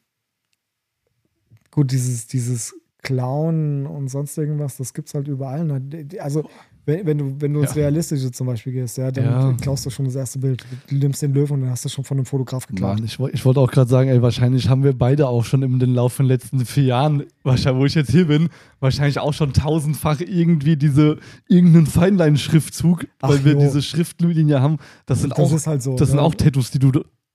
gut, 1.70 1.92
dieses, 1.92 2.28
dieses 2.28 2.74
Clown 3.04 3.86
und 3.88 4.08
sonst 4.10 4.38
irgendwas, 4.38 4.78
das 4.78 4.94
gibt 4.94 5.08
es 5.08 5.14
halt 5.14 5.28
überall. 5.28 5.64
Ne? 5.66 6.08
Also, 6.20 6.50
wenn, 6.86 7.06
wenn 7.06 7.17
du, 7.17 7.36
wenn 7.39 7.54
du 7.54 7.60
ins 7.62 7.76
Ja. 7.76 7.82
Realistische 7.82 8.32
zum 8.32 8.48
Beispiel 8.48 8.74
gehst, 8.74 8.98
ja, 8.98 9.12
dann 9.12 9.24
Ja. 9.26 9.54
klaust 9.62 9.86
du 9.86 9.89
schon 9.89 10.06
das 10.06 10.15
erste 10.15 10.39
Bild. 10.39 10.63
Du 10.89 10.96
nimmst 10.96 11.22
den 11.22 11.34
Löwen 11.34 11.54
und 11.54 11.62
dann 11.62 11.70
hast 11.72 11.86
du 11.86 11.89
schon 11.89 12.04
von 12.04 12.17
einem 12.17 12.26
Fotograf 12.26 12.67
geklaut. 12.67 12.96
Mann, 12.98 13.06
ich, 13.06 13.20
ich 13.34 13.46
wollte 13.46 13.60
auch 13.60 13.70
gerade 13.72 13.89
sagen, 13.89 14.10
ey, 14.10 14.22
wahrscheinlich 14.22 14.70
haben 14.70 14.84
wir 14.84 14.94
beide 14.98 15.28
auch 15.28 15.46
schon 15.46 15.62
im 15.63 15.80
den 15.80 15.94
Lauf 15.94 16.13
von 16.13 16.26
den 16.26 16.30
letzten 16.32 16.65
vier 16.65 16.84
Jahren, 16.84 17.24
wahrscheinlich, 17.44 17.82
wo 17.82 17.86
ich 17.86 17.96
jetzt 17.96 18.12
hier 18.12 18.28
bin, 18.28 18.50
wahrscheinlich 18.80 19.20
auch 19.20 19.34
schon 19.34 19.54
tausendfach 19.54 20.22
irgendwie 20.22 20.76
diese 20.78 21.17
irgendeinen 21.48 21.88
Feinlein-Schriftzug, 21.88 23.08
weil 23.20 23.38
Ach, 23.39 23.46
wir 23.46 23.54
jo. 23.54 23.60
diese 23.60 23.82
Schriftlinie 23.82 24.62
haben. 24.62 24.78
Das 25.06 25.22
sind 25.22 25.32
das 25.32 25.39
auch, 25.39 25.54
ist 25.56 25.67
halt 25.67 25.82
so. 25.84 25.96
das 25.96 26.10
sind 26.10 26.17
ne? 26.17 26.24
auch 26.24 26.36
Tattoos, 26.36 26.72
die 26.72 26.80
du 26.80 26.91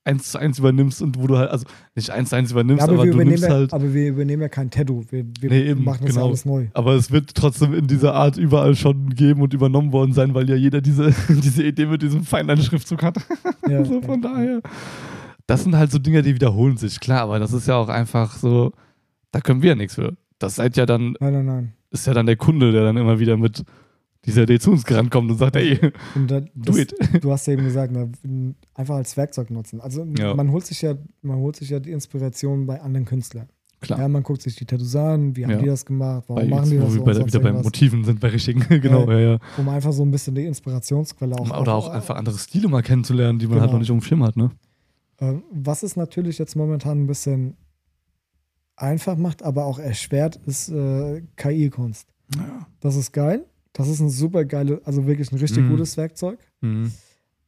eins 0.07 0.31
zu 0.31 0.39
eins 0.39 0.57
übernimmst 0.57 1.01
und 1.01 1.19
wo 1.19 1.27
du 1.27 1.37
halt, 1.37 1.51
also 1.51 1.65
nicht 1.95 2.09
eins 2.09 2.29
zu 2.29 2.35
eins 2.35 2.51
übernimmst, 2.51 2.79
Ja, 2.79 2.85
aber, 2.91 3.03
aber, 3.03 3.05
wir 3.05 3.11
du 3.13 3.17
nimmst 3.29 3.43
ja, 3.43 3.49
halt. 3.49 3.73
aber 3.73 3.93
wir 3.93 4.07
übernehmen 4.09 4.41
ja 4.41 4.49
kein 4.49 4.71
Tattoo. 4.71 5.03
Wir, 5.09 5.25
wir 5.39 5.49
Nee, 5.49 5.69
eben, 5.69 5.83
machen 5.83 6.05
das 6.05 6.15
genau. 6.15 6.27
alles 6.27 6.45
neu. 6.45 6.67
Aber 6.73 6.93
es 6.93 7.11
wird 7.11 7.35
trotzdem 7.35 7.73
in 7.73 7.85
dieser 7.87 8.13
Art 8.15 8.37
überall 8.37 8.75
schon 8.75 9.09
gegeben 9.09 9.41
und 9.41 9.53
übernommen 9.53 9.91
worden 9.91 10.13
sein, 10.13 10.33
weil 10.33 10.49
ja 10.49 10.55
jeder 10.55 10.81
diese, 10.81 11.13
diese 11.29 11.63
Idee 11.63 11.85
mit 11.85 12.01
diesem 12.01 12.23
Feinlein-Schriftzug 12.23 13.03
hat. 13.03 13.17
Ja, 13.69 13.83
so 13.85 14.01
von 14.01 14.21
daher. 14.21 14.61
Das 15.45 15.63
sind 15.63 15.75
halt 15.77 15.91
so 15.91 15.99
Dinge, 15.99 16.21
die 16.23 16.33
wiederholen 16.35 16.77
sich, 16.77 16.99
klar, 16.99 17.21
aber 17.21 17.39
das 17.39 17.53
ist 17.53 17.67
ja 17.67 17.75
auch 17.75 17.89
einfach 17.89 18.35
so, 18.35 18.71
da 19.31 19.39
können 19.41 19.61
wir 19.61 19.69
ja 19.69 19.75
nichts 19.75 19.95
für. 19.95 20.15
Das 20.39 20.55
seid 20.55 20.75
ja 20.77 20.85
dann, 20.85 21.15
Nein, 21.19 21.33
nein, 21.33 21.45
nein. 21.45 21.73
ist 21.91 22.05
ja 22.07 22.13
dann 22.13 22.25
der 22.25 22.35
Kunde, 22.35 22.71
der 22.71 22.83
dann 22.83 22.97
immer 22.97 23.19
wieder 23.19 23.37
mit 23.37 23.63
dieser 24.27 24.43
Idee 24.43 24.59
zu 24.59 24.71
uns 24.71 24.83
gerannt 24.85 25.09
kommt 25.09 25.31
und 25.31 25.37
sagt, 25.37 25.55
ey, 25.55 25.79
Und 26.15 26.29
da, 26.29 26.41
do 26.41 26.47
das, 26.55 26.77
it. 26.77 26.93
du 27.23 27.31
hast 27.31 27.47
ja 27.47 27.53
eben 27.53 27.63
gesagt, 27.63 27.91
ne, 27.93 28.11
einfach 28.75 28.95
als 28.95 29.17
Werkzeug 29.17 29.49
nutzen. 29.49 29.81
Also 29.81 30.05
Ja. 30.19 30.35
man 30.35 30.51
holt 30.51 30.65
sich 30.65 30.81
ja, 30.83 30.95
man 31.23 31.37
holt 31.37 31.55
sich 31.55 31.69
ja 31.69 31.79
die 31.79 31.91
Inspiration 31.91 32.65
bei 32.67 32.79
anderen 32.81 33.05
Künstlern. 33.05 33.47
Klar. 33.79 33.99
Ja, 33.99 34.07
man 34.07 34.23
guckt 34.23 34.41
sich 34.41 34.55
die 34.55 34.65
Tattoos 34.65 34.95
an, 34.95 35.35
wie 35.35 35.43
haben 35.45 35.51
Ja. 35.51 35.57
die 35.59 35.65
das 35.67 35.85
gemacht, 35.85 36.23
warum 36.27 36.41
Bei, 36.43 36.49
machen 36.55 36.69
die 36.71 36.77
wo 36.81 36.85
das 36.85 36.93
wir 36.93 36.99
so 36.99 37.05
bei, 37.05 37.13
der- 37.13 37.25
wieder 37.27 37.39
bei. 37.39 37.53
Motiven 37.53 38.03
sind, 38.03 38.19
bei 38.19 38.29
richtigen, 38.29 38.59
genau, 38.81 39.09
ja, 39.11 39.19
ja. 39.19 39.39
Um 39.57 39.69
einfach 39.69 39.93
so 39.93 40.01
ein 40.03 40.09
bisschen 40.11 40.33
die 40.35 40.45
Inspirationsquelle 40.45 41.35
auch. 41.35 41.61
Oder 41.61 41.75
auch 41.75 41.89
einfach 41.89 42.15
andere 42.15 42.37
Stile 42.39 42.67
mal 42.69 42.81
kennenzulernen, 42.81 43.37
die 43.39 43.45
man 43.45 43.59
halt 43.59 43.67
Genau. 43.69 43.73
noch 43.73 43.79
nicht 43.79 43.91
auf 43.91 43.97
dem 43.99 44.01
Schirm 44.03 44.23
hat, 44.23 44.35
ne? 44.35 44.49
Äh, 45.19 45.35
was 45.51 45.83
es 45.83 45.95
natürlich 45.95 46.37
jetzt 46.39 46.55
momentan 46.55 47.03
ein 47.03 47.07
bisschen 47.07 47.55
einfach 48.75 49.15
macht, 49.17 49.43
aber 49.43 49.65
auch 49.65 49.79
erschwert, 49.79 50.37
ist 50.45 50.69
äh, 50.69 51.21
KI-Kunst. 51.35 52.07
Ja. 52.35 52.67
Das 52.79 52.95
ist 52.95 53.11
geil. 53.11 53.45
Das 53.77 53.87
ist 53.87 53.99
ein 53.99 54.09
super 54.09 54.43
geile, 54.45 54.81
also 54.85 55.05
wirklich 55.05 55.31
ein 55.31 55.37
richtig 55.37 55.63
Mhm. 55.63 55.69
gutes 55.69 55.95
Werkzeug. 55.97 56.39
Mhm. 56.61 56.91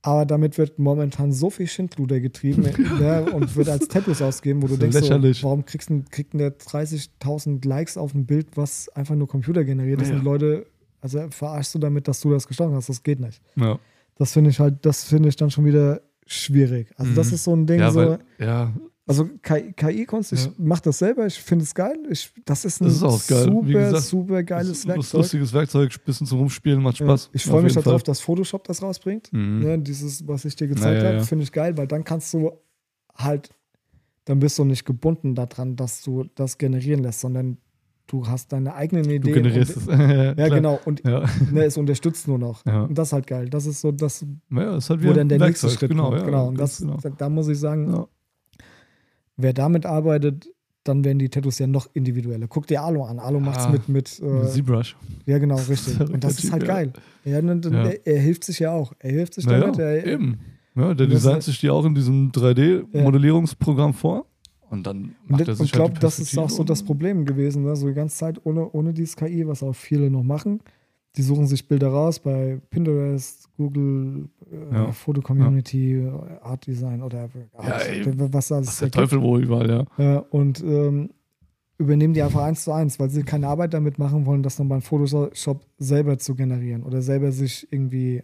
Aber 0.02 0.26
damit 0.26 0.58
wird 0.58 0.80
momentan 0.80 1.34
so 1.34 1.50
viel 1.50 1.68
Schindluder 1.68 2.20
getrieben 2.22 2.64
ja, 3.02 3.20
und 3.20 3.56
wird 3.58 3.68
als 3.68 3.88
Tattoos 3.90 4.22
ausgegeben, 4.22 4.62
wo 4.64 4.68
du 4.68 4.78
denkst, 4.78 4.98
so, 5.00 5.10
warum 5.44 5.66
kriegst 5.66 5.90
du, 5.90 6.04
kriegt 6.10 6.32
denn 6.34 6.40
der 6.40 6.58
30.000 6.58 7.68
Likes 7.68 7.98
auf 7.98 8.14
ein 8.14 8.26
Bild, 8.26 8.56
was 8.56 8.88
einfach 8.90 9.16
nur 9.16 9.28
Computer 9.28 9.64
generiert 9.66 10.02
ist 10.02 10.10
Ja. 10.10 10.16
und 10.16 10.24
Leute, 10.24 10.66
also 11.02 11.28
verarschst 11.32 11.76
du 11.76 11.80
damit, 11.80 12.08
dass 12.08 12.22
du 12.22 12.32
das 12.32 12.48
gestochen 12.48 12.74
hast, 12.76 12.88
das 12.90 13.04
geht 13.04 13.20
nicht. 13.20 13.42
Ja. 13.56 13.80
Das 14.16 14.34
finde 14.34 14.50
ich 14.52 14.60
halt, 14.60 14.86
das 14.86 15.04
finde 15.06 15.30
ich 15.30 15.36
dann 15.36 15.50
schon 15.52 15.66
wieder 15.66 16.02
schwierig. 16.26 16.88
Also 16.96 17.14
das 17.14 17.30
Mhm. 17.30 17.34
ist 17.36 17.44
so 17.44 17.56
ein 17.56 17.66
Ding, 17.66 17.80
Ja, 17.80 17.92
so, 17.92 18.00
weil, 18.00 18.20
ja, 18.40 18.74
also 19.10 19.28
KI-Kunst, 19.42 20.34
ich 20.34 20.46
Ja. 20.46 20.52
mache 20.58 20.84
das 20.84 21.00
selber, 21.00 21.26
ich 21.26 21.34
finde 21.40 21.64
es 21.64 21.74
geil, 21.74 21.98
ich, 22.10 22.32
das 22.46 22.64
ist 22.64 22.80
ein 22.80 22.86
Das 22.86 23.02
ist 23.02 23.28
geil. 23.28 23.44
Super, 23.44 23.68
gesagt, 23.68 24.04
super 24.04 24.44
geiles 24.44 24.68
das 24.70 24.78
ist 24.78 24.86
ein 24.86 24.96
Werkzeug. 24.96 25.20
lustiges 25.22 25.54
Werkzeug, 25.54 25.92
ein 25.92 26.06
bisschen 26.06 26.28
zum 26.28 26.40
Rumspielen, 26.40 26.82
macht 26.82 27.00
Ja. 27.00 27.06
Spaß. 27.08 27.30
Ich 27.34 27.44
Auf 27.46 27.52
freue 27.52 27.64
mich 27.64 27.74
darauf, 27.74 28.04
dass 28.04 28.22
Photoshop 28.22 28.64
das 28.66 28.82
rausbringt. 28.84 29.34
Mhm. 29.34 29.60
Ne, 29.60 29.80
dieses, 29.80 30.28
was 30.28 30.46
ich 30.46 30.56
dir 30.56 30.68
gezeigt 30.68 30.98
Ja, 30.98 31.02
ja, 31.02 31.08
habe, 31.10 31.18
ja. 31.18 31.24
finde 31.24 31.44
ich 31.44 31.52
geil, 31.52 31.76
weil 31.78 31.88
dann 31.88 32.04
kannst 32.04 32.34
du 32.36 32.52
halt, 33.16 33.50
dann 34.26 34.40
bist 34.40 34.60
du 34.60 34.64
nicht 34.64 34.86
gebunden 34.86 35.34
daran, 35.34 35.76
dass 35.76 36.04
du 36.04 36.26
das 36.36 36.58
generieren 36.60 37.02
lässt, 37.02 37.20
sondern 37.22 37.58
du 38.06 38.28
hast 38.28 38.52
deine 38.54 38.76
eigenen 38.76 39.04
Du 39.06 39.12
Ideen. 39.12 39.34
generierst 39.34 39.76
und, 39.78 39.82
es. 39.84 39.88
ja, 40.00 40.34
Ja, 40.34 40.48
genau. 40.50 40.80
Und 40.86 41.04
Ja. 41.04 41.26
ne, 41.52 41.64
es 41.66 41.78
unterstützt 41.78 42.28
nur 42.28 42.38
noch. 42.38 42.64
Ja. 42.66 42.84
Und 42.84 42.96
das 42.98 43.10
ist 43.10 43.14
halt 43.14 43.26
geil. 43.28 43.50
Das 43.50 43.66
ist 43.66 43.82
so 43.82 43.92
das, 43.92 44.26
ja, 44.52 44.78
ist 44.78 44.90
halt 44.90 45.04
wo 45.04 45.14
dann 45.14 45.30
der 45.30 45.40
ein 45.42 45.48
nächste 45.48 45.66
Werkzeug. 45.68 45.80
Schritt 45.80 45.90
genau, 45.92 46.10
kommt. 46.10 46.20
Ja, 46.20 46.26
genau. 46.26 46.48
Und 46.48 46.60
das, 46.60 46.78
genau. 46.80 46.98
da, 47.18 47.30
muss 47.30 47.48
ich 47.48 47.60
sagen, 47.60 47.92
Ja. 47.92 48.08
Wer 49.42 49.54
damit 49.54 49.86
arbeitet, 49.86 50.50
dann 50.84 51.04
werden 51.04 51.20
die 51.20 51.30
Tattoos 51.30 51.60
ja 51.60 51.68
noch 51.68 51.88
individueller. 51.94 52.48
Guck 52.48 52.66
dir 52.68 52.82
Alo 52.82 53.04
an. 53.04 53.20
Alo 53.20 53.40
macht 53.40 53.60
es 53.60 53.66
Ah. 53.66 53.70
mit, 53.72 53.90
mit 53.90 54.20
äh, 54.22 54.48
ZBrush. 54.48 54.96
ja 55.26 55.38
genau, 55.38 55.56
richtig. 55.56 56.00
Und 56.14 56.24
das 56.24 56.44
ist 56.44 56.52
halt 56.52 56.66
geil. 56.66 56.94
Ja, 57.26 57.42
ne, 57.42 57.60
Ja. 57.64 57.84
Er, 57.90 58.08
er 58.08 58.20
hilft 58.20 58.44
sich 58.46 58.60
ja 58.60 58.72
auch. 58.72 58.94
Er 59.00 59.12
hilft 59.12 59.34
sich 59.36 59.46
Naja, 59.46 59.60
damit. 59.60 59.80
Er, 59.80 60.06
eben. 60.06 60.40
Ja, 60.76 60.94
der 60.94 61.08
designt 61.08 61.44
sich 61.44 61.60
die 61.60 61.70
auch 61.70 61.84
in 61.86 61.94
diesem 61.96 62.32
3D-Modellierungsprogramm 62.32 63.94
vor. 63.94 64.26
Und 64.70 64.86
dann 64.86 65.16
Und, 65.24 65.30
macht 65.32 65.42
er 65.42 65.46
das- 65.48 65.58
sich 65.58 65.66
ich 65.68 65.72
glaube, 65.72 65.90
halt 65.94 65.98
die 65.98 66.02
das 66.02 66.20
ist 66.20 66.38
auch 66.38 66.50
so 66.50 66.64
das 66.64 66.84
Problem 66.84 67.26
gewesen, 67.26 67.64
ne? 67.64 67.76
so 67.76 67.88
die 67.88 67.94
ganze 67.94 68.18
Zeit 68.18 68.40
ohne, 68.46 68.70
ohne 68.72 68.94
dieses 68.94 69.16
KI, 69.16 69.48
was 69.48 69.64
auch 69.64 69.74
viele 69.76 70.12
noch 70.12 70.22
machen. 70.24 70.60
Die 71.18 71.24
suchen 71.24 71.48
sich 71.48 71.68
Bilder 71.68 71.90
raus 71.90 72.20
bei 72.20 72.60
Pinterest, 72.70 73.50
Google, 73.58 74.30
äh, 74.52 74.76
Ja. 74.76 74.92
Foto-Community, 74.92 76.08
Art 76.42 76.68
Design 76.68 77.02
oder 77.02 77.30
Ja, 77.64 77.78
ey, 77.80 78.06
was 78.32 78.52
alles 78.52 78.68
Was 78.68 78.80
der. 78.80 78.92
Teufel 78.92 79.22
wo 79.22 79.38
überall, 79.38 79.70
ja. 79.70 79.86
Ja, 79.98 80.20
und 80.30 80.64
ähm, 80.64 81.10
übernehmen 81.80 82.14
die 82.14 82.22
einfach 82.22 82.44
eins 82.44 82.64
zu 82.64 82.72
eins, 82.72 83.00
weil 83.00 83.10
sie 83.10 83.24
keine 83.24 83.48
Arbeit 83.48 83.74
damit 83.74 83.98
machen 83.98 84.26
wollen, 84.26 84.44
das 84.44 84.56
dann 84.58 84.70
beim 84.70 84.82
Photoshop 84.82 85.66
selber 85.80 86.18
zu 86.20 86.36
generieren 86.36 86.84
oder 86.84 87.02
selber 87.02 87.32
sich 87.32 87.68
irgendwie, 87.72 88.22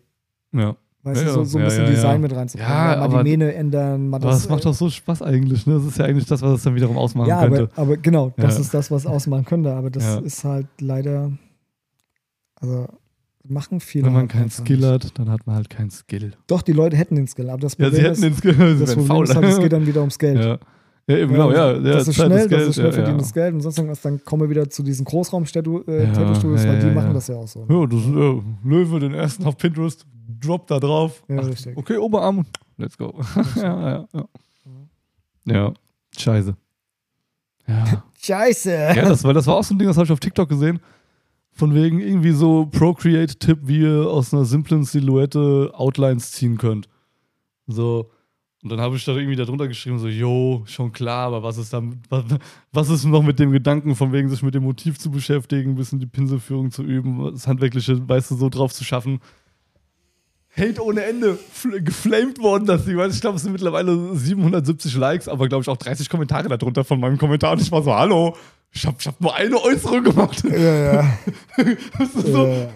Ja. 0.53 0.75
weißt 1.03 1.21
Ja, 1.21 1.27
du, 1.29 1.33
so, 1.33 1.43
so 1.45 1.57
ein 1.57 1.61
ja, 1.61 1.65
bisschen 1.65 1.83
ja, 1.85 1.89
ja. 1.89 1.95
Design 1.95 2.21
mit 2.21 2.35
reinzubringen. 2.35 2.71
Ja, 2.71 3.07
mal 3.07 3.23
die 3.23 3.29
Mähne 3.29 3.53
ändern, 3.55 4.09
mal 4.09 4.17
Aber 4.17 4.27
das. 4.27 4.43
das 4.43 4.49
macht 4.49 4.63
doch 4.65 4.73
so 4.75 4.89
Spaß 4.89 5.21
eigentlich, 5.23 5.65
ne? 5.65 5.73
Das 5.75 5.85
ist 5.85 5.97
ja 5.97 6.05
eigentlich 6.05 6.25
das, 6.27 6.41
was 6.43 6.57
es 6.59 6.63
dann 6.63 6.75
wiederum 6.75 6.97
ausmachen 6.97 7.29
ja, 7.29 7.41
könnte. 7.47 7.63
aber, 7.75 7.81
aber 7.81 7.97
genau, 7.97 8.31
das 8.37 8.55
Ja. 8.55 8.61
ist 8.61 8.73
das, 8.73 8.91
was 8.91 9.05
ausmachen 9.07 9.45
könnte. 9.45 9.73
Aber 9.73 9.89
das 9.89 10.03
Ja. 10.03 10.17
ist 10.19 10.43
halt 10.43 10.67
leider, 10.79 11.31
also 12.65 12.87
machen 13.47 13.79
viele. 13.79 14.05
Wenn 14.05 14.13
man 14.13 14.21
halt 14.23 14.31
keinen 14.31 14.49
Skill 14.49 14.85
hat, 14.85 15.17
dann 15.19 15.29
hat 15.29 15.45
man 15.45 15.55
halt 15.55 15.69
keinen 15.69 15.91
Skill. 15.91 16.33
Doch, 16.47 16.61
die 16.61 16.73
Leute 16.73 16.97
hätten 16.97 17.15
den 17.15 17.27
Skill, 17.27 17.49
aber 17.49 17.59
das 17.59 17.77
Ja, 17.77 17.85
Problem 17.85 18.01
sie 18.01 18.09
hätten 18.09 18.21
den 18.21 18.31
ist, 18.31 18.37
Skill, 18.39 18.53
sie 18.77 18.85
das 18.85 18.93
Problem 18.95 19.07
faul. 19.07 19.23
ist 19.25 19.35
halt, 19.35 19.45
es 19.45 19.59
geht 19.59 19.73
dann 19.73 19.85
wieder 19.85 19.99
ums 20.01 20.17
Geld. 20.17 20.39
ja. 20.39 20.57
ja, 21.07 21.17
eben 21.17 21.31
genau, 21.31 21.51
ja. 21.51 21.73
ja 21.73 21.79
das 21.79 22.07
ist 22.07 22.17
Zeit 22.17 22.27
schnell, 22.27 22.49
das 22.49 22.67
ist 22.67 22.75
schnell 22.75 22.87
ja, 22.87 22.91
verdientes 22.91 23.29
ja. 23.29 23.33
Geld 23.33 23.53
und 23.53 23.61
sonst 23.61 23.77
irgendwas. 23.77 24.01
Dann 24.01 24.23
kommen 24.23 24.41
wir 24.43 24.49
wieder 24.49 24.69
zu 24.69 24.83
diesen 24.83 25.05
Großraum-Tattoo-Studios, 25.05 26.63
Ja, 26.63 26.69
weil 26.69 26.75
ja, 26.75 26.81
die 26.81 26.87
ja, 26.87 26.93
machen 26.93 27.07
ja. 27.07 27.13
das 27.13 27.27
ja 27.27 27.35
auch 27.35 27.47
so. 27.47 27.65
Ja, 27.69 27.85
das 27.85 27.99
ist 27.99 28.07
ja, 28.07 28.41
Löwe, 28.63 28.99
den 28.99 29.13
ersten 29.13 29.45
auf 29.45 29.57
Pinterest, 29.57 30.05
drop 30.41 30.67
da 30.67 30.79
drauf. 30.79 31.23
Ja, 31.27 31.37
Ach, 31.41 31.47
richtig. 31.47 31.77
Okay, 31.77 31.97
Oberarm, 31.97 32.45
let's 32.77 32.97
go. 32.97 33.13
ja, 33.55 33.89
ja, 33.89 34.07
ja. 34.13 34.25
Ja, 35.47 35.73
scheiße. 36.17 36.55
Ja. 37.67 38.03
Scheiße! 38.25 38.71
ja, 38.71 39.07
das, 39.07 39.23
weil 39.23 39.35
das 39.35 39.45
war 39.45 39.55
auch 39.55 39.63
so 39.63 39.75
ein 39.75 39.77
Ding, 39.77 39.87
das 39.87 39.97
habe 39.97 40.05
ich 40.05 40.11
auf 40.11 40.19
TikTok 40.19 40.49
gesehen. 40.49 40.79
Von 41.57 41.73
wegen 41.73 42.01
irgendwie 42.01 42.31
so 42.31 42.65
Procreate-Tipp, 42.65 43.59
wie 43.63 43.79
ihr 43.79 44.07
aus 44.09 44.33
einer 44.33 44.43
simplen 44.43 44.83
Silhouette 44.83 45.71
Outlines 45.73 46.31
ziehen 46.33 46.57
könnt. 46.57 46.89
So. 47.65 48.11
Und 48.61 48.69
dann 48.71 48.81
habe 48.81 48.95
ich 48.97 49.05
da 49.05 49.15
irgendwie 49.15 49.35
darunter 49.37 49.67
geschrieben, 49.67 49.99
so, 49.99 50.07
jo, 50.07 50.63
schon 50.65 50.91
klar, 50.91 51.27
aber 51.27 51.43
was 51.43 51.57
ist 51.57 51.71
dann, 51.71 52.01
was, 52.09 52.23
was 52.71 52.89
ist 52.89 53.05
noch 53.05 53.21
mit 53.21 53.37
dem 53.39 53.51
Gedanken, 53.51 53.95
von 53.95 54.11
wegen 54.11 54.27
sich 54.27 54.41
mit 54.41 54.55
dem 54.55 54.63
Motiv 54.63 54.97
zu 54.97 55.11
beschäftigen, 55.11 55.71
ein 55.71 55.75
bisschen 55.75 55.99
die 55.99 56.07
Pinselführung 56.07 56.71
zu 56.71 56.81
üben, 56.81 57.31
das 57.31 57.47
Handwerkliche, 57.47 58.09
weißt 58.09 58.31
du, 58.31 58.35
so 58.35 58.49
drauf 58.49 58.73
zu 58.73 58.83
schaffen. 58.83 59.19
Hate 60.57 60.83
ohne 60.83 61.03
Ende 61.03 61.37
fl- 61.53 61.79
geflamed 61.81 62.39
worden, 62.39 62.65
das 62.65 62.85
Ding. 62.85 62.99
Ich 62.99 63.21
glaube, 63.21 63.35
es 63.35 63.43
sind 63.43 63.51
mittlerweile 63.51 64.15
770 64.15 64.95
Likes, 64.95 65.27
aber 65.27 65.47
glaube 65.47 65.61
ich 65.61 65.69
auch 65.69 65.77
30 65.77 66.09
Kommentare 66.09 66.47
darunter 66.47 66.83
von 66.83 66.99
meinem 66.99 67.17
Kommentar. 67.17 67.53
Und 67.53 67.61
ich 67.61 67.71
war 67.71 67.83
so, 67.83 67.93
hallo, 67.93 68.35
ich 68.75 68.85
habe 68.85 68.97
ich 68.99 69.07
hab 69.07 69.19
nur 69.21 69.33
eine 69.33 69.57
Äußerung 69.61 70.03
gemacht. 70.03 70.43
Ja, 70.43 70.93
ja. 70.93 71.17
Das 71.97 72.13
ist 72.13 72.27
so, 72.27 72.45
ja. 72.45 72.67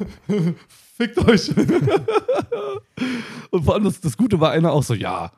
Fickt 0.98 1.18
euch. 1.28 1.52
und 3.52 3.64
vor 3.66 3.74
allem 3.76 3.84
das, 3.84 4.00
das 4.02 4.16
Gute 4.18 4.40
war 4.40 4.52
einer 4.52 4.72
auch 4.72 4.84
so, 4.84 4.94
ja, 4.94 5.32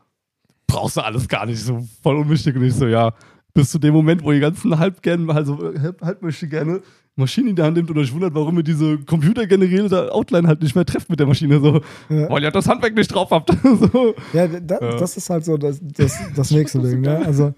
brauchst 0.67 0.97
du 0.97 1.01
alles 1.01 1.27
gar 1.27 1.45
nicht, 1.45 1.61
so 1.61 1.85
voll 2.01 2.17
unwichtig. 2.17 2.55
Und 2.55 2.63
ich 2.63 2.73
so, 2.75 2.87
ja, 2.87 3.13
bis 3.53 3.71
zu 3.71 3.79
dem 3.79 3.93
Moment, 3.93 4.23
wo 4.23 4.31
ihr 4.31 4.39
ganzen 4.39 4.77
halb 4.77 5.01
gerne, 5.01 5.33
also 5.33 5.57
halb, 5.81 6.01
halb 6.01 6.21
möchte 6.21 6.47
gerne 6.47 6.81
Maschine 7.15 7.49
in 7.49 7.55
der 7.55 7.65
Hand 7.65 7.75
nimmt 7.77 7.89
und 7.89 7.97
euch 7.97 8.13
wundert, 8.13 8.33
warum 8.33 8.57
ihr 8.57 8.63
diese 8.63 8.97
computergenerierte 8.99 10.13
Outline 10.13 10.47
halt 10.47 10.61
nicht 10.61 10.75
mehr 10.75 10.85
trefft 10.85 11.09
mit 11.09 11.19
der 11.19 11.27
Maschine. 11.27 11.59
So, 11.59 11.81
Ja. 12.09 12.29
weil 12.29 12.41
ihr 12.43 12.51
das 12.51 12.67
Handwerk 12.67 12.95
nicht 12.95 13.13
drauf 13.13 13.31
habt. 13.31 13.49
so. 13.63 14.15
Ja, 14.33 14.47
da, 14.47 14.77
Ja. 14.79 14.95
das 14.97 15.17
ist 15.17 15.29
halt 15.29 15.43
so 15.43 15.57
das, 15.57 15.79
das, 15.81 16.17
das 16.35 16.51
nächste 16.51 16.79
Ding. 16.79 17.01
Ne? 17.01 17.17
Also, 17.25 17.53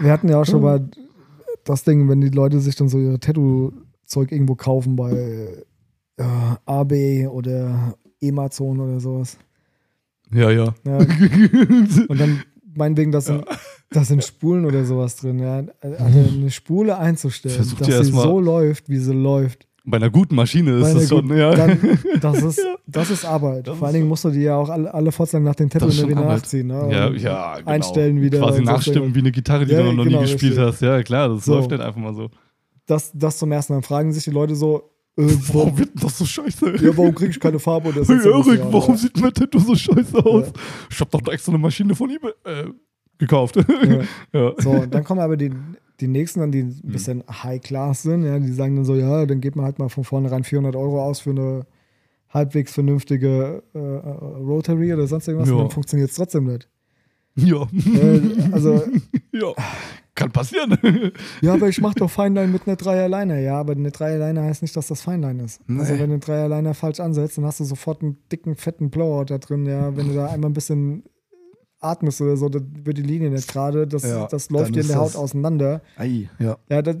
wir 0.00 0.10
hatten 0.10 0.28
ja 0.28 0.40
auch 0.40 0.44
schon 0.46 0.62
mal 0.62 0.88
das 1.64 1.84
Ding, 1.84 2.08
wenn 2.08 2.20
die 2.20 2.28
Leute 2.28 2.60
sich 2.60 2.76
dann 2.76 2.88
so 2.88 2.98
ihre 2.98 3.18
Tattoo-Zeug 3.20 4.32
irgendwo 4.32 4.54
kaufen 4.54 4.96
bei 4.96 5.64
äh, 6.16 6.24
AB 6.66 7.28
oder 7.30 7.96
Amazon 8.22 8.80
oder 8.80 9.00
sowas. 9.00 9.38
Ja, 10.32 10.50
ja. 10.50 10.74
Ja, 10.84 10.98
und 12.08 12.20
dann 12.20 12.42
meinetwegen, 12.74 13.12
das 13.12 13.26
sind, 13.26 13.44
das 13.90 14.08
sind 14.08 14.24
Spulen 14.24 14.64
oder 14.64 14.84
sowas 14.84 15.16
drin. 15.16 15.38
Ja. 15.38 15.64
Also 15.80 16.18
eine 16.18 16.50
Spule 16.50 16.96
einzustellen, 16.96 17.56
Versucht 17.56 17.82
dass 17.82 18.06
sie 18.06 18.12
so 18.12 18.40
läuft, 18.40 18.88
wie 18.88 18.98
sie 18.98 19.12
läuft. 19.12 19.66
Bei 19.84 19.96
einer 19.96 20.10
guten 20.10 20.36
Maschine 20.36 20.72
ist 20.78 20.94
das 20.94 21.08
schon, 21.08 21.36
ja. 21.36 21.54
Dann, 21.54 21.98
das, 22.20 22.42
ist, 22.42 22.60
das 22.86 23.10
ist 23.10 23.24
Arbeit. 23.24 23.66
Das 23.66 23.76
Vor 23.78 23.86
allen 23.88 23.94
Dingen 23.96 24.08
musst 24.08 24.24
du 24.24 24.30
die 24.30 24.42
ja 24.42 24.56
auch 24.56 24.68
alle, 24.68 24.92
alle 24.94 25.10
Fortsagen 25.10 25.44
nach 25.44 25.56
den 25.56 25.68
Tattoo 25.70 25.86
Das 25.86 26.06
wieder 26.06 26.16
Arbeit. 26.18 26.36
nachziehen. 26.38 26.68
Ne? 26.68 26.88
ja, 26.92 27.06
Und 27.08 27.16
ja, 27.20 27.56
genau. 27.58 27.70
Einstellen 27.70 28.20
wieder. 28.20 28.38
Quasi 28.38 28.60
und 28.60 28.66
so 28.66 28.72
nachstimmen 28.72 29.14
wie 29.14 29.18
eine 29.18 29.32
Gitarre, 29.32 29.66
die 29.66 29.72
Ja, 29.72 29.82
du 29.82 29.92
noch 29.92 30.04
genau, 30.04 30.18
nie 30.20 30.22
gespielt 30.26 30.52
richtig. 30.52 30.58
hast. 30.58 30.82
Ja, 30.82 31.02
klar, 31.02 31.28
das 31.30 31.44
So. 31.44 31.54
läuft 31.54 31.70
nicht 31.72 31.80
einfach 31.82 32.00
mal 32.00 32.14
so. 32.14 32.30
Das, 32.86 33.10
das 33.12 33.38
zum 33.38 33.50
ersten. 33.50 33.72
Dann 33.72 33.82
fragen 33.82 34.12
sich 34.12 34.22
die 34.24 34.30
Leute 34.30 34.54
so, 34.54 34.90
äh, 35.16 35.22
Warum 35.24 35.42
warum, 35.52 35.78
wird 35.78 35.88
denn 35.94 36.00
das 36.02 36.16
so 36.18 36.24
scheiße? 36.24 36.76
ja, 36.76 36.96
warum 36.96 37.14
kriege 37.14 37.30
ich 37.32 37.40
keine 37.40 37.58
Farbe? 37.58 37.88
Oder 37.88 37.98
Hey 38.00 38.04
sonst 38.04 38.24
irgendwas? 38.24 38.46
Erik, 38.46 38.60
Ja, 38.60 38.72
warum 38.72 38.90
ja. 38.94 38.96
sieht 39.00 39.20
mein 39.20 39.32
Tattoo 39.34 39.58
so 39.58 39.74
scheiße 39.74 40.24
aus? 40.24 40.52
Ich 40.90 41.00
hab 41.00 41.10
doch 41.10 41.26
extra 41.32 41.52
eine 41.52 41.58
Maschine 41.58 41.94
von 41.94 42.08
eBay 42.08 42.30
äh, 42.44 42.64
gekauft. 43.18 43.56
So, 44.58 44.70
und 44.70 44.94
dann 44.94 45.02
kommen 45.04 45.20
aber 45.20 45.36
die, 45.36 45.50
die 46.02 46.08
nächsten 46.08 46.40
dann, 46.40 46.52
die 46.52 46.62
ein 46.62 46.80
bisschen 46.82 47.22
High-Class 47.30 48.02
sind. 48.02 48.24
Ja, 48.24 48.38
die 48.38 48.52
sagen 48.52 48.76
dann 48.76 48.84
so, 48.84 48.94
ja, 48.94 49.24
dann 49.24 49.40
geht 49.40 49.56
man 49.56 49.64
halt 49.64 49.78
mal 49.78 49.88
von 49.88 50.04
vornherein 50.04 50.44
400 50.44 50.76
Euro 50.76 51.02
aus 51.02 51.20
für 51.20 51.30
eine 51.30 51.66
halbwegs 52.28 52.72
vernünftige 52.74 53.62
äh, 53.74 53.78
äh, 53.78 54.08
Rotary 54.08 54.92
oder 54.92 55.06
sonst 55.06 55.28
irgendwas. 55.28 55.48
Ja. 55.50 55.56
Dann 55.56 55.70
funktioniert 55.70 56.10
es 56.10 56.16
trotzdem 56.16 56.44
nicht. 56.44 56.68
Ja. 57.36 57.62
Äh, 57.62 58.20
also, 58.52 58.82
ja. 59.32 59.52
Kann 60.14 60.30
passieren. 60.30 60.76
ja, 61.40 61.54
aber 61.54 61.68
ich 61.70 61.80
mache 61.80 61.94
doch 61.94 62.10
Feinlein 62.10 62.52
mit 62.52 62.66
einer 62.66 62.76
Dreierleiner. 62.76 63.38
Ja, 63.38 63.58
aber 63.58 63.72
eine 63.72 63.90
Dreierleiner 63.90 64.42
heißt 64.42 64.60
nicht, 64.60 64.76
dass 64.76 64.88
das 64.88 65.00
Feinlein 65.00 65.38
ist. 65.40 65.60
Also 65.66 65.94
Nee. 65.94 66.00
wenn 66.00 66.08
du 66.08 66.14
einen 66.14 66.20
Dreierleiner 66.20 66.74
falsch 66.74 67.00
ansetzt, 67.00 67.38
dann 67.38 67.46
hast 67.46 67.60
du 67.60 67.64
sofort 67.64 68.02
einen 68.02 68.18
dicken, 68.30 68.54
fetten 68.56 68.90
Blowout 68.90 69.24
da 69.30 69.38
drin. 69.38 69.64
Ja, 69.64 69.96
wenn 69.96 70.08
du 70.08 70.14
da 70.14 70.26
einmal 70.26 70.50
ein 70.50 70.54
bisschen 70.54 71.04
atmest 71.82 72.20
oder 72.20 72.36
so, 72.36 72.48
dann 72.48 72.66
wird 72.84 72.98
die 72.98 73.02
Linie 73.02 73.30
nicht 73.30 73.48
gerade. 73.48 73.86
Das, 73.86 74.02
Ja, 74.02 74.26
das 74.26 74.48
läuft 74.50 74.74
dir 74.74 74.80
in 74.82 74.88
der 74.88 74.96
Haut 74.96 75.08
das- 75.08 75.16
auseinander. 75.16 75.82
Ei, 75.96 76.28
ja. 76.38 76.56
Ja, 76.68 76.82
das, 76.82 76.96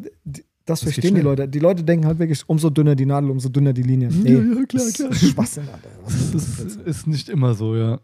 das 0.64 0.80
geht 0.80 0.92
verstehen 0.94 1.14
die. 1.14 1.20
Leute. 1.22 1.48
Die 1.48 1.58
Leute 1.58 1.82
denken 1.82 2.06
halt 2.06 2.18
wirklich, 2.18 2.42
umso 2.48 2.70
dünner 2.70 2.94
die 2.94 3.06
Nadel, 3.06 3.30
umso 3.30 3.48
dünner 3.48 3.72
die 3.72 3.82
Linie. 3.82 4.08
Nee, 4.10 4.32
Ja, 4.34 4.38
ja, 4.40 4.64
klar, 4.66 4.84
das 4.84 4.92
klar. 4.94 5.10
ist. 5.10 5.36
Was 5.36 5.56
ist 5.56 5.64
das 5.66 6.30
Das 6.32 6.44
ist, 6.44 6.60
jetzt? 6.78 6.86
ist 6.86 7.06
nicht 7.06 7.28
immer 7.28 7.54
so, 7.54 7.74
ja. 7.76 7.98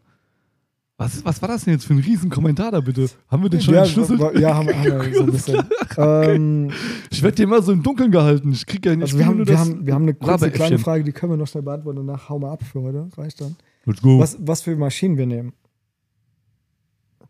Was, 1.00 1.24
was 1.24 1.40
war 1.40 1.48
das 1.48 1.64
denn 1.64 1.74
jetzt 1.74 1.84
für 1.86 1.94
ein 1.94 2.00
riesen 2.00 2.28
Kommentar 2.28 2.72
da 2.72 2.80
bitte? 2.80 3.08
Haben 3.28 3.44
wir 3.44 3.50
den 3.50 3.60
schon 3.60 3.74
Ja, 3.74 3.82
entschlüsselt? 3.82 4.20
ja, 4.40 4.56
haben, 4.56 4.68
haben 4.68 4.84
wir 4.84 5.14
so 5.14 5.22
ein 5.22 5.30
bisschen. 5.30 5.62
ähm, 5.96 6.70
Ich 7.10 7.22
werde 7.22 7.36
dir 7.36 7.44
immer 7.44 7.62
so 7.62 7.70
im 7.70 7.84
Dunkeln 7.84 8.10
gehalten. 8.10 8.50
Ich 8.50 8.66
krieg 8.66 8.84
ja 8.84 8.96
nicht 8.96 9.02
also 9.04 9.18
wir 9.18 9.26
haben, 9.26 9.46
wir, 9.46 9.58
haben, 9.60 9.86
wir 9.86 9.94
haben 9.94 10.02
eine 10.02 10.14
kurze 10.14 10.50
kleine 10.50 10.78
Frage, 10.80 11.04
die 11.04 11.12
können 11.12 11.32
wir 11.32 11.36
noch 11.36 11.46
schnell 11.46 11.62
beantworten. 11.62 12.04
Danach 12.04 12.28
hauen 12.28 12.42
wir 12.42 12.50
ab 12.50 12.64
für 12.64 12.82
heute. 12.82 13.06
Reicht 13.16 13.40
dann. 13.40 13.54
Let's 13.84 14.02
go. 14.02 14.18
Was, 14.18 14.36
was 14.40 14.62
für 14.62 14.74
Maschinen 14.74 15.16
wir 15.16 15.26
nehmen 15.26 15.52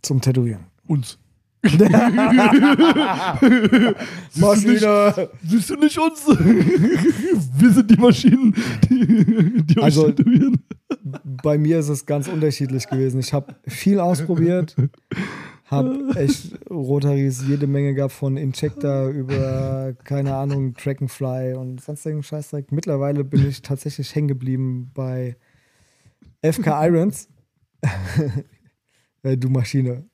zum 0.02 0.20
Tätowieren. 0.20 0.66
Uns. 0.86 1.18
Siehst 1.64 1.80
du, 1.80 1.88
nicht, 4.70 4.86
siehst 5.44 5.70
du 5.70 5.74
nicht 5.76 5.98
uns? 5.98 6.26
wir 6.28 7.70
sind 7.72 7.90
die 7.90 7.96
Maschinen, 7.96 8.54
die, 8.88 9.64
die 9.64 9.78
euch 9.78 9.84
Also- 9.84 10.12
tätowieren. 10.12 10.62
Bei 11.42 11.58
mir 11.58 11.78
ist 11.80 11.88
es 11.88 12.06
ganz 12.06 12.28
unterschiedlich 12.28 12.86
gewesen. 12.88 13.18
Ich 13.20 13.32
habe 13.32 13.54
viel 13.66 13.98
ausprobiert, 14.00 14.76
habe 15.66 16.12
echt 16.16 16.58
Rotaries 16.70 17.44
jede 17.46 17.66
Menge 17.66 17.94
gehabt, 17.94 18.12
von 18.12 18.36
Injector 18.36 19.08
über, 19.08 19.94
keine 20.04 20.34
Ahnung, 20.34 20.74
Dragonfly 20.74 21.54
und 21.54 21.80
sonstigen 21.80 22.22
Scheißdreck. 22.22 22.70
Mittlerweile 22.72 23.24
bin 23.24 23.48
ich 23.48 23.62
tatsächlich 23.62 24.14
hängen 24.14 24.28
geblieben 24.28 24.90
bei 24.94 25.36
FK 26.42 26.86
Irons. 26.86 27.28
äh, 29.22 29.36
du 29.36 29.48
Maschine. 29.50 30.04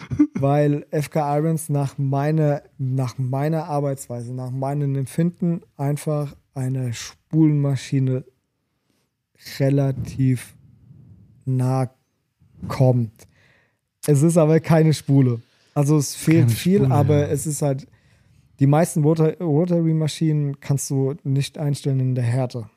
Weil 0.34 0.86
FK 0.90 1.38
Irons 1.38 1.68
nach 1.68 1.98
meiner, 1.98 2.62
nach 2.78 3.18
meiner 3.18 3.64
Arbeitsweise, 3.66 4.32
nach 4.34 4.50
meinem 4.50 4.94
Empfinden 4.96 5.60
einfach 5.76 6.34
eine 6.54 6.92
Spulenmaschine 6.94 8.24
relativ 9.58 10.54
nah 11.44 11.90
kommt. 12.68 13.26
Es 14.06 14.22
ist 14.22 14.36
aber 14.36 14.60
keine 14.60 14.94
Spule. 14.94 15.40
Also 15.74 15.96
es 15.96 16.14
fehlt 16.14 16.46
Keine 16.46 16.50
viel, 16.50 16.78
Spule, 16.80 16.94
aber 16.94 17.18
ja. 17.20 17.26
es 17.28 17.46
ist 17.46 17.62
halt, 17.62 17.86
die 18.58 18.66
meisten 18.66 19.02
Rota- 19.02 19.36
Rotary-Maschinen 19.40 20.60
kannst 20.60 20.90
du 20.90 21.14
nicht 21.24 21.58
einstellen 21.58 22.00
in 22.00 22.14
der 22.14 22.24
Härte. 22.24 22.68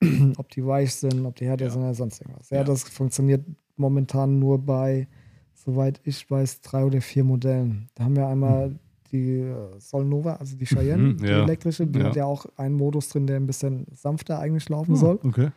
ob 0.36 0.48
die 0.50 0.64
weich 0.66 0.94
sind, 0.94 1.24
ob 1.26 1.36
die 1.36 1.46
härter 1.46 1.66
Ja. 1.66 1.70
sind 1.70 1.82
oder 1.82 1.94
sonst 1.94 2.20
irgendwas. 2.20 2.50
Ja, 2.50 2.58
Ja. 2.58 2.64
das 2.64 2.82
funktioniert 2.84 3.44
momentan 3.76 4.38
nur 4.38 4.58
bei, 4.58 5.08
soweit 5.54 6.00
ich 6.04 6.30
weiß, 6.30 6.60
drei 6.60 6.84
oder 6.84 7.00
vier 7.00 7.24
Modellen. 7.24 7.88
Da 7.94 8.04
haben 8.04 8.16
wir 8.16 8.26
einmal 8.26 8.78
die 9.10 9.40
äh, 9.40 9.54
Solnova, 9.78 10.34
also 10.36 10.56
die 10.56 10.64
Cheyenne, 10.64 11.02
Mhm, 11.12 11.16
die 11.18 11.26
ja. 11.26 11.42
elektrische, 11.42 11.86
die 11.86 11.98
Ja. 11.98 12.06
hat 12.06 12.16
ja 12.16 12.24
auch 12.24 12.46
einen 12.56 12.74
Modus 12.76 13.08
drin, 13.10 13.26
der 13.26 13.36
ein 13.36 13.46
bisschen 13.46 13.86
sanfter 13.94 14.38
eigentlich 14.38 14.68
laufen 14.68 14.94
Ah, 14.94 14.96
soll. 14.96 15.18
Okay. 15.22 15.50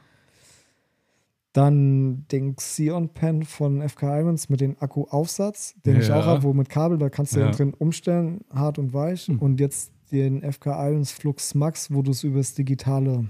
Dann 1.53 2.25
den 2.33 2.57
Xeon 2.57 3.09
Pen 3.09 3.43
von 3.43 3.81
FK 3.81 4.19
Irons 4.19 4.49
mit 4.49 4.59
dem 4.59 4.75
Akkuaufsatz, 4.79 5.73
den 5.85 6.01
ich 6.01 6.09
Ja. 6.09 6.19
auch 6.19 6.25
habe, 6.25 6.43
wo 6.43 6.53
mit 6.53 6.67
Kabel, 6.67 6.97
da 6.97 7.09
kannst 7.09 7.33
du 7.35 7.39
Ja. 7.39 7.51
drin 7.51 7.73
umstellen, 7.73 8.41
hart 8.53 8.77
und 8.77 8.93
weich. 8.93 9.27
Hm. 9.27 9.39
Und 9.39 9.61
jetzt 9.61 9.93
den 10.11 10.43
FK 10.43 10.89
Irons 10.89 11.11
Flux 11.11 11.55
Max, 11.55 11.93
wo 11.93 12.01
du 12.01 12.11
es 12.11 12.23
übers 12.25 12.53
Digitale 12.55 13.29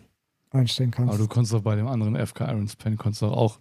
einstellen 0.49 0.89
kannst. 0.89 1.13
Aber 1.13 1.21
du 1.21 1.27
konntest 1.29 1.53
doch 1.53 1.61
bei 1.61 1.75
dem 1.75 1.87
anderen 1.87 2.15
FK 2.15 2.51
Irons 2.51 2.75
Pen 2.75 2.97
konntest 2.97 3.21
auch. 3.21 3.59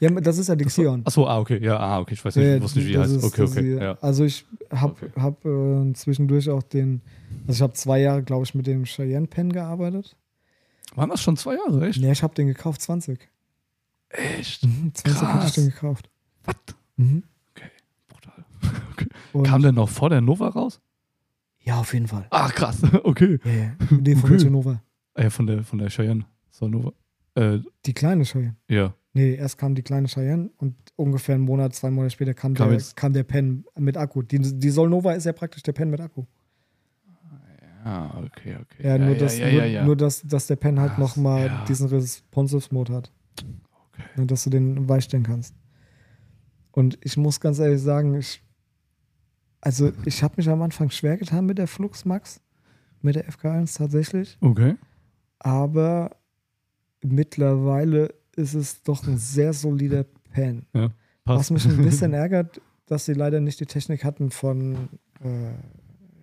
Ja, 0.00 0.10
das 0.10 0.38
ist 0.38 0.48
ja 0.48 0.56
die 0.56 0.64
Xeon. 0.64 1.02
Achso, 1.06 1.26
ah, 1.26 1.38
okay. 1.38 1.62
Ja, 1.62 1.78
ah, 1.78 2.00
okay. 2.00 2.14
Ich 2.14 2.24
weiß 2.24 2.36
nicht, 2.36 2.44
Ja, 2.46 2.56
ich 2.56 2.62
wusste 2.62 2.78
nicht, 2.78 2.88
wie 2.88 2.92
die 2.92 2.98
das 2.98 3.12
heißt. 3.12 3.16
ist- 3.16 3.24
Okay, 3.24 3.42
okay. 3.42 3.76
Ja. 3.84 3.98
Also 4.00 4.24
ich 4.24 4.44
habe 4.70 4.92
Okay. 4.92 5.10
hab, 5.20 5.44
äh, 5.44 5.92
zwischendurch 5.94 6.48
auch 6.50 6.62
den, 6.62 7.00
also 7.46 7.52
ich 7.58 7.62
habe 7.62 7.72
zwei 7.74 8.00
Jahre, 8.00 8.22
glaube 8.22 8.44
ich, 8.44 8.54
mit 8.54 8.66
dem 8.66 8.84
Cheyenne 8.84 9.26
Pen 9.26 9.52
gearbeitet. 9.52 10.16
Waren 10.94 11.10
das 11.10 11.20
schon 11.22 11.36
zwei 11.36 11.54
Jahre, 11.56 11.86
echt? 11.88 11.98
Ja, 11.98 12.12
ich 12.12 12.22
habe 12.22 12.34
den 12.34 12.46
gekauft, 12.46 12.80
20. 12.82 13.28
Echt? 14.08 14.64
Mhm, 14.64 14.92
20 14.94 15.22
habe 15.22 15.46
ich 15.46 15.52
den 15.54 15.66
gekauft. 15.66 16.08
Was? 16.44 16.54
Mhm. 16.96 17.22
Brutal. 18.08 18.44
Und 19.32 19.44
Kam 19.44 19.62
der 19.62 19.72
noch 19.72 19.88
vor 19.88 20.10
der 20.10 20.20
Nova 20.20 20.48
raus? 20.48 20.80
ja, 21.60 21.80
auf 21.80 21.92
jeden 21.92 22.06
Fall. 22.06 22.26
Ach, 22.30 22.54
krass. 22.54 22.80
Okay. 23.04 23.38
Ja, 23.44 23.50
ja. 23.52 23.72
Nee, 23.90 24.14
von 24.14 24.24
Okay. 24.24 24.30
welcher 24.32 24.50
Nova? 24.50 24.80
Ah, 25.14 25.22
ja, 25.24 25.30
von 25.30 25.46
der, 25.46 25.64
von 25.64 25.78
der 25.80 25.88
Cheyenne. 25.90 26.24
So, 26.50 26.68
Nova. 26.68 26.92
Äh, 27.34 27.58
Die 27.84 27.92
kleine 27.92 28.24
Cheyenne. 28.24 28.56
ja. 28.68 28.94
Nee, 29.16 29.34
erst 29.34 29.56
kam 29.56 29.74
die 29.74 29.82
kleine 29.82 30.08
Cheyenne 30.08 30.50
und 30.58 30.74
ungefähr 30.94 31.36
einen 31.36 31.44
Monat, 31.44 31.74
zwei 31.74 31.90
Monate 31.90 32.10
später 32.10 32.34
kam, 32.34 32.52
Kam 32.52 32.68
der, 32.68 32.82
kam 32.94 33.14
der 33.14 33.22
Pen 33.22 33.64
mit 33.74 33.96
Akku. 33.96 34.20
Die, 34.20 34.38
die 34.38 34.68
Solnova 34.68 35.12
ist 35.12 35.24
ja 35.24 35.32
praktisch 35.32 35.62
der 35.62 35.72
Pen 35.72 35.88
mit 35.88 36.02
Akku. 36.02 36.24
Ah, 37.82 38.10
okay, 38.18 38.58
okay. 38.60 38.86
Ja, 38.86 38.98
nur, 38.98 39.14
dass, 39.14 39.38
ja, 39.38 39.50
nur, 39.50 39.60
ja, 39.60 39.64
ja. 39.64 39.84
nur 39.86 39.96
dass, 39.96 40.20
dass 40.20 40.48
der 40.48 40.56
Pen 40.56 40.78
halt 40.78 40.98
nochmal 40.98 41.46
ja. 41.46 41.64
diesen 41.64 41.88
Responsive-Mode 41.88 42.92
hat. 42.92 43.10
Okay. 43.40 44.02
Nur, 44.16 44.26
dass 44.26 44.44
du 44.44 44.50
den 44.50 44.86
weichstellen 44.86 45.24
kannst. 45.24 45.54
Und 46.72 46.98
ich 47.00 47.16
muss 47.16 47.40
ganz 47.40 47.58
ehrlich 47.58 47.80
sagen, 47.80 48.16
ich, 48.16 48.42
also 49.62 49.92
ich 50.04 50.22
habe 50.22 50.34
mich 50.36 50.50
am 50.50 50.60
Anfang 50.60 50.90
schwer 50.90 51.16
getan 51.16 51.46
mit 51.46 51.56
der 51.56 51.68
Flux 51.68 52.04
Max, 52.04 52.42
mit 53.00 53.14
der 53.14 53.26
FK1 53.30 53.78
tatsächlich. 53.78 54.36
Okay. 54.42 54.74
aber 55.38 56.16
mittlerweile 57.02 58.12
ist 58.36 58.54
es 58.54 58.82
doch 58.82 59.06
ein 59.06 59.18
sehr 59.18 59.52
solider 59.52 60.04
Pen. 60.32 60.66
Ja. 60.74 60.90
Was 61.24 61.50
mich 61.50 61.64
ein 61.66 61.82
bisschen 61.82 62.12
ärgert, 62.12 62.60
dass 62.86 63.04
sie 63.06 63.14
leider 63.14 63.40
nicht 63.40 63.58
die 63.58 63.66
Technik 63.66 64.04
hatten 64.04 64.30
von 64.30 64.74
äh, 65.24 65.28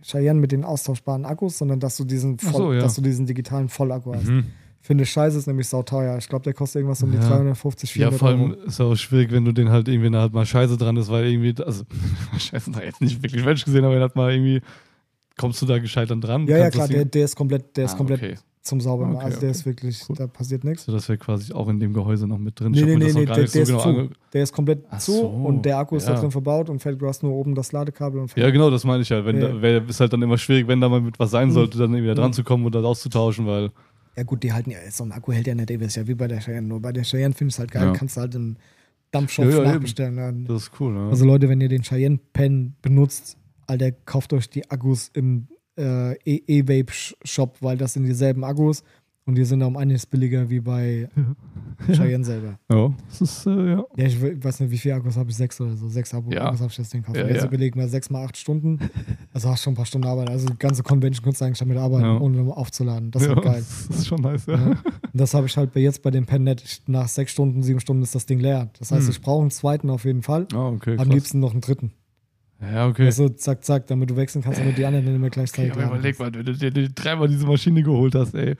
Cheyenne 0.01 0.39
mit 0.39 0.51
den 0.51 0.63
austauschbaren 0.63 1.25
Akkus, 1.25 1.57
sondern 1.57 1.79
dass 1.79 1.97
du 1.97 2.05
diesen, 2.05 2.37
voll, 2.39 2.53
so, 2.53 2.73
ja. 2.73 2.79
dass 2.81 2.95
du 2.95 3.01
diesen 3.01 3.25
digitalen 3.25 3.67
Vollakku 3.69 4.13
hast. 4.15 4.27
Mhm. 4.27 4.45
Finde 4.81 5.05
scheiße, 5.05 5.37
ist 5.37 5.47
nämlich 5.47 5.67
sauteuer. 5.69 6.17
Ich 6.17 6.27
glaube, 6.27 6.43
der 6.43 6.53
kostet 6.53 6.81
irgendwas 6.81 7.01
um 7.03 7.11
die 7.11 7.17
Ja. 7.17 7.27
350, 7.29 7.89
Ja, 7.95 8.11
400 8.11 8.19
vor 8.19 8.27
allem 8.29 8.41
Euro. 8.51 8.53
ist 8.65 8.81
auch 8.81 8.95
schwierig, 8.95 9.31
wenn 9.31 9.45
du 9.45 9.53
den 9.53 9.69
halt 9.69 9.87
irgendwie, 9.87 10.05
wenn 10.07 10.13
da 10.13 10.21
halt 10.21 10.33
mal 10.33 10.45
Scheiße 10.45 10.77
dran 10.77 10.97
ist, 10.97 11.09
weil 11.09 11.25
irgendwie, 11.25 11.55
also 11.63 11.85
Scheiße 12.37 12.71
da 12.71 12.81
jetzt 12.81 12.99
nicht 13.01 13.23
wirklich 13.23 13.43
Mensch 13.45 13.63
gesehen, 13.63 13.85
aber 13.85 13.95
wenn 13.95 14.01
halt 14.01 14.15
mal 14.17 14.31
irgendwie, 14.33 14.61
kommst 15.37 15.61
du 15.61 15.65
da 15.65 15.79
gescheit 15.79 16.11
dann 16.11 16.19
dran? 16.21 16.47
Ja, 16.47 16.57
ja, 16.57 16.69
klar, 16.69 16.87
der, 16.89 17.05
der 17.05 17.23
ist 17.25 17.35
komplett, 17.37 17.75
der 17.77 17.85
ist 17.85 17.93
Ah, 17.93 17.97
komplett 17.97 18.21
okay. 18.21 18.35
Zum 18.63 18.79
Saubern. 18.79 19.15
Okay, 19.15 19.25
also 19.25 19.39
der 19.41 19.49
okay. 19.49 19.57
ist 19.59 19.65
wirklich, 19.65 20.01
Cool. 20.09 20.15
da 20.15 20.25
passiert 20.27 20.63
nichts. 20.63 20.85
So, 20.85 20.91
das 20.93 21.07
wäre 21.09 21.17
quasi 21.17 21.51
auch 21.53 21.67
in 21.67 21.79
dem 21.81 21.93
Gehäuse 21.93 22.25
noch 22.27 22.37
mit 22.37 22.57
drin. 22.59 22.71
Nee, 22.71 22.83
nee, 22.83 22.95
nee, 22.95 23.05
das 23.05 23.13
nee, 23.13 23.25
der, 23.25 23.35
der 23.35 23.47
so 23.47 23.59
ist 23.59 23.67
genau 23.67 24.07
Der 24.31 24.43
ist 24.43 24.53
komplett 24.53 24.85
Ach 24.89 24.99
zu 24.99 25.11
so, 25.11 25.27
und 25.27 25.63
der 25.65 25.77
Akku 25.79 25.97
ist 25.97 26.07
da 26.07 26.13
ja. 26.13 26.19
drin 26.21 26.31
verbaut 26.31 26.69
und 26.69 26.79
fällt, 26.79 27.01
du 27.01 27.07
hast 27.07 27.23
nur 27.23 27.33
oben 27.33 27.55
das 27.55 27.73
Ladekabel 27.73 28.21
und 28.21 28.33
Ja, 28.37 28.49
genau, 28.51 28.69
das 28.69 28.85
meine 28.85 29.01
ich 29.03 29.11
halt. 29.11 29.25
Wenn 29.25 29.41
Ja. 29.41 29.49
da, 29.49 29.61
wär, 29.61 29.87
ist 29.87 29.99
halt 29.99 30.13
dann 30.13 30.21
immer 30.21 30.37
schwierig, 30.37 30.67
wenn 30.67 30.79
da 30.79 30.87
mal 30.87 31.01
mit 31.01 31.19
was 31.19 31.31
sein 31.31 31.49
Mhm. 31.49 31.53
sollte, 31.53 31.77
dann 31.77 31.93
wieder 31.93 32.15
dran 32.15 32.29
Mhm. 32.29 32.33
zu 32.33 32.43
kommen 32.45 32.65
oder 32.65 32.83
auszutauschen, 32.85 33.45
weil 33.45 33.71
Ja 34.15 34.23
gut, 34.23 34.43
die 34.43 34.53
halten 34.53 34.71
ja, 34.71 34.77
so 34.91 35.03
ein 35.03 35.11
Akku 35.11 35.33
hält 35.33 35.47
ja 35.47 35.55
nicht 35.55 35.69
ewig, 35.69 35.87
ist 35.87 35.95
ja 35.97 36.07
wie 36.07 36.13
bei 36.15 36.27
der 36.29 36.39
Cheyenne. 36.39 36.65
Nur 36.67 36.79
bei 36.81 36.93
der 36.93 37.03
Cheyenne 37.03 37.33
finde 37.33 37.49
ich 37.49 37.55
es 37.55 37.59
halt 37.59 37.71
geil, 37.71 37.87
Ja. 37.87 37.93
kannst 37.93 38.15
du 38.15 38.21
halt 38.21 38.33
im 38.35 38.55
Dampfshop 39.11 39.45
Ja, 39.45 39.63
ja, 39.63 39.73
nachbestellen. 39.73 40.17
Ja. 40.17 40.31
das 40.53 40.63
ist 40.63 40.71
cool. 40.79 40.93
Ne? 40.93 41.09
Also 41.09 41.25
Leute, 41.25 41.49
wenn 41.49 41.59
ihr 41.59 41.67
den 41.69 41.81
Cheyenne 41.83 42.17
Pen 42.31 42.75
benutzt, 42.81 43.37
Alter, 43.67 43.91
kauft 43.91 44.31
euch 44.33 44.49
die 44.49 44.69
Akkus 44.71 45.09
im 45.13 45.47
äh, 45.77 46.13
E- 46.25 46.43
E-Vape-Shop, 46.47 47.57
weil 47.61 47.77
das 47.77 47.93
sind 47.93 48.03
dieselben 48.05 48.43
Akkus 48.43 48.83
und 49.25 49.35
die 49.35 49.45
sind 49.45 49.61
um 49.63 49.77
einiges 49.77 50.05
billiger 50.05 50.49
wie 50.49 50.59
bei 50.59 51.09
Cheyenne 51.91 52.23
selber. 52.25 52.59
ja, 52.71 52.93
das 53.09 53.21
ist, 53.21 53.45
äh, 53.47 53.71
ja. 53.71 53.83
Ja, 53.95 54.05
ich 54.05 54.21
we- 54.21 54.41
weiß 54.43 54.59
nicht, 54.59 54.71
wie 54.71 54.77
viele 54.77 54.95
Akkus 54.95 55.15
habe 55.17 55.29
ich? 55.29 55.35
Sechs 55.35 55.59
oder 55.61 55.75
so. 55.75 55.87
Sechs 55.87 56.13
Akkus 56.13 56.33
Ja. 56.33 56.45
habe 56.45 56.67
ich 56.67 56.75
das 56.75 56.89
Ding 56.89 57.01
gekauft. 57.01 57.17
Ja, 57.17 57.23
Ja, 57.23 57.29
Jetzt 57.29 57.41
ja. 57.43 57.47
überlegen 57.47 57.79
wir 57.79 57.87
sechs 57.87 58.09
mal 58.09 58.23
acht 58.25 58.37
Stunden. 58.37 58.79
Also 59.35 59.49
hast 59.49 59.63
schon 59.63 59.73
ein 59.73 59.75
paar 59.75 59.87
Stunden 59.87 60.07
Arbeit. 60.07 60.29
Also 60.29 60.45
die 60.45 60.57
ganze 60.59 60.83
Convention 60.83 61.23
kannst 61.23 61.41
du 61.41 61.45
eigentlich 61.45 61.57
damit 61.57 61.77
arbeiten, 61.79 62.03
Ja. 62.05 62.19
ohne 62.19 62.55
aufzuladen. 62.55 63.09
Das 63.09 63.23
ist 63.23 63.29
ja, 63.29 63.33
halt 63.35 63.43
geil. 63.43 63.63
Das 63.89 63.97
ist 63.97 64.05
schon 64.07 64.21
nice, 64.21 64.45
ja. 64.45 64.53
Ja. 64.53 64.65
Und 64.67 64.77
das 65.11 65.33
habe 65.33 65.47
ich 65.47 65.57
halt 65.57 65.73
bei 65.73 65.79
jetzt 65.79 66.03
bei 66.03 66.11
dem 66.11 66.27
Pen 66.27 66.43
net. 66.43 66.61
Ich- 66.63 66.81
Nach 66.87 67.07
sechs 67.07 67.31
Stunden, 67.31 67.63
sieben 67.63 67.79
Stunden 67.79 68.03
ist 68.03 68.13
das 68.13 68.27
Ding 68.27 68.39
leer. 68.39 68.69
Das 68.77 68.91
heißt, 68.91 69.05
Hm. 69.07 69.09
ich 69.09 69.21
brauche 69.21 69.41
einen 69.41 69.49
zweiten 69.49 69.89
auf 69.89 70.05
jeden 70.05 70.21
Fall. 70.21 70.45
Ah, 70.53 70.67
okay. 70.67 70.91
Am 70.91 70.97
krass. 70.97 71.07
liebsten 71.07 71.39
noch 71.39 71.51
einen 71.53 71.61
dritten. 71.61 71.93
Ja, 72.71 72.87
okay. 72.87 73.05
Also 73.05 73.29
zack, 73.29 73.63
zack, 73.63 73.87
damit 73.87 74.09
du 74.09 74.15
wechseln 74.15 74.41
kannst, 74.43 74.59
damit 74.59 74.77
die 74.77 74.85
anderen 74.85 75.05
dann 75.05 75.15
immer 75.15 75.27
okay 75.27 75.35
gleichzeitig 75.35 75.71
aber 75.71 75.81
laden 75.81 75.95
überleg 75.95 76.19
mal, 76.19 76.33
wenn 76.33 76.45
du 76.45 76.53
dir 76.53 76.89
dreimal 76.89 77.27
diese 77.27 77.45
Maschine 77.45 77.83
geholt 77.83 78.15
hast, 78.15 78.33
ey. 78.35 78.55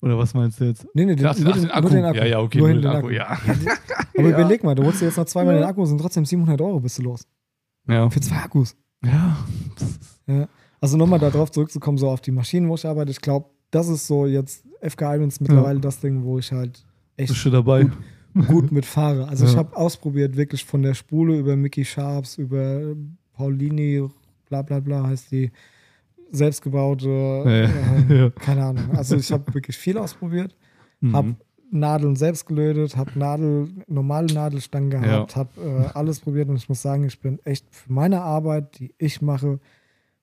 Oder 0.00 0.16
was 0.16 0.32
meinst 0.34 0.60
du 0.60 0.64
jetzt? 0.64 0.86
Nee, 0.94 1.04
nee, 1.06 1.16
den, 1.16 1.26
Ach, 1.26 1.36
nur, 1.38 1.52
den, 1.52 1.62
den 1.62 1.70
Akku. 1.70 1.80
nur 1.82 1.90
den 1.90 2.04
Akku. 2.04 2.18
Ja, 2.18 2.24
ja, 2.26 2.40
okay, 2.40 2.58
nur 2.58 2.68
nur 2.68 2.76
den 2.76 2.82
den 2.82 2.90
Akku, 2.92 3.10
ja. 3.10 3.26
Aber 4.16 4.28
Ja. 4.28 4.38
überleg 4.38 4.62
mal, 4.64 4.74
du 4.74 4.84
holst 4.84 5.00
dir 5.00 5.06
jetzt 5.06 5.16
noch 5.16 5.24
zweimal 5.26 5.54
Ja. 5.54 5.60
den 5.62 5.68
Akku, 5.68 5.84
sind 5.86 6.00
trotzdem 6.00 6.24
700 6.24 6.60
Euro 6.60 6.78
bist 6.80 6.98
du 6.98 7.02
los. 7.02 7.26
Ja. 7.88 8.08
Für 8.08 8.20
zwei 8.20 8.36
Akkus. 8.36 8.76
Ja. 9.04 9.36
Ja. 10.26 10.48
Also 10.80 10.96
nochmal 10.96 11.18
darauf 11.18 11.50
zurückzukommen, 11.50 11.98
so 11.98 12.08
auf 12.08 12.20
die 12.20 12.30
Maschinen, 12.30 12.68
wo 12.68 12.74
ich 12.76 12.86
arbeite. 12.86 13.10
Ich 13.10 13.20
glaube, 13.20 13.48
das 13.72 13.88
ist 13.88 14.06
so 14.06 14.26
jetzt 14.26 14.64
FK 14.80 15.16
Irons 15.16 15.40
mittlerweile 15.40 15.80
das 15.80 15.98
Ding, 16.00 16.22
wo 16.22 16.38
ich 16.38 16.52
halt 16.52 16.84
echt 17.16 17.30
Bist 17.32 17.44
du 17.44 17.50
dabei? 17.50 17.86
gut 18.46 18.70
mitfahre. 18.72 19.26
Also 19.26 19.46
ich 19.46 19.52
Ja. 19.52 19.58
habe 19.58 19.76
ausprobiert, 19.76 20.36
wirklich 20.36 20.64
von 20.64 20.82
der 20.82 20.94
Spule 20.94 21.36
über 21.36 21.56
Mickey 21.56 21.84
Sharps, 21.84 22.38
über 22.38 22.94
Paulini, 23.38 24.04
bla 24.48 24.62
bla 24.62 24.80
bla 24.80 25.06
heißt 25.06 25.30
die, 25.30 25.52
selbstgebaute, 26.30 27.08
Ja. 27.08 27.44
äh, 27.44 27.68
Ja. 28.24 28.30
keine 28.30 28.64
Ahnung. 28.64 28.90
Also 28.96 29.16
ich 29.16 29.30
habe 29.32 29.52
wirklich 29.54 29.76
viel 29.76 29.96
ausprobiert, 29.98 30.56
Mhm. 31.00 31.12
habe 31.14 31.36
Nadeln 31.70 32.16
selbst 32.16 32.46
gelötet, 32.46 32.96
habe 32.96 33.16
Nadel, 33.18 33.68
normale 33.86 34.32
Nadelstangen 34.32 34.90
gehabt, 34.90 35.36
habe 35.36 35.50
äh, 35.60 35.96
alles 35.96 36.18
probiert 36.20 36.48
und 36.48 36.56
ich 36.56 36.68
muss 36.68 36.82
sagen, 36.82 37.04
ich 37.04 37.20
bin 37.20 37.38
echt 37.44 37.66
für 37.74 37.92
meine 37.92 38.22
Arbeit, 38.22 38.78
die 38.78 38.94
ich 38.98 39.22
mache, 39.22 39.60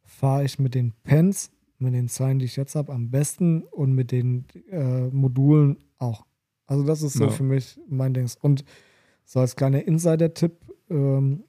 fahre 0.03 0.43
ich 0.43 0.59
mit 0.59 0.73
den 0.75 0.91
Pens, 1.03 1.51
mit 1.79 1.93
den 1.93 2.07
Zeilen, 2.09 2.39
die 2.39 2.45
ich 2.45 2.55
jetzt 2.57 2.75
habe, 2.75 2.91
am 2.93 3.09
besten 3.11 3.63
und 3.63 3.93
mit 3.93 4.11
den 4.11 4.45
äh, 4.69 5.07
Modulen 5.07 5.77
auch. 5.97 6.25
Also 6.67 6.83
das 6.83 7.01
ist 7.03 7.13
so 7.13 7.25
Ja. 7.25 7.29
für 7.29 7.43
mich 7.43 7.79
mein 7.87 8.13
Ding. 8.13 8.29
Und 8.41 8.65
so 9.23 9.39
als 9.39 9.55
kleiner 9.55 9.87
Insider-Tipp, 9.87 10.53
ähm, 10.89 11.43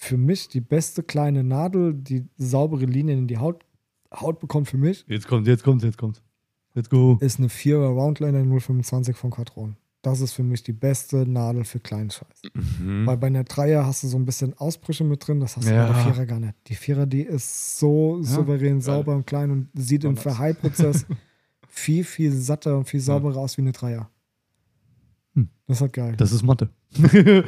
für 0.00 0.16
mich 0.16 0.48
die 0.48 0.60
beste 0.60 1.02
kleine 1.02 1.42
Nadel, 1.42 1.92
die 1.92 2.24
saubere 2.36 2.84
Linien 2.84 3.18
in 3.18 3.26
die 3.26 3.38
Haut, 3.38 3.64
Haut 4.14 4.38
bekommt 4.38 4.68
für 4.68 4.76
mich, 4.78 5.04
Jetzt 5.08 5.26
kommt, 5.26 5.48
jetzt 5.48 5.64
kommt, 5.64 5.82
jetzt 5.82 5.98
kommt. 5.98 6.22
Let's 6.74 6.88
go. 6.88 7.18
ist 7.20 7.40
eine 7.40 7.48
4er 7.48 7.88
Roundliner 7.88 8.44
025 8.60 9.16
von 9.16 9.32
Quatron. 9.32 9.76
Das 10.02 10.20
ist 10.20 10.34
für 10.34 10.44
mich 10.44 10.62
die 10.62 10.72
beste 10.72 11.26
Nadel 11.28 11.64
für 11.64 11.80
kleinen 11.80 12.10
Scheiß. 12.10 12.42
Mhm. 12.54 13.06
Weil 13.06 13.16
bei 13.16 13.26
einer 13.26 13.42
Dreier 13.42 13.84
hast 13.86 14.04
du 14.04 14.06
so 14.06 14.16
ein 14.16 14.24
bisschen 14.24 14.56
Ausbrüche 14.56 15.02
mit 15.02 15.26
drin, 15.26 15.40
das 15.40 15.56
hast 15.56 15.66
du 15.66 15.72
Ja. 15.74 15.88
bei 15.88 15.92
der 15.94 16.04
Vierer 16.04 16.26
gar 16.26 16.38
nicht. 16.38 16.54
Die 16.68 16.76
Vierer, 16.76 17.04
die 17.06 17.22
ist 17.22 17.80
so 17.80 18.22
souverän, 18.22 18.80
sauber 18.80 19.16
und 19.16 19.26
klein 19.26 19.50
und 19.50 19.68
sieht 19.74 20.04
im. 20.04 20.16
Verheilprozess 20.16 21.06
viel, 21.68 22.04
viel 22.04 22.30
satter 22.32 22.78
und 22.78 22.84
viel 22.88 23.00
sauberer 23.00 23.38
aus 23.38 23.56
wie 23.56 23.62
eine 23.62 23.72
Dreier. 23.72 24.08
Hm. 25.34 25.48
Das 25.66 25.78
ist 25.78 25.80
halt 25.80 25.92
geil. 25.92 26.14
Das 26.16 26.30
ist 26.30 26.44
Mathe. 26.44 26.70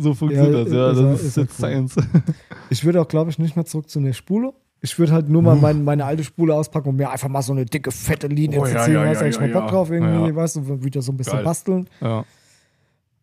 so 0.00 0.14
funktioniert 0.14 0.68
Ja, 0.70 0.92
das, 0.92 0.98
ja. 0.98 1.12
ist 1.12 1.12
Das 1.12 1.20
ist, 1.20 1.26
ist 1.28 1.36
jetzt 1.36 1.60
cool. 1.60 1.68
Science. 1.68 1.96
Ich 2.70 2.84
würde 2.84 3.00
auch, 3.02 3.08
glaube 3.08 3.30
ich, 3.30 3.38
nicht 3.38 3.54
mehr 3.56 3.64
zurück 3.66 3.90
zu 3.90 3.98
einer 3.98 4.12
Spule. 4.14 4.52
Ich 4.80 4.98
würde 4.98 5.12
halt 5.12 5.28
nur 5.28 5.42
mal 5.42 5.56
mein, 5.56 5.84
meine 5.84 6.04
alte 6.04 6.24
Spule 6.24 6.54
auspacken 6.54 6.88
und 6.88 6.96
mir 6.96 7.10
einfach 7.10 7.28
mal 7.28 7.42
so 7.42 7.52
eine 7.52 7.64
dicke, 7.66 7.90
fette 7.92 8.26
Linie 8.28 8.60
Oh, 8.60 8.66
ja, 8.66 8.84
ziehen. 8.84 8.94
ja, 8.94 9.02
da 9.04 9.08
hast 9.10 9.20
du 9.20 9.24
ja, 9.26 9.30
eigentlich 9.30 9.34
ja, 9.36 9.40
mal 9.40 9.60
Bock 9.60 9.70
drauf 9.70 9.90
irgendwie, 9.90 10.34
weißt 10.34 10.56
du, 10.56 10.82
wieder 10.84 11.02
so 11.02 11.12
ein 11.12 11.16
bisschen 11.18 11.34
Geil. 11.34 11.44
basteln. 11.44 11.88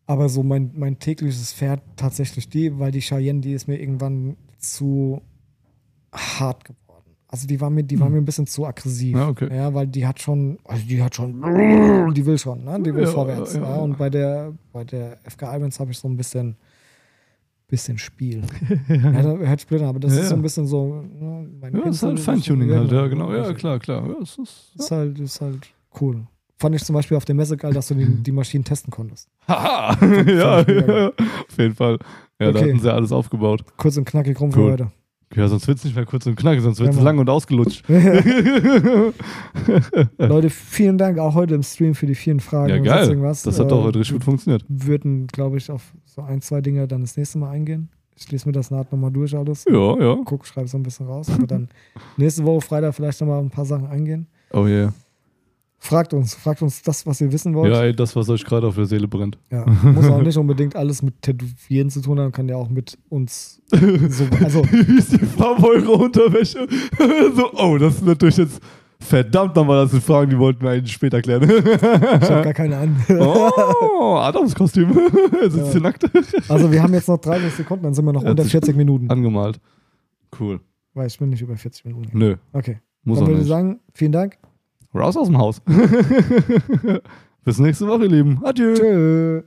Aber 0.06 0.30
so 0.30 0.44
mein, 0.44 0.72
mein 0.76 1.00
tägliches 1.00 1.52
Pferd 1.54 1.82
tatsächlich 1.96 2.50
die, 2.50 2.78
weil 2.80 2.92
die 2.92 3.02
Cheyenne, 3.02 3.42
die 3.42 3.54
ist 3.54 3.68
mir 3.68 3.80
irgendwann 3.80 4.38
zu 4.58 5.22
hart 6.14 6.64
geworden. 6.66 6.80
Also 7.32 7.46
die 7.46 7.62
war 7.62 7.70
mir, 7.70 7.84
die 7.84 8.00
war 8.00 8.10
mir 8.10 8.18
ein 8.18 8.26
bisschen 8.26 8.48
zu 8.48 8.66
aggressiv. 8.66 9.16
Ja, 9.16 9.28
okay. 9.30 9.56
Ja, 9.56 9.72
weil 9.72 9.86
die 9.86 10.06
hat 10.08 10.20
schon, 10.20 10.58
also 10.64 10.84
die 10.84 11.02
hat 11.04 11.14
schon, 11.14 11.40
die 12.16 12.26
will 12.26 12.40
schon, 12.40 12.64
ne? 12.64 12.82
Die 12.82 12.94
will 12.94 13.04
Ja, 13.04 13.10
vorwärts. 13.12 13.54
ja. 13.54 13.76
Und 13.76 14.00
bei 14.00 14.10
der, 14.10 14.52
bei 14.74 14.84
der 14.84 15.20
FK 15.30 15.56
Irons 15.58 15.80
habe 15.80 15.92
ich 15.92 16.00
so 16.00 16.08
ein 16.08 16.18
bisschen, 16.18 16.58
bisschen 17.68 18.00
Spiel. 18.00 18.42
ja, 18.90 19.22
da 19.22 19.34
blöd 19.68 19.82
an, 19.84 19.90
aber 19.90 20.00
das 20.00 20.14
ist 20.14 20.30
so 20.30 20.36
ein 20.36 20.42
bisschen 20.42 20.66
so, 20.66 21.04
ne, 21.04 21.48
mein 21.62 21.74
Ja, 21.74 21.80
ist 21.82 21.84
Pinsel 21.84 22.10
halt 22.10 22.20
Feintuning 22.20 22.72
halt, 22.72 22.92
ja, 22.92 23.06
genau. 23.06 23.32
Ja, 23.32 23.54
klar, 23.54 23.78
klar. 23.78 24.08
Ja, 24.08 24.16
es 24.24 24.36
ist, 24.40 24.72
Ist 24.76 24.90
halt, 24.90 25.20
ist 25.20 25.40
halt 25.40 25.68
cool. 26.02 26.26
Fand 26.58 26.76
ich 26.76 26.84
zum 26.84 26.96
Beispiel 26.96 27.16
auf 27.16 27.26
der 27.26 27.36
Messe 27.36 27.58
geil, 27.58 27.74
dass 27.74 27.90
du 27.90 27.94
die, 27.94 28.06
die 28.24 28.32
Maschinen 28.32 28.64
testen 28.64 28.90
konntest. 28.92 29.30
Haha! 29.48 29.96
ja, 30.26 30.62
auf 31.12 31.58
jeden 31.60 31.76
Fall. 31.76 32.00
Ja, 32.40 32.52
da 32.52 32.60
Okay. 32.60 32.70
hatten 32.72 32.80
sie 32.80 32.92
alles 32.92 33.12
aufgebaut. 33.12 33.64
Kurz 33.78 33.98
und 33.98 34.06
knackig 34.06 34.40
rum 34.42 34.50
Cool. 34.50 34.54
für 34.54 34.72
heute. 34.72 34.92
Ja, 35.36 35.48
sonst 35.48 35.68
wird 35.68 35.78
es 35.78 35.84
nicht 35.86 35.96
mehr 35.96 36.06
kurz 36.06 36.26
und 36.26 36.36
knackig, 36.36 36.64
sonst 36.64 36.80
wird 36.80 36.90
es 36.90 36.96
Ja, 36.96 37.04
Mann. 37.04 37.18
lang 37.18 37.20
und 37.20 37.30
ausgelutscht. 37.30 37.84
Leute, 40.18 40.50
vielen 40.50 40.98
Dank 40.98 41.20
auch 41.20 41.36
heute 41.36 41.56
im 41.56 41.64
Stream 41.64 41.96
für 41.96 42.06
die 42.08 42.16
vielen 42.16 42.40
Fragen 42.40 42.70
Ja, 42.70 42.78
und 42.78 42.84
geil. 42.84 43.18
Das 43.22 43.46
hat 43.46 43.60
Äh, 43.66 43.70
doch 43.70 43.84
heute 43.84 44.00
richtig 44.00 44.16
gut 44.16 44.24
funktioniert. 44.24 44.64
würden, 44.68 45.28
glaube 45.28 45.58
ich, 45.58 45.70
auf 45.70 45.94
so 46.06 46.22
ein, 46.22 46.42
zwei 46.42 46.62
Dinge 46.62 46.88
dann 46.88 47.02
das 47.02 47.18
nächste 47.18 47.38
Mal 47.38 47.52
eingehen. 47.52 47.90
Ich 48.18 48.30
lese 48.32 48.48
mir 48.48 48.52
das 48.54 48.70
naht 48.72 48.92
nochmal 48.92 49.12
durch 49.12 49.36
alles. 49.36 49.66
Ja, 49.70 49.98
ja. 50.00 50.18
Guck, 50.26 50.46
schreibe 50.46 50.68
so 50.68 50.78
ein 50.78 50.84
bisschen 50.84 51.08
raus. 51.08 51.30
Aber 51.30 51.48
dann 51.48 51.70
nächste 52.18 52.44
Woche 52.44 52.62
Freitag 52.62 52.96
vielleicht 52.96 53.22
nochmal 53.22 53.40
ein 53.40 53.50
paar 53.50 53.66
Sachen 53.66 53.88
eingehen. 53.88 54.28
Oh 54.52 54.66
yeah. 54.66 54.94
Fragt 55.82 56.14
uns, 56.14 56.36
fragt 56.36 56.62
uns 56.62 56.82
das, 56.82 57.06
was 57.08 57.22
ihr 57.22 57.32
wissen 57.32 57.56
wollt. 57.56 57.72
Ja, 57.74 57.84
ey, 57.84 57.96
das, 57.96 58.14
was 58.16 58.28
euch 58.30 58.44
gerade 58.44 58.68
auf 58.68 58.76
der 58.76 58.86
Seele 58.86 59.08
brennt. 59.08 59.38
Ja, 59.50 59.66
muss 59.84 60.08
auch 60.10 60.22
nicht 60.22 60.38
unbedingt 60.38 60.76
alles 60.76 61.02
mit 61.02 61.22
Tätowieren 61.22 61.90
zu 61.90 62.02
tun 62.02 62.20
haben, 62.20 62.34
kann 62.34 62.50
ja 62.50 62.58
auch 62.58 62.70
mit 62.70 62.98
uns 63.08 63.62
so, 63.72 64.26
also 64.44 64.64
Wie 64.66 64.98
ist 64.98 65.14
die 65.14 65.26
Farbe 65.26 65.66
eurer 65.68 66.00
Unterwäsche? 66.02 66.68
so, 67.36 67.54
oh, 67.54 67.78
das 67.78 67.96
ist 67.96 68.06
natürlich 68.06 68.36
jetzt 68.38 68.60
verdammt 69.00 69.56
nochmal, 69.56 69.84
das 69.84 69.92
sind 69.92 70.04
Fragen, 70.04 70.30
die 70.30 70.38
wollten 70.38 70.62
wir 70.62 70.72
eigentlich 70.72 70.92
später 70.92 71.22
klären. 71.22 71.44
ich 71.44 72.30
habe 72.30 72.44
gar 72.44 72.54
keine 72.54 72.76
an. 72.78 72.98
oh, 73.18 74.16
Adams 74.18 74.54
Kostüm. 74.54 74.92
er 75.42 75.50
sitzt 75.50 75.68
Ja. 75.68 75.72
hier 75.72 75.82
nackt. 75.82 76.04
Also 76.50 76.70
wir 76.70 76.84
haben 76.84 76.94
jetzt 76.94 77.08
noch 77.08 77.18
30 77.20 77.54
Sekunden, 77.54 77.84
dann 77.84 77.94
sind 77.94 78.04
wir 78.04 78.12
noch 78.12 78.22
unter 78.24 78.36
das- 78.36 78.52
40 78.52 78.76
Minuten. 78.76 79.10
Angemalt. 79.10 79.62
Cool. 80.38 80.60
Weil 80.94 81.08
ich 81.08 81.18
bin 81.18 81.30
nicht 81.30 81.42
über 81.42 81.56
40 81.56 81.86
Minuten. 81.86 82.10
Nö, 82.18 82.36
Okay. 82.52 82.80
muss 83.06 83.20
Dann 83.20 83.24
auch 83.28 83.30
würde 83.32 83.42
ich 83.44 83.48
sagen, 83.48 83.80
vielen 83.94 84.12
Dank. 84.12 84.38
Raus 84.94 85.18
aus 85.18 85.28
dem 85.28 85.38
Haus. 85.38 85.62
Bis 87.46 87.60
nächste 87.60 87.88
Woche, 87.88 88.04
ihr 88.04 88.10
Lieben. 88.10 88.40
Adieu. 88.44 88.74
Tschö. 88.74 89.44